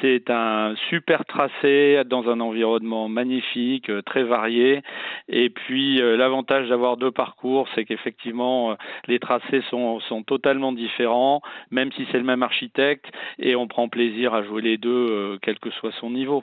c'est 0.00 0.30
un 0.30 0.74
super 0.88 1.24
tracé 1.26 2.02
dans 2.06 2.28
un 2.30 2.40
environnement 2.40 3.08
magnifique, 3.08 3.90
euh, 3.90 4.00
très 4.02 4.22
varié. 4.22 4.82
Et 5.28 5.50
puis, 5.50 6.00
euh, 6.00 6.16
l'avantage 6.16 6.68
d'avoir 6.70 6.96
deux 6.96 7.10
parcours, 7.10 7.68
c'est 7.74 7.84
qu'effectivement, 7.84 8.76
les 9.06 9.18
tracés 9.18 9.62
sont, 9.68 10.00
sont 10.00 10.22
totalement 10.22 10.72
différents, 10.72 11.42
même 11.70 11.92
si 11.92 12.06
c'est 12.10 12.18
le 12.18 12.24
même 12.24 12.42
architecte, 12.42 13.06
et 13.38 13.56
on 13.56 13.66
prend 13.66 13.88
plaisir 13.88 14.32
à 14.32 14.42
jouer 14.42 14.62
les 14.62 14.78
deux, 14.78 15.17
euh, 15.18 15.38
quel 15.42 15.58
que 15.58 15.70
soit 15.70 15.92
son 16.00 16.10
niveau. 16.10 16.42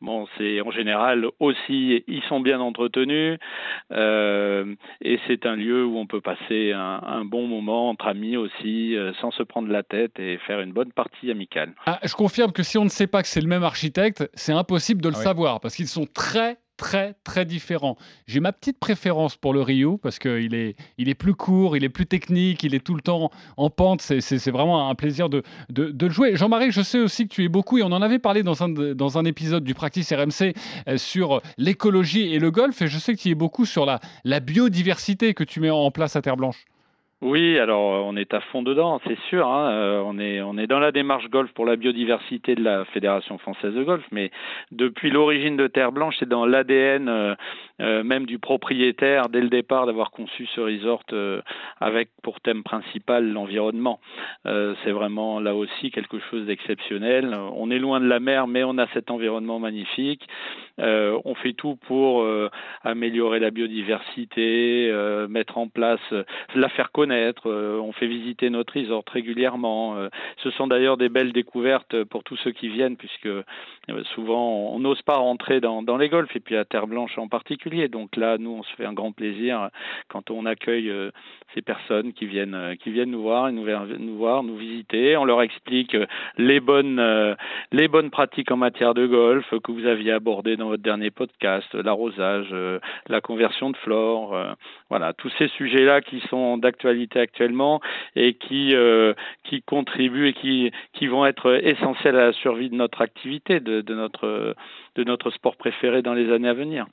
Bon, 0.00 0.26
c'est 0.36 0.60
en 0.60 0.70
général 0.70 1.26
aussi, 1.40 2.04
ils 2.06 2.22
sont 2.28 2.40
bien 2.40 2.60
entretenus, 2.60 3.38
euh, 3.92 4.74
et 5.00 5.18
c'est 5.26 5.46
un 5.46 5.56
lieu 5.56 5.84
où 5.84 5.96
on 5.98 6.06
peut 6.06 6.20
passer 6.20 6.72
un, 6.72 7.00
un 7.06 7.24
bon 7.24 7.46
moment 7.46 7.88
entre 7.90 8.06
amis 8.08 8.36
aussi, 8.36 8.96
euh, 8.96 9.12
sans 9.20 9.30
se 9.30 9.42
prendre 9.42 9.68
la 9.68 9.82
tête 9.82 10.18
et 10.18 10.38
faire 10.46 10.60
une 10.60 10.72
bonne 10.72 10.92
partie 10.92 11.30
amicale. 11.30 11.74
Ah, 11.86 11.98
je 12.02 12.14
confirme 12.14 12.52
que 12.52 12.62
si 12.62 12.78
on 12.78 12.84
ne 12.84 12.88
sait 12.88 13.06
pas 13.06 13.22
que 13.22 13.28
c'est 13.28 13.40
le 13.40 13.48
même 13.48 13.64
architecte, 13.64 14.28
c'est 14.34 14.52
impossible 14.52 15.00
de 15.00 15.08
le 15.08 15.14
Ah 15.14 15.18
oui. 15.18 15.24
savoir 15.24 15.60
parce 15.60 15.76
qu'ils 15.76 15.88
sont 15.88 16.06
très 16.06 16.56
très 16.76 17.14
très 17.24 17.44
différents. 17.44 17.96
J'ai 18.26 18.40
ma 18.40 18.52
petite 18.52 18.78
préférence 18.78 19.36
pour 19.36 19.52
le 19.52 19.60
Rio 19.60 19.98
parce 19.98 20.18
qu'il 20.18 20.54
est, 20.54 20.76
il 20.98 21.08
est 21.08 21.14
plus 21.14 21.34
court, 21.34 21.76
il 21.76 21.84
est 21.84 21.88
plus 21.88 22.06
technique, 22.06 22.62
il 22.62 22.74
est 22.74 22.84
tout 22.84 22.94
le 22.94 23.00
temps 23.00 23.30
en 23.56 23.70
pente. 23.70 24.02
C'est, 24.02 24.50
vraiment 24.50 24.88
un 24.88 24.94
plaisir 24.94 25.28
de, 25.28 25.42
de, 25.70 25.90
de 25.90 26.06
le 26.06 26.12
jouer. 26.12 26.36
Jean-Marie, 26.36 26.70
je 26.70 26.82
sais 26.82 26.98
aussi 26.98 27.26
que 27.26 27.34
tu 27.34 27.44
es 27.44 27.48
beaucoup, 27.48 27.78
et 27.78 27.82
on 27.82 27.92
en 27.92 28.02
avait 28.02 28.18
parlé 28.18 28.42
dans 28.42 28.62
un, 28.62 28.68
dans 28.68 29.18
un 29.18 29.24
épisode 29.24 29.64
du 29.64 29.74
Practice 29.74 30.12
RMC 30.12 30.54
euh, 30.88 30.98
sur 30.98 31.42
l'écologie 31.58 32.34
et 32.34 32.38
le 32.38 32.50
golf, 32.50 32.80
et 32.82 32.86
je 32.86 32.98
sais 32.98 33.14
que 33.14 33.20
tu 33.20 33.30
es 33.30 33.34
beaucoup 33.34 33.66
sur 33.66 33.86
la, 33.86 34.00
la 34.24 34.40
biodiversité 34.40 35.34
que 35.34 35.44
tu 35.44 35.60
mets 35.60 35.70
en 35.70 35.90
place 35.90 36.16
à 36.16 36.22
Terre 36.22 36.36
Blanche. 36.36 36.64
Oui, 37.22 37.58
alors 37.58 37.94
euh, 37.94 37.98
on 38.04 38.14
est 38.14 38.34
à 38.34 38.40
fond 38.40 38.62
dedans, 38.62 39.00
c'est 39.06 39.18
sûr. 39.30 39.48
hein. 39.48 39.70
Euh, 39.70 40.02
on 40.04 40.18
est 40.18 40.42
on 40.42 40.58
est 40.58 40.66
dans 40.66 40.78
la 40.78 40.92
démarche 40.92 41.30
golf 41.30 41.50
pour 41.54 41.64
la 41.64 41.76
biodiversité 41.76 42.54
de 42.54 42.62
la 42.62 42.84
Fédération 42.86 43.38
française 43.38 43.72
de 43.72 43.82
golf, 43.82 44.04
mais 44.12 44.30
depuis 44.70 45.08
l'origine 45.10 45.56
de 45.56 45.66
Terre 45.66 45.92
Blanche, 45.92 46.16
c'est 46.18 46.28
dans 46.28 46.44
l'ADN 46.44 47.08
euh, 47.08 48.02
même 48.04 48.26
du 48.26 48.38
propriétaire 48.38 49.30
dès 49.30 49.40
le 49.40 49.48
départ 49.48 49.86
d'avoir 49.86 50.10
conçu 50.10 50.46
ce 50.54 50.60
resort 50.60 51.04
euh, 51.14 51.40
avec 51.80 52.10
pour 52.22 52.40
thème 52.40 52.62
principal 52.62 53.32
l'environnement. 53.32 53.98
C'est 54.44 54.92
vraiment 54.92 55.40
là 55.40 55.54
aussi 55.54 55.90
quelque 55.90 56.18
chose 56.30 56.46
d'exceptionnel. 56.46 57.34
On 57.54 57.70
est 57.70 57.78
loin 57.78 58.00
de 58.00 58.06
la 58.06 58.20
mer, 58.20 58.46
mais 58.46 58.62
on 58.64 58.78
a 58.78 58.86
cet 58.88 59.10
environnement 59.10 59.58
magnifique. 59.58 60.26
On 60.78 61.34
fait 61.34 61.52
tout 61.52 61.76
pour 61.86 62.26
améliorer 62.84 63.40
la 63.40 63.50
biodiversité, 63.50 64.92
mettre 65.28 65.58
en 65.58 65.68
place, 65.68 66.00
la 66.54 66.68
faire 66.70 66.90
connaître. 66.92 67.05
Euh, 67.12 67.78
on 67.80 67.92
fait 67.92 68.06
visiter 68.06 68.50
notre 68.50 68.78
resort 68.78 69.04
régulièrement. 69.12 69.96
euh, 69.96 70.08
ce 70.42 70.50
sont 70.50 70.66
d'ailleurs 70.66 70.96
des 70.96 71.08
belles 71.08 71.32
découvertes 71.32 72.04
pour 72.04 72.24
tous 72.24 72.36
ceux 72.36 72.52
qui 72.52 72.68
viennent, 72.68 72.96
puisque 72.96 73.26
euh, 73.26 73.42
souvent 74.14 74.72
on 74.72 74.78
n'ose 74.80 75.02
pas 75.02 75.16
rentrer 75.16 75.60
dans, 75.60 75.96
les 75.96 76.08
golfs, 76.08 76.34
et 76.34 76.40
puis 76.40 76.56
à 76.56 76.64
Terre 76.64 76.86
Blanche 76.86 77.16
en 77.18 77.28
particulier. 77.28 77.88
Donc 77.88 78.16
là, 78.16 78.38
nous, 78.38 78.50
on 78.50 78.62
se 78.62 78.74
fait 78.74 78.84
un 78.84 78.92
grand 78.92 79.12
plaisir 79.12 79.70
quand 80.08 80.30
on 80.30 80.46
accueille 80.46 80.92
ces 81.54 81.62
personnes 81.62 82.12
qui 82.12 82.26
viennent, 82.26 82.76
qui 82.82 82.90
viennent 82.90 83.10
nous 83.10 83.22
voir, 83.22 83.50
nous, 83.52 83.66
nous 83.98 84.16
voir, 84.16 84.42
nous 84.42 84.56
visiter. 84.56 85.16
On 85.16 85.24
leur 85.24 85.42
explique 85.42 85.96
les 86.36 86.60
bonnes, 86.60 87.36
les 87.72 87.88
bonnes 87.88 88.10
pratiques 88.10 88.50
en 88.50 88.56
matière 88.56 88.94
de 88.94 89.06
golf 89.06 89.46
que 89.62 89.72
vous 89.72 89.86
aviez 89.86 90.12
abordées 90.12 90.56
dans 90.56 90.68
votre 90.68 90.82
dernier 90.82 91.10
podcast, 91.10 91.72
l'arrosage, 91.74 92.54
la 93.08 93.20
conversion 93.20 93.70
de 93.70 93.76
flore, 93.78 94.36
voilà, 94.90 95.12
tous 95.12 95.32
ces 95.38 95.48
sujets-là 95.48 96.00
qui 96.00 96.20
sont 96.28 96.58
d'actualité 96.58 96.95
actuellement 97.14 97.80
et 98.14 98.34
qui 98.34 98.74
euh, 98.74 99.14
qui 99.44 99.62
contribuent 99.62 100.28
et 100.28 100.32
qui 100.32 100.72
qui 100.92 101.06
vont 101.06 101.26
être 101.26 101.60
essentiels 101.62 102.16
à 102.16 102.26
la 102.26 102.32
survie 102.32 102.70
de 102.70 102.74
notre 102.74 103.00
activité, 103.02 103.60
de, 103.60 103.80
de 103.80 103.94
notre 103.94 104.54
de 104.96 105.04
notre 105.04 105.30
sport 105.30 105.56
préféré 105.56 106.02
dans 106.02 106.14
les 106.14 106.32
années 106.32 106.48
à 106.48 106.54
venir. 106.54 106.86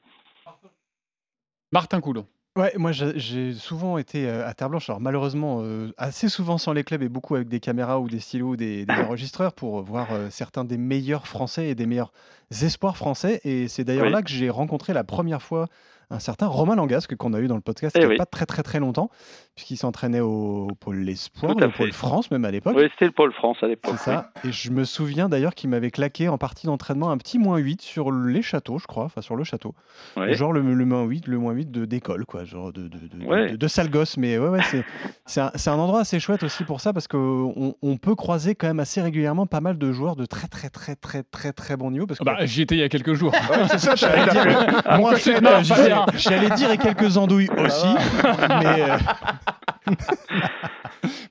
Martin 1.72 2.02
Coulon. 2.02 2.28
Ouais, 2.56 2.72
moi 2.78 2.92
j'ai 2.92 3.52
souvent 3.54 3.98
été 3.98 4.30
euh, 4.30 4.48
à 4.48 4.54
Terre 4.54 4.70
Blanche, 4.70 4.88
alors 4.88 5.02
malheureusement 5.02 5.62
euh, 5.64 5.92
assez 5.98 6.30
souvent 6.30 6.60
sans 6.60 6.72
les 6.72 6.84
clubs 6.84 7.02
et 7.02 7.10
beaucoup 7.10 7.34
avec 7.34 7.48
des 7.48 7.60
caméras 7.60 8.00
ou 8.00 8.08
des 8.08 8.20
stylos 8.20 8.50
ou 8.50 8.56
des, 8.56 8.86
des 8.86 8.94
enregistreurs 9.02 9.54
pour 9.54 9.82
voir 9.82 10.12
euh, 10.12 10.30
certains 10.30 10.64
des 10.64 10.78
meilleurs 10.78 11.26
Français 11.26 11.70
et 11.70 11.74
des 11.74 11.88
meilleurs 11.88 12.12
espoirs 12.52 12.96
français. 12.96 13.42
Et 13.44 13.68
c'est 13.68 13.84
d'ailleurs 13.84 14.06
Oui. 14.06 14.12
là 14.12 14.22
que 14.22 14.30
j'ai 14.30 14.52
rencontré 14.52 14.94
la 14.94 15.04
première 15.04 15.42
fois 15.42 15.68
un 16.14 16.20
certain 16.20 16.48
Romain 16.48 16.76
Langasque 16.76 17.16
qu'on 17.16 17.34
a 17.34 17.40
eu 17.40 17.48
dans 17.48 17.56
le 17.56 17.62
podcast 17.62 17.96
eh 17.98 18.02
il 18.02 18.08
n'y 18.08 18.14
a 18.14 18.18
pas 18.18 18.26
très 18.26 18.46
très 18.46 18.64
très 18.64 18.80
longtemps, 18.80 19.10
puisqu'il 19.56 19.78
s'entraînait 19.78 20.20
au, 20.20 20.68
Pôle 20.80 20.98
L'Espoir, 20.98 21.56
au 21.56 21.70
Pôle 21.70 21.92
France 21.92 22.30
même 22.32 22.46
à 22.46 22.52
l'époque. 22.52 22.76
Oui, 22.78 22.88
c'était 22.92 23.06
le 23.06 23.12
Pôle 23.12 23.34
France 23.34 23.58
à 23.62 23.68
l'époque. 23.68 23.96
C'est 23.98 24.12
ça. 24.12 24.32
Et 24.44 24.52
je 24.52 24.72
me 24.72 24.84
souviens 24.84 25.28
d'ailleurs 25.28 25.56
qu'il 25.56 25.70
m'avait 25.70 25.92
claqué 25.92 26.30
en 26.30 26.38
partie 26.38 26.68
d'entraînement 26.68 27.10
un 27.10 27.18
petit 27.18 27.40
moins 27.40 27.58
8 27.58 27.82
sur 27.82 28.12
les 28.12 28.42
châteaux, 28.42 28.78
je 28.78 28.86
crois, 28.86 29.06
enfin 29.06 29.22
sur 29.22 29.36
le 29.36 29.44
château. 29.44 29.74
Genre 30.16 30.54
le, 30.54 30.62
moins 30.62 31.04
8, 31.04 31.28
le 31.28 31.38
moins 31.38 31.54
8 31.54 31.72
de, 31.72 31.86
d'école, 31.86 32.26
quoi, 32.26 32.44
genre 32.44 32.72
de, 32.72 32.88
de, 32.88 32.98
de, 32.98 33.56
de, 33.56 33.68
sale 33.68 33.90
gosse. 33.90 34.18
Mais 34.18 34.38
ouais, 34.38 34.50
ouais, 34.50 34.62
c'est, 34.70 34.84
c'est, 35.56 35.70
un, 35.70 35.80
endroit 35.80 36.02
assez 36.02 36.20
chouette 36.20 36.44
aussi 36.44 36.64
pour 36.64 36.80
ça, 36.80 36.94
parce 36.94 37.08
qu'on 37.08 37.76
on 37.82 37.98
peut 37.98 38.16
croiser 38.16 38.56
quand 38.56 38.68
même 38.68 38.80
assez 38.80 39.02
régulièrement 39.02 39.48
pas 39.48 39.62
mal 39.62 39.78
de 39.78 39.92
joueurs 39.92 40.16
de 40.16 40.26
très 40.26 40.48
très 40.48 40.70
très 40.70 40.96
très 40.96 41.24
très 41.24 41.24
très, 41.24 41.54
très 41.54 41.78
bon 41.78 41.92
niveau. 41.92 42.06
Parce 42.06 42.20
que... 42.20 42.24
bah, 42.24 42.46
j'y 42.46 42.62
étais 42.62 42.76
il 42.76 42.80
y 42.80 42.84
a 42.84 42.90
quelques 42.90 43.14
jours. 43.14 43.34
ouais, 43.34 43.68
c'est 43.70 43.80
ça, 43.80 43.96
j'allais 43.96 44.30
dire. 44.30 44.46
Euh, 44.46 46.03
j'allais 46.16 46.50
dire 46.52 46.72
et 46.72 46.78
quelques 46.78 47.18
andouilles 47.18 47.50
aussi. 47.58 47.88
mais, 48.50 48.82
euh, 48.90 48.98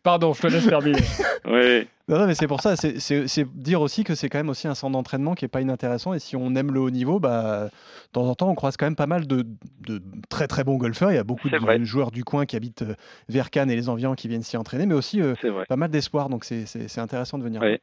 Pardon, 0.03 0.33
je 0.33 0.43
te 0.43 0.47
laisse 0.49 0.67
terminer. 0.67 0.99
Oui. 1.47 1.87
Non, 2.09 2.19
non, 2.19 2.27
mais 2.27 2.35
c'est 2.35 2.47
pour 2.49 2.61
ça, 2.61 2.77
c'est- 2.77 3.45
dire 3.55 3.81
aussi 3.81 4.05
que 4.05 4.15
c'est 4.15 4.29
quand 4.29 4.39
même 4.39 4.49
aussi 4.49 4.69
un 4.69 4.75
centre 4.75 4.93
d'entraînement 4.93 5.35
qui 5.35 5.45
est 5.45 5.49
pas 5.49 5.61
inintéressant. 5.61 6.13
Et 6.13 6.19
si 6.19 6.37
on 6.37 6.55
aime 6.57 6.73
le 6.73 6.81
haut 6.81 6.91
niveau, 6.91 7.21
bah, 7.21 7.67
de 7.67 8.13
temps 8.13 8.27
en 8.29 8.35
temps, 8.35 8.49
on 8.51 8.55
croise 8.55 8.77
quand 8.77 8.87
même 8.87 8.97
pas 8.97 9.07
mal 9.07 9.27
de, 9.27 9.47
de 9.87 10.03
très 10.29 10.47
très 10.49 10.65
bons 10.65 10.77
golfeurs. 10.77 11.11
Il 11.13 11.15
y 11.15 11.19
a 11.19 11.25
beaucoup 11.25 11.49
de 11.49 11.57
vrai. 11.57 11.79
joueurs 11.85 12.11
du 12.11 12.25
coin 12.25 12.45
qui 12.47 12.57
habitent 12.57 12.83
euh, 12.83 12.95
vers 13.29 13.51
Cannes 13.51 13.71
et 13.71 13.77
les 13.77 13.89
environs 13.89 14.15
qui 14.15 14.29
viennent 14.29 14.43
s'y 14.43 14.57
entraîner, 14.57 14.87
mais 14.87 14.95
aussi 14.95 15.23
euh, 15.23 15.35
pas 15.69 15.77
mal 15.77 15.91
d'espoir. 15.91 16.29
Donc 16.29 16.45
c'est- 16.45 16.99
intéressant 16.99 17.39
de 17.39 17.45
venir. 17.45 17.61
Oui. 17.63 17.79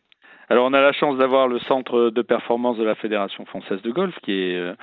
Alors 0.49 0.65
on 0.65 0.73
a 0.73 0.81
la 0.81 0.91
chance 0.93 1.17
d'avoir 1.17 1.47
le 1.47 1.59
centre 1.59 2.09
de 2.09 2.21
performance 2.21 2.77
de 2.77 2.83
la 2.83 2.95
Fédération 2.95 3.45
française 3.45 3.81
de 3.83 3.91
golf 3.91 4.15
qui 4.23 4.31
est 4.31 4.55
euh, 4.57 4.73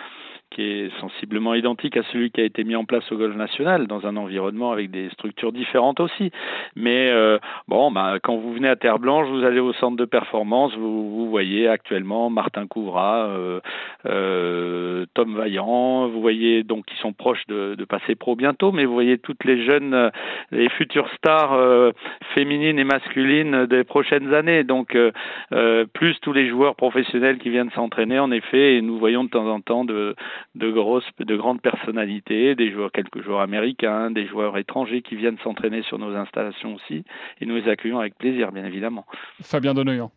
qui 0.51 0.63
est 0.63 1.01
sensiblement 1.01 1.55
identique 1.55 1.97
à 1.97 2.03
celui 2.13 2.31
qui 2.31 2.41
a 2.41 2.45
été 2.45 2.65
mis 2.65 2.77
en 2.77 2.85
place 2.85 3.11
au 3.13 3.17
golf 3.17 3.37
national 3.37 3.87
dans 3.87 4.07
un 4.07 4.17
environnement 4.17 4.73
avec 4.73 4.91
des 4.91 5.09
structures 5.11 5.53
différentes 5.53 6.01
aussi. 6.01 6.31
Mais 6.75 7.11
euh, 7.11 7.39
bon, 7.69 7.91
bah, 7.91 8.15
quand 8.23 8.37
vous 8.37 8.53
venez 8.55 8.69
à 8.69 8.77
Terre 8.77 8.99
Blanche, 8.99 9.29
vous 9.29 9.45
allez 9.45 9.61
au 9.61 9.73
centre 9.75 9.97
de 9.97 10.05
performance, 10.05 10.75
vous, 10.77 11.11
vous 11.11 11.31
voyez 11.31 11.69
actuellement 11.69 12.31
Martin 12.31 12.67
Couvra, 12.67 13.27
euh, 13.27 13.61
euh, 14.07 15.05
Tom 15.15 15.37
Vaillant, 15.37 16.09
vous 16.09 16.21
voyez 16.21 16.63
donc 16.63 16.87
qui 16.87 16.97
sont 16.99 17.13
proches 17.13 17.47
de, 17.49 17.75
de 17.75 17.85
passer 17.85 18.15
pro 18.15 18.37
bientôt, 18.37 18.73
mais 18.73 18.85
vous 18.85 18.95
voyez 18.95 19.19
toutes 19.19 19.45
les 19.45 19.65
jeunes, 19.65 19.95
euh, 19.95 20.11
les 20.53 20.69
futures 20.71 21.11
stars 21.17 21.53
euh, 21.53 21.91
féminines 22.35 22.79
et 22.79 22.85
masculines 22.85 23.67
des 23.67 23.85
prochaines 23.85 24.33
années. 24.33 24.65
Donc 24.65 24.97
euh, 24.97 25.85
plus 25.93 26.19
tous 26.21 26.33
les 26.33 26.49
joueurs 26.49 26.77
professionnels 26.77 27.39
qui 27.39 27.51
viennent 27.51 27.71
s'entraîner 27.71 28.19
en 28.19 28.31
effet, 28.31 28.77
et 28.77 28.83
nous 28.83 28.99
voyons 28.99 29.25
de 29.25 29.31
temps 29.31 29.47
en 29.47 29.61
temps 29.61 29.85
de, 29.85 30.15
de 30.55 30.71
grosses, 30.71 31.05
de 31.19 31.37
grandes 31.37 31.61
personnalités, 31.61 32.55
des 32.55 32.73
joueurs, 32.73 32.93
quelques 32.93 33.23
joueurs 33.23 33.41
américains, 33.41 34.11
des 34.11 34.27
joueurs 34.27 34.57
étrangers 34.59 35.03
qui 35.03 35.17
viennent 35.17 35.39
s'entraîner 35.45 35.83
sur 35.83 35.99
nos 35.99 36.15
installations 36.15 36.75
aussi, 36.75 37.05
et 37.41 37.47
nous 37.47 37.57
les 37.57 37.69
accueillons 37.69 37.99
avec 37.99 38.17
plaisir, 38.17 38.53
bien 38.53 38.65
évidemment. 38.65 39.05
Fabien 39.43 39.75
Denoyan. 39.75 40.11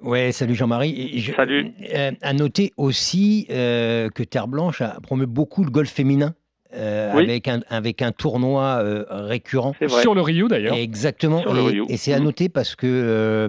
Ouais, 0.00 0.32
salut 0.32 0.54
Jean-Marie. 0.56 1.18
Je- 1.20 1.32
Salut. 1.32 1.70
euh, 1.94 2.10
à 2.22 2.32
noter 2.32 2.72
aussi 2.76 3.46
euh, 3.50 4.08
que 4.08 4.24
Terre 4.24 4.48
Blanche 4.48 4.80
a 4.80 4.98
promu 5.00 5.26
beaucoup 5.26 5.62
le 5.64 5.70
golf 5.70 5.90
féminin. 5.90 6.34
Euh, 6.74 7.12
Oui. 7.14 7.24
avec, 7.24 7.48
un, 7.48 7.60
avec 7.68 8.02
un 8.02 8.12
tournoi 8.12 8.80
euh, 8.82 9.04
récurrent. 9.08 9.74
Sur 10.00 10.14
le 10.14 10.20
Rio, 10.22 10.48
d'ailleurs. 10.48 10.74
Exactement. 10.74 11.40
Sur 11.42 11.52
le 11.54 11.60
et 11.62 11.66
Rio. 11.68 11.86
et 11.88 11.96
c'est 11.96 12.12
à 12.12 12.18
Mhm. 12.18 12.24
noter 12.24 12.48
parce 12.48 12.74
que 12.74 12.86
euh, 12.86 13.48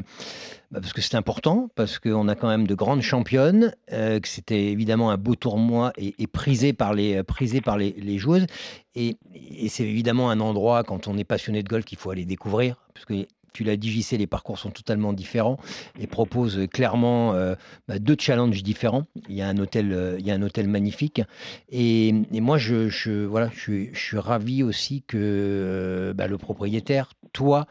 bah, 0.71 0.80
parce 0.82 0.91
que 0.93 1.01
c'est 1.01 1.15
important, 1.15 1.69
parce 1.76 1.99
qu'on 1.99 2.28
a 2.28 2.36
quand 2.36 2.47
même 2.47 2.65
de 2.65 2.74
grandes 2.76 3.01
championnes, 3.01 3.74
euh, 3.91 4.19
que 4.19 4.28
c'était 4.28 4.65
évidemment 4.71 5.11
un 5.11 5.17
beau 5.17 5.36
tournoi 5.36 5.93
et, 5.97 6.15
et 6.17 6.26
prisé 6.28 6.74
par 6.74 6.93
les 6.93 7.21
prisé 7.24 7.61
par 7.61 7.78
les, 7.78 7.93
les 7.97 8.17
joueuses. 8.17 8.47
Et, 8.95 9.17
et 9.55 9.69
c'est 9.69 9.84
évidemment 9.84 10.30
un 10.32 10.39
endroit 10.39 10.84
quand 10.84 11.07
on 11.07 11.17
est 11.17 11.24
passionné 11.24 11.61
de 11.63 11.69
golf 11.69 11.86
qu'il 11.86 11.97
faut 11.97 12.09
aller 12.09 12.26
découvrir, 12.26 12.76
parce 12.93 13.05
que 13.05 13.13
tu 13.54 13.64
l'as 13.64 13.78
dit, 13.78 13.91
JC, 13.91 14.18
les 14.18 14.28
parcours 14.28 14.58
sont 14.58 14.72
totalement 14.72 15.14
différents 15.14 15.58
et 15.99 16.08
proposent 16.08 16.68
clairement 16.72 17.34
euh, 17.36 17.56
bah, 17.88 17.99
deux 17.99 18.16
challenges 18.20 18.64
différents. 18.64 19.06
Il 19.30 19.36
y 19.36 19.41
a 19.41 19.47
un 19.47 19.58
hôtel, 19.60 19.93
euh, 19.93 20.68
magnifique. 20.68 21.22
Et, 21.70 22.14
moi, 22.32 22.58
je 22.58 22.89
suis 22.89 24.18
ravi 24.18 24.64
aussi 24.64 25.04
que 25.04 25.18
euh, 25.18 26.14
bah, 26.14 26.28
le 26.28 26.38
propriétaire, 26.38 27.14
toi, 27.32 27.68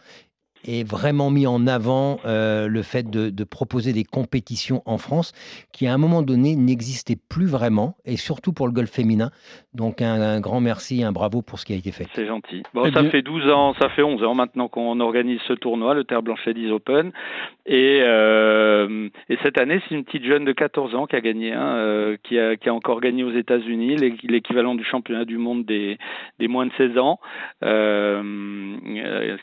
ait 0.66 0.84
vraiment 0.84 1.30
mis 1.30 1.46
en 1.46 1.66
avant 1.66 2.18
euh, 2.24 2.68
le 2.68 2.82
fait 2.82 3.08
de, 3.10 3.30
de 3.30 3.44
proposer 3.44 3.92
des 3.92 4.04
compétitions 4.04 4.82
en 4.86 4.98
France 4.98 5.32
qui, 5.72 5.86
à 5.86 5.94
un 5.94 5.98
moment 5.98 6.22
donné, 6.22 6.56
n'existaient 6.56 7.18
plus 7.28 7.46
vraiment, 7.46 7.96
et 8.04 8.16
surtout 8.16 8.52
pour 8.52 8.66
le 8.66 8.72
golf 8.72 8.90
féminin. 8.90 9.30
Donc, 9.74 10.02
un, 10.02 10.20
un 10.20 10.40
grand 10.40 10.60
merci, 10.60 11.02
un 11.02 11.12
bravo 11.12 11.42
pour 11.42 11.58
ce 11.58 11.64
qui 11.64 11.72
a 11.72 11.76
été 11.76 11.92
fait. 11.92 12.06
C'est 12.14 12.26
gentil. 12.26 12.62
Bon, 12.74 12.82
Eh 12.86 12.92
ça 12.92 13.02
bien- 13.02 13.10
fait 13.10 13.22
12 13.22 13.48
ans, 13.50 13.74
ça 13.80 13.88
fait 13.88 14.02
11 14.02 14.22
ans 14.24 14.34
maintenant 14.34 14.68
qu'on 14.68 15.00
organise 15.00 15.40
ce 15.48 15.52
tournoi, 15.54 15.94
le 15.94 16.04
Terre 16.04 16.22
Blanche 16.22 16.44
Ladies 16.46 16.70
Open. 16.70 17.12
Et, 17.64 18.00
euh, 18.02 19.08
et 19.28 19.38
cette 19.42 19.56
année, 19.58 19.80
c'est 19.88 19.94
une 19.94 20.04
petite 20.04 20.24
jeune 20.24 20.44
de 20.44 20.52
14 20.52 20.94
ans 20.94 21.06
qui 21.06 21.16
a 21.16 21.20
gagné, 21.20 21.52
hein, 21.52 21.74
euh, 21.76 22.16
qui, 22.22 22.38
a, 22.38 22.56
qui 22.56 22.68
a 22.68 22.74
encore 22.74 23.00
gagné 23.00 23.24
aux 23.24 23.32
États-Unis, 23.32 23.96
l'é- 23.96 24.16
l'équivalent 24.24 24.74
du 24.74 24.84
championnat 24.84 25.24
du 25.24 25.38
monde 25.38 25.64
des, 25.64 25.96
des 26.38 26.48
moins 26.48 26.66
de 26.66 26.72
16 26.76 26.98
ans, 26.98 27.18
euh, 27.82 28.76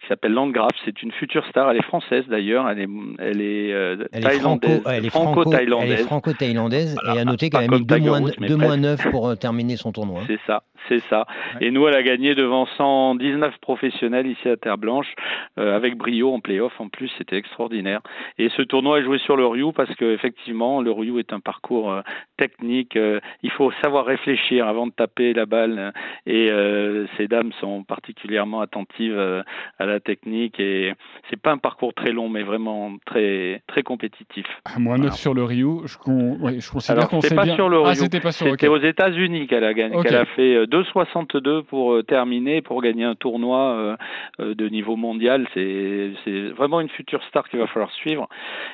qui 0.01 0.07
s'appelle 0.07 0.33
Landgraf. 0.33 0.71
C'est 0.85 1.01
une 1.01 1.08
future 1.11 1.45
star. 1.47 1.69
Elle 1.71 1.77
est 1.77 1.83
française 1.83 2.25
d'ailleurs. 2.27 2.67
Elle 2.69 2.79
est, 2.79 2.87
elle 3.19 3.41
est, 3.41 3.73
euh, 3.73 3.97
Elle 4.11 4.25
est, 4.25 4.39
franco, 4.39 4.59
thaïlandaise, 4.67 4.83
elle 4.85 5.05
est 5.05 5.09
franco- 5.09 5.43
elle 5.49 5.55
est 5.55 5.69
franco-thaïlandaise. 5.69 6.05
franco-thaïlandaise 6.05 6.97
et 7.15 7.19
à 7.19 7.25
noter 7.25 7.49
qu'elle 7.49 7.61
a 7.61 7.63
mis 7.63 7.69
comme 7.69 7.83
2 7.85 7.95
Tiger 7.95 8.09
moins, 8.09 8.19
deux 8.21 8.55
moins 8.57 8.77
presque. 8.79 9.05
9 9.05 9.11
pour 9.11 9.27
euh, 9.29 9.35
terminer 9.35 9.77
son 9.77 9.91
tournoi. 9.91 10.21
C'est 10.27 10.39
ça, 10.45 10.63
c'est 10.87 11.01
ça. 11.09 11.25
Et 11.61 11.71
nous, 11.71 11.87
elle 11.87 11.95
a 11.95 12.03
gagné 12.03 12.35
devant 12.35 12.65
119 12.77 13.57
professionnels 13.59 14.27
ici 14.27 14.47
à 14.49 14.57
Terre 14.57 14.77
Blanche, 14.77 15.07
euh, 15.59 15.75
avec 15.75 15.95
brio 15.97 16.33
en 16.33 16.39
playoff 16.39 16.73
en 16.79 16.89
plus, 16.89 17.11
c'était 17.17 17.37
extraordinaire. 17.37 18.01
Et 18.37 18.49
ce 18.49 18.61
tournoi 18.61 18.99
est 18.99 19.03
joué 19.03 19.17
sur 19.19 19.35
le 19.37 19.45
Ryu 19.45 19.71
parce 19.73 19.93
que 19.95 20.13
effectivement, 20.13 20.81
le 20.81 20.91
Ryu 20.91 21.19
est 21.19 21.33
un 21.33 21.39
parcours 21.39 21.91
euh, 21.91 22.01
technique. 22.37 22.97
il 23.43 23.51
faut 23.51 23.71
savoir 23.81 24.05
réfléchir 24.05 24.67
avant 24.67 24.87
de 24.87 24.91
taper 24.93 25.33
la 25.33 25.45
balle. 25.45 25.93
et 26.25 26.49
ces 27.17 27.27
dames 27.27 27.51
sont 27.59 27.83
particulièrement 27.83 28.61
attentives 28.61 29.19
à 29.79 29.85
la 29.85 29.99
technique. 29.99 30.59
Et 30.59 30.93
c'est 31.29 31.39
pas 31.41 31.51
un 31.51 31.57
parcours 31.57 31.93
très 31.93 32.11
long, 32.11 32.29
mais 32.29 32.43
vraiment 32.43 32.91
très 33.05 33.61
très 33.67 33.83
compétitif. 33.83 34.45
À 34.65 34.79
moins 34.79 34.97
9 34.97 35.13
sur 35.15 35.33
le 35.33 35.43
Rio, 35.43 35.83
je, 35.85 35.97
con- 35.97 36.37
ouais, 36.39 36.59
je 36.59 36.71
considère 36.71 36.97
Alors, 36.97 37.09
qu'on 37.09 37.21
c'était 37.21 37.29
s'est 37.29 37.35
pas 37.35 37.43
bien. 37.43 37.55
sur 37.55 37.69
le 37.69 37.81
Ah, 37.85 37.95
c'était 37.95 38.19
pas 38.19 38.31
sur 38.31 38.47
C'était 38.49 38.67
aux 38.67 38.77
États-Unis 38.77 39.47
qu'elle 39.47 39.63
a 39.63 39.73
gagné, 39.73 40.01
qu'elle 40.01 40.15
a 40.15 40.25
fait 40.25 40.55
euh, 40.55 40.65
2,62 40.65 41.63
pour 41.63 41.93
euh, 41.93 42.03
terminer, 42.03 42.61
pour 42.61 42.81
gagner 42.81 43.03
un 43.03 43.15
tournoi 43.15 43.59
euh, 43.59 43.95
euh, 44.39 44.55
de 44.55 44.67
niveau 44.67 44.95
mondial. 44.95 45.47
C'est 45.53 46.11
c'est 46.25 46.49
vraiment 46.49 46.81
une 46.81 46.89
future 46.89 47.23
star 47.25 47.47
qu'il 47.49 47.59
va 47.59 47.67
falloir 47.67 47.91
suivre. 47.91 48.27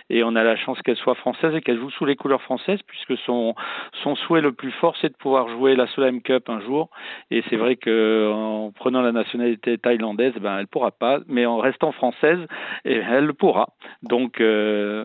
Et 0.09 0.23
on 0.23 0.35
a 0.35 0.43
la 0.43 0.55
chance 0.55 0.81
qu'elle 0.81 0.97
soit 0.97 1.15
française 1.15 1.53
et 1.55 1.61
qu'elle 1.61 1.79
joue 1.79 1.89
sous 1.91 2.05
les 2.05 2.15
couleurs 2.15 2.41
françaises, 2.41 2.79
puisque 2.87 3.17
son 3.25 3.55
son 4.03 4.15
souhait 4.15 4.41
le 4.41 4.51
plus 4.51 4.71
fort, 4.71 4.95
c'est 5.01 5.09
de 5.09 5.17
pouvoir 5.17 5.49
jouer 5.49 5.75
la 5.75 5.87
Solheim 5.87 6.21
Cup 6.21 6.49
un 6.49 6.61
jour. 6.61 6.89
Et 7.31 7.43
c'est 7.49 7.57
vrai 7.57 7.75
que 7.75 8.31
en 8.33 8.71
prenant 8.71 9.01
la 9.01 9.11
nationalité 9.11 9.77
thaïlandaise, 9.77 10.33
ben 10.41 10.57
elle 10.59 10.67
pourra 10.67 10.91
pas, 10.91 11.19
mais 11.27 11.45
en 11.45 11.57
restant 11.57 11.91
française, 11.91 12.14
eh, 12.23 13.01
elle 13.11 13.25
le 13.25 13.33
pourra. 13.33 13.67
Donc 14.03 14.39
euh, 14.41 15.03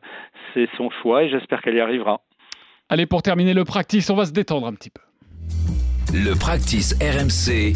c'est 0.55 0.69
son 0.77 0.91
choix 1.03 1.25
et 1.25 1.31
j'espère 1.31 1.61
qu'elle 1.63 1.75
y 1.77 1.81
arrivera. 1.81 2.21
Allez, 2.89 3.07
pour 3.07 3.23
terminer 3.23 3.55
le 3.55 3.65
practice, 3.65 4.11
on 4.11 4.17
va 4.17 4.25
se 4.27 4.33
détendre 4.33 4.67
un 4.67 4.75
petit 4.75 4.91
peu. 4.91 5.01
Le 6.13 6.35
practice 6.39 6.97
RMC 7.01 7.75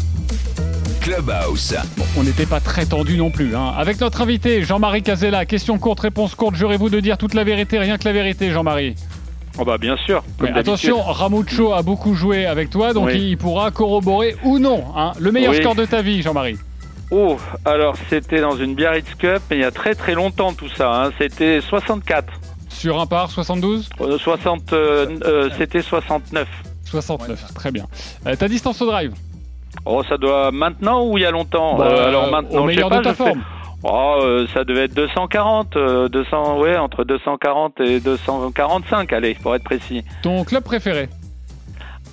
Clubhouse. 1.01 1.75
On 2.17 2.23
n'était 2.23 2.45
pas 2.47 2.59
très 2.59 2.85
tendu 2.85 3.15
non 3.17 3.29
plus. 3.29 3.55
hein. 3.55 3.71
Avec 3.77 4.01
notre 4.01 4.21
invité, 4.21 4.63
Jean-Marie 4.63 5.03
Casella, 5.03 5.45
question 5.45 5.77
courte, 5.77 5.99
réponse 6.01 6.33
courte. 6.35 6.55
Jurez-vous 6.55 6.89
de 6.89 6.99
dire 6.99 7.17
toute 7.17 7.33
la 7.33 7.43
vérité, 7.43 7.77
rien 7.77 7.97
que 7.97 8.05
la 8.05 8.11
vérité, 8.13 8.51
Jean-Marie 8.51 8.95
Oh 9.57 9.63
bah 9.63 9.77
bien 9.77 9.95
sûr. 9.97 10.21
comme 10.37 10.49
attention. 10.53 11.01
Ramucho 11.01 11.71
a 11.73 11.81
beaucoup 11.81 12.13
joué 12.13 12.45
avec 12.45 12.69
toi, 12.69 12.91
donc 12.93 13.05
Oui. 13.07 13.29
il 13.29 13.37
pourra 13.37 13.71
corroborer 13.71 14.35
ou 14.43 14.59
non 14.59 14.83
hein, 14.97 15.13
le 15.19 15.31
meilleur 15.31 15.53
Oui. 15.53 15.61
score 15.61 15.75
de 15.75 15.85
ta 15.85 16.01
vie, 16.01 16.21
Jean-Marie. 16.21 16.57
Oh, 17.11 17.37
alors 17.65 17.95
c'était 18.09 18.41
dans 18.41 18.55
une 18.57 18.73
Biarritz 18.75 19.13
Cup, 19.15 19.41
mais 19.49 19.57
il 19.57 19.61
y 19.61 19.65
a 19.65 19.71
très 19.71 19.93
très 19.95 20.13
longtemps 20.15 20.53
tout 20.53 20.69
ça. 20.69 21.05
hein. 21.05 21.11
C'était 21.19 21.61
64. 21.61 22.25
Sur 22.69 22.99
un 22.99 23.05
par 23.05 23.29
72 23.31 23.89
Euh, 24.01 24.17
60, 24.17 24.73
euh, 24.73 25.07
euh, 25.23 25.49
c'était 25.57 25.81
69. 25.81 26.47
69, 26.85 27.53
très 27.53 27.71
bien. 27.71 27.85
Euh, 28.27 28.35
ta 28.35 28.47
distance 28.47 28.81
au 28.81 28.85
drive 28.87 29.13
Oh, 29.85 30.01
ça 30.07 30.17
doit 30.17 30.51
maintenant 30.51 31.05
ou 31.05 31.17
il 31.17 31.21
y 31.21 31.25
a 31.25 31.31
longtemps 31.31 31.77
Bah, 31.77 31.85
Euh, 31.87 32.07
Alors 32.07 32.31
maintenant, 32.31 32.49
au 32.59 32.67
je 32.67 32.71
sais 32.71 32.75
meilleur 32.75 32.89
pas, 32.89 32.97
de 32.99 33.03
ta 33.03 33.09
je 33.11 33.15
fais- 33.15 33.23
forme. 33.23 33.43
Oh, 33.83 34.19
euh, 34.23 34.47
ça 34.53 34.63
devait 34.63 34.85
être 34.85 34.95
240, 34.95 35.75
euh, 35.75 36.09
200, 36.09 36.59
ouais, 36.59 36.75
entre 36.77 37.03
240 37.03 37.79
et 37.81 37.99
245, 37.99 39.13
allez, 39.13 39.35
pour 39.35 39.53
être 39.55 39.63
précis. 39.63 40.03
Ton 40.23 40.43
club 40.43 40.63
préféré 40.63 41.07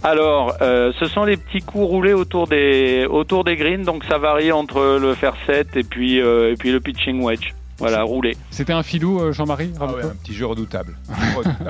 Alors, 0.05 0.57
euh, 0.63 0.93
ce 0.99 1.07
sont 1.07 1.25
les 1.25 1.37
petits 1.37 1.61
coups 1.61 1.87
roulés 1.87 2.13
autour 2.13 2.49
des 2.49 3.07
autour 3.09 3.45
des 3.45 3.57
greens, 3.57 3.85
donc 3.85 4.05
ça 4.05 4.19
varie 4.19 4.51
entre 4.51 4.99
le 5.01 5.15
faire 5.15 5.35
7 5.47 5.77
et 5.77 5.85
puis 5.85 6.21
euh, 6.21 6.53
et 6.53 6.57
puis 6.57 6.73
le 6.73 6.81
pitching 6.81 7.23
wedge. 7.23 7.53
Voilà, 7.79 8.03
roulé. 8.03 8.37
C'était 8.51 8.73
un 8.73 8.83
filou, 8.83 9.21
euh, 9.21 9.33
Jean-Marie 9.33 9.73
Ah 9.81 9.87
ouais, 9.87 10.03
un 10.05 10.09
petit 10.23 10.35
jeu 10.39 10.47
redoutable. 10.47 10.97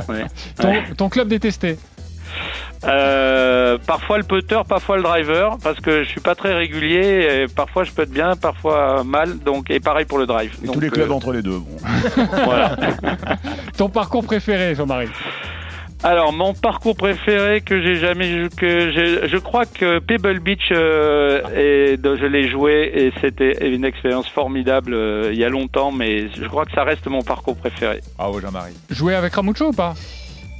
Ouais. 0.09 0.25
ton, 0.59 0.69
Ouais. 0.69 0.83
ton 0.97 1.09
club 1.09 1.29
détesté 1.29 1.79
Euh, 2.85 3.79
parfois 3.87 4.19
le 4.19 4.25
putter, 4.25 4.61
parfois 4.69 4.97
le 4.97 5.03
driver, 5.05 5.57
parce 5.63 5.79
que 5.81 6.03
je 6.03 6.09
suis 6.09 6.21
pas 6.21 6.35
très 6.35 6.53
régulier. 6.55 7.45
Et 7.45 7.47
parfois 7.55 7.85
je 7.85 7.93
peux 7.93 8.03
être 8.03 8.11
bien, 8.11 8.35
parfois 8.37 9.05
mal. 9.05 9.39
Donc 9.41 9.71
et 9.71 9.79
pareil 9.81 10.05
pour 10.07 10.19
le 10.19 10.27
drive. 10.27 10.55
Et 10.63 10.67
Donc, 10.67 10.75
tous 10.75 10.81
les 10.81 10.91
clubs 10.91 11.11
euh, 11.11 11.15
entre 11.15 11.33
les 11.33 11.43
deux. 11.43 11.59
Bon. 11.59 11.77
voilà. 12.45 12.77
Ton 13.77 13.89
parcours 13.89 14.25
préféré, 14.25 14.75
Jean-Marie 14.75 15.09
Alors 16.05 16.33
mon 16.33 16.53
parcours 16.53 16.97
préféré 16.97 17.61
que 17.61 17.81
j'ai 17.81 17.95
jamais 17.95 18.49
que 18.57 18.91
j'ai, 18.91 19.29
je 19.29 19.37
crois 19.37 19.67
que 19.67 20.01
Pebble 20.01 20.41
Beach 20.41 20.71
euh, 20.73 21.41
et 21.55 21.97
de- 21.97 22.17
je 22.17 22.27
l'ai 22.27 22.49
joué 22.51 22.91
et 22.93 23.13
c'était 23.21 23.69
une 23.73 23.85
expérience 23.85 24.29
formidable 24.29 24.95
euh, 24.95 25.31
il 25.33 25.39
y 25.39 25.45
a 25.45 25.49
longtemps, 25.49 25.93
mais 25.93 26.29
je 26.31 26.45
crois 26.49 26.65
que 26.65 26.73
ça 26.73 26.83
reste 26.83 27.07
mon 27.07 27.23
parcours 27.23 27.57
préféré. 27.57 28.01
Bravo 28.19 28.41
Jean-Marie. 28.41 28.75
Jouer 28.91 29.15
avec 29.15 29.33
Ramucho 29.35 29.67
ou 29.69 29.73
pas? 29.73 29.95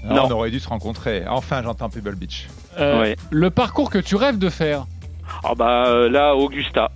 Non, 0.05 0.15
Non. 0.15 0.23
On 0.27 0.31
aurait 0.31 0.51
dû 0.51 0.61
se 0.61 0.69
rencontrer. 0.69 1.25
Enfin, 1.29 1.61
j'entends 1.65 1.89
Pebble 1.91 2.15
Beach. 2.15 2.47
Euh. 2.79 3.13
Le 3.31 3.51
parcours 3.51 3.91
que 3.91 3.99
tu 3.99 4.15
rêves 4.15 4.39
de 4.39 4.49
faire? 4.49 4.87
Ah 5.45 5.55
bah 5.57 5.87
euh, 5.89 6.09
là 6.09 6.37
Augusta. 6.37 6.91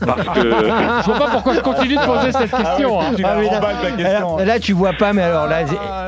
Parce 0.00 0.28
que 0.38 0.40
Je 0.42 1.04
vois 1.06 1.18
pas 1.18 1.30
pourquoi 1.30 1.54
je 1.54 1.60
continue 1.60 1.96
de 1.96 2.04
poser 2.04 2.32
cette 2.32 2.50
question. 2.50 3.00
hein. 3.00 3.12
Ah 3.24 3.36
oui, 3.38 3.46
là- 3.50 3.92
question. 3.96 4.36
Là, 4.36 4.44
là, 4.44 4.60
tu 4.60 4.72
vois 4.72 4.92
pas, 4.92 5.12
mais 5.12 5.22
alors 5.22 5.46
là, 5.46 5.64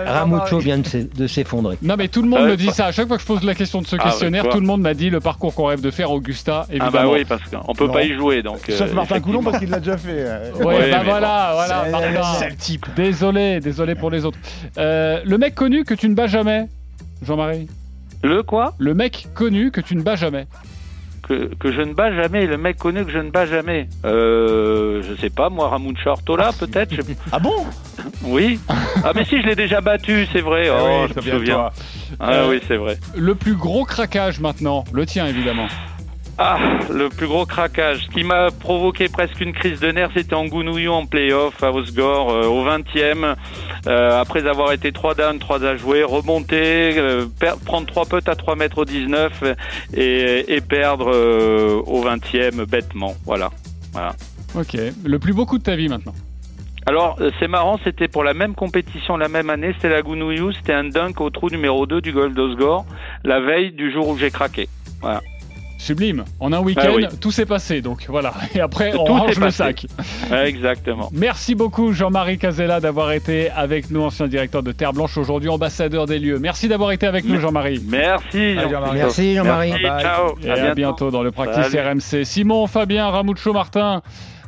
Ah, 0.07 0.13
Ramucho 0.21 0.59
vient 0.59 0.79
de 0.79 0.87
s'e- 0.87 1.09
de 1.15 1.27
s'effondrer. 1.27 1.79
Non 1.83 1.95
mais 1.97 2.09
tout 2.09 2.23
le 2.23 2.29
monde 2.29 2.41
Ouais, 2.43 2.49
me 2.51 2.57
dit 2.57 2.67
pas- 2.67 2.73
ça. 2.73 2.87
À 2.87 2.93
chaque 2.93 3.09
fois 3.09 3.17
que 3.17 3.23
je 3.23 3.27
pose 3.27 3.43
la 3.45 3.55
question 3.55 3.81
de 3.81 3.87
ce 3.87 3.97
Ah, 3.99 4.05
questionnaire, 4.05 4.49
tout 4.49 4.61
le 4.61 4.67
monde 4.67 4.81
m'a 4.83 4.95
dit 4.95 5.11
le 5.11 5.21
parcours 5.21 5.55
qu'on 5.55 5.67
rêve 5.67 5.81
de 5.81 5.91
faire, 5.91 6.11
Augusta, 6.11 6.63
ah 6.65 6.67
évidemment. 6.71 6.91
bah 6.93 7.05
oui 7.13 7.25
parce 7.25 7.43
qu'on 7.45 7.73
peut 7.75 7.87
Non. 7.87 7.93
pas 7.93 8.03
y 8.05 8.15
jouer 8.15 8.43
donc. 8.43 8.61
Sauf 8.69 8.91
euh, 8.91 8.95
Martin 8.95 9.21
Coulon 9.21 9.43
parce 9.43 9.59
qu'il 9.59 9.71
l'a 9.71 9.81
déjà 9.81 9.97
fait. 9.97 10.09
euh. 10.13 10.53
Ouais, 10.59 10.65
Ouais, 10.65 10.91
bah 10.91 11.01
voilà, 11.05 11.51
voilà, 11.55 11.85
C'est- 11.85 11.91
Martin. 11.91 12.23
c'est 12.39 12.49
le 12.51 12.57
type. 12.57 12.87
Désolé, 12.97 13.61
désolé 13.61 13.95
pour 13.95 14.11
les 14.11 14.25
autres. 14.25 14.39
Euh, 14.79 15.21
le 15.25 15.39
mec 15.39 15.55
connu 15.55 15.85
que 15.85 15.95
tu 15.95 16.09
ne 16.09 16.15
bats 16.15 16.27
jamais, 16.27 16.67
Jean-Marie? 17.23 17.69
Le 18.23 18.43
quoi? 18.43 18.75
Le 18.79 18.95
mec 18.95 19.29
connu 19.35 19.71
que 19.71 19.81
tu 19.81 19.95
ne 19.97 20.03
bats 20.03 20.17
jamais. 20.17 20.47
Que, 21.29 21.55
que 21.57 21.71
je 21.73 21.83
ne 21.83 21.93
bats 21.93 22.13
jamais, 22.13 22.47
le 22.47 22.57
mec 22.57 22.79
connu 22.79 23.05
que 23.05 23.11
je 23.11 23.19
ne 23.19 23.31
bats 23.31 23.47
jamais. 23.47 23.89
Euh, 24.05 25.03
je 25.03 25.15
sais 25.21 25.31
pas, 25.31 25.51
moi, 25.51 25.69
Ramon 25.69 25.95
Chartola, 26.03 26.51
peut-être. 26.59 26.95
je- 26.95 27.03
Ah 27.33 27.39
bon? 27.39 27.67
Oui. 28.25 28.59
Ah, 29.05 29.13
mais 29.15 29.25
si, 29.25 29.41
je 29.43 29.47
l'ai 29.47 29.55
déjà 29.57 29.81
battu, 29.81 30.27
c'est 30.33 30.41
vrai. 30.41 30.69
Ah 30.71 30.79
Oh, 30.81 31.03
oui, 31.07 31.13
je 31.15 31.31
me 31.31 31.39
souviens. 31.39 31.71
Ah, 32.21 32.33
Euh, 32.33 32.51
oui, 32.51 32.61
c'est 32.67 32.77
vrai. 32.77 32.99
Le 33.17 33.35
plus 33.35 33.55
gros 33.55 33.85
craquage 33.85 34.41
maintenant, 34.41 34.85
le 34.93 35.05
tien 35.07 35.27
évidemment. 35.27 35.67
Ah, 36.41 36.59
le 36.93 37.09
plus 37.09 37.27
gros 37.27 37.47
craquage. 37.47 38.05
Ce 38.05 38.09
qui 38.11 38.23
m'a 38.23 38.53
provoqué 38.53 39.09
presque 39.09 39.41
une 39.41 39.53
crise 39.53 39.81
de 39.81 39.91
nerfs, 39.91 40.11
c'était 40.15 40.35
en 40.35 40.47
Gounouillon 40.47 40.93
en 40.95 41.05
playoff 41.05 41.61
à 41.65 41.73
Osgore 41.73 42.31
euh, 42.31 42.47
au 42.47 42.65
20e. 42.65 43.35
euh, 43.89 44.21
après 44.21 44.47
avoir 44.47 44.71
été 44.73 44.93
3 44.93 45.17
down, 45.17 45.41
3 45.41 45.65
à 45.65 45.77
jouer, 45.77 46.05
remonter, 46.05 46.97
euh, 46.97 47.27
prendre 47.67 47.89
3 47.89 48.07
putts 48.07 48.29
à 48.29 48.37
3 48.37 48.55
mètres 48.55 48.79
au 48.79 48.85
19 48.85 49.33
euh, 49.43 49.55
et, 49.95 50.55
et 50.55 50.61
perdre 50.61 51.11
euh, 51.13 51.83
au 51.85 52.05
20e 52.05 52.65
bêtement. 52.67 53.15
Voilà. 53.25 53.51
Voilà. 53.93 54.15
Ok. 54.55 54.77
Le 55.05 55.19
plus 55.19 55.33
beau 55.33 55.45
coup 55.45 55.59
de 55.59 55.65
ta 55.65 55.75
vie 55.75 55.89
maintenant. 55.89 56.15
Alors, 56.87 57.17
euh, 57.21 57.33
c'est 57.41 57.49
marrant, 57.49 57.81
c'était 57.83 58.07
pour 58.07 58.23
la 58.23 58.33
même 58.33 58.55
compétition 58.55 59.17
la 59.17 59.29
même 59.29 59.51
année, 59.51 59.73
c'était 59.75 59.89
la 59.89 60.03
Gounouillou, 60.03 60.53
c'était 60.53 60.73
un 60.73 60.85
dunk 60.85 61.21
au 61.21 61.31
trou 61.31 61.51
numéro 61.51 61.85
2 61.85 62.01
du 62.01 62.13
golf 62.13 62.33
d'Osgore, 62.33 62.87
la 63.25 63.41
veille 63.41 63.73
du 63.73 63.91
jour 63.93 64.07
où 64.09 64.17
j'ai 64.17 64.31
craqué. 64.31 64.69
Voilà. 65.03 65.21
Sublime. 65.79 66.25
En 66.41 66.53
un 66.53 66.59
week-end, 66.61 66.83
Ah 66.89 66.93
oui. 66.97 67.07
tout 67.21 67.31
s'est 67.31 67.47
passé. 67.47 67.81
Donc 67.81 68.05
voilà. 68.09 68.35
Et 68.55 68.61
après, 68.61 68.93
on 68.97 69.05
Tout 69.05 69.13
range 69.15 69.39
le 69.39 69.51
sac. 69.51 69.87
Exactement. 70.45 71.09
Merci 71.13 71.55
beaucoup 71.55 71.93
Jean-Marie 71.93 72.37
Casella 72.39 72.81
d'avoir 72.81 73.13
été 73.13 73.49
avec 73.51 73.91
nous, 73.91 74.03
ancien 74.03 74.27
directeur 74.27 74.63
de 74.63 74.73
Terre 74.73 74.93
Blanche, 74.93 75.17
aujourd'hui 75.17 75.49
ambassadeur 75.49 76.07
des 76.07 76.19
lieux. 76.19 76.39
Merci 76.39 76.69
d'avoir 76.69 76.91
été 76.93 77.07
avec 77.07 77.25
nous 77.25 77.39
Jean-Marie. 77.41 77.81
Merci. 77.87 78.55
Jean-Marie. 78.57 78.99
Merci, 78.99 79.35
Jean-Marie. 79.37 79.73
Ciao. 80.01 80.37
Et 80.43 80.51
à 80.51 80.75
bientôt. 80.75 81.11
dans 81.11 81.23
le 81.23 81.31
Practice 81.31 81.69
Salut. 81.73 81.89
RMC. 82.01 82.25
Simon, 82.25 82.67
Fabien, 82.67 83.09
Ramucho, 83.09 83.53
Martin, 83.53 84.03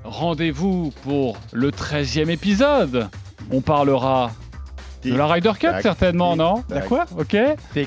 rendez-vous 0.05 0.93
pour 1.05 1.37
le 1.53 1.71
13e 1.71 2.29
épisode. 2.29 3.09
On 3.53 3.61
parlera 3.61 4.33
de 5.05 5.15
la 5.15 5.27
Ryder 5.27 5.53
Cup 5.59 5.71
certainement, 5.83 6.37
non. 6.37 6.63
D'accord 6.69 7.07
Ok. 7.19 7.37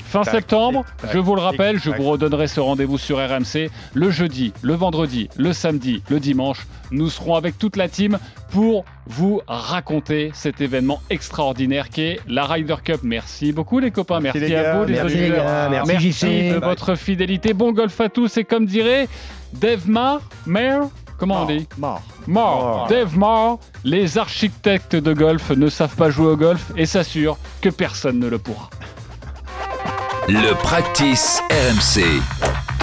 Fin 0.04 0.24
septembre, 0.24 0.84
je 1.12 1.18
vous 1.18 1.34
le 1.34 1.40
rappelle, 1.40 1.78
je 1.78 1.90
vous 1.90 2.04
redonnerai 2.04 2.48
ce 2.48 2.60
rendez-vous 2.60 2.98
sur 2.98 3.18
RMC 3.18 3.70
le 3.94 4.10
jeudi, 4.10 4.52
le 4.62 4.74
vendredi, 4.74 5.28
le 5.36 5.52
samedi, 5.52 6.02
le 6.08 6.20
dimanche. 6.20 6.66
Nous 6.90 7.08
serons 7.10 7.34
avec 7.34 7.58
toute 7.58 7.76
la 7.76 7.88
team 7.88 8.18
pour 8.50 8.84
vous 9.06 9.40
raconter 9.46 10.30
cet 10.34 10.60
événement 10.60 11.00
extraordinaire 11.10 11.88
qu'est 11.90 12.20
la 12.28 12.44
Ryder 12.44 12.76
Cup. 12.84 13.00
Merci 13.02 13.52
beaucoup 13.52 13.78
les 13.78 13.90
copains, 13.90 14.20
merci, 14.20 14.38
Merci 14.38 14.52
les 14.52 14.58
à 14.58 14.76
vous 14.76 14.84
les 14.84 14.92
merci 14.94 15.14
les 15.16 15.22
auditeurs. 15.24 15.44
gars, 15.70 15.82
merci 15.86 16.50
de 16.50 16.58
votre 16.64 16.94
fidélité. 16.94 17.52
Bon 17.54 17.72
golf 17.72 18.00
à 18.00 18.08
tous. 18.08 18.36
Et 18.36 18.44
comme 18.44 18.66
dirait 18.66 19.08
Dave 19.54 19.88
Marr, 19.88 20.20
Mayer, 20.46 20.80
comment 21.18 21.42
on 21.42 21.46
dit 21.46 21.68
Mort. 21.78 22.02
Mort. 22.26 22.56
Mort. 22.64 22.86
Dave 22.88 23.16
Marr, 23.16 23.58
les 23.84 24.18
architectes 24.18 24.96
de 24.96 25.12
golf 25.12 25.50
ne 25.50 25.68
savent 25.68 25.96
pas 25.96 26.10
jouer 26.10 26.28
au 26.32 26.36
golf 26.36 26.72
et 26.76 26.86
s'assurent 26.86 27.38
que 27.60 27.68
personne 27.68 28.18
ne 28.18 28.28
le 28.28 28.38
pourra. 28.38 28.70
Le 30.28 30.54
practice 30.54 31.42
RMC. 31.50 32.73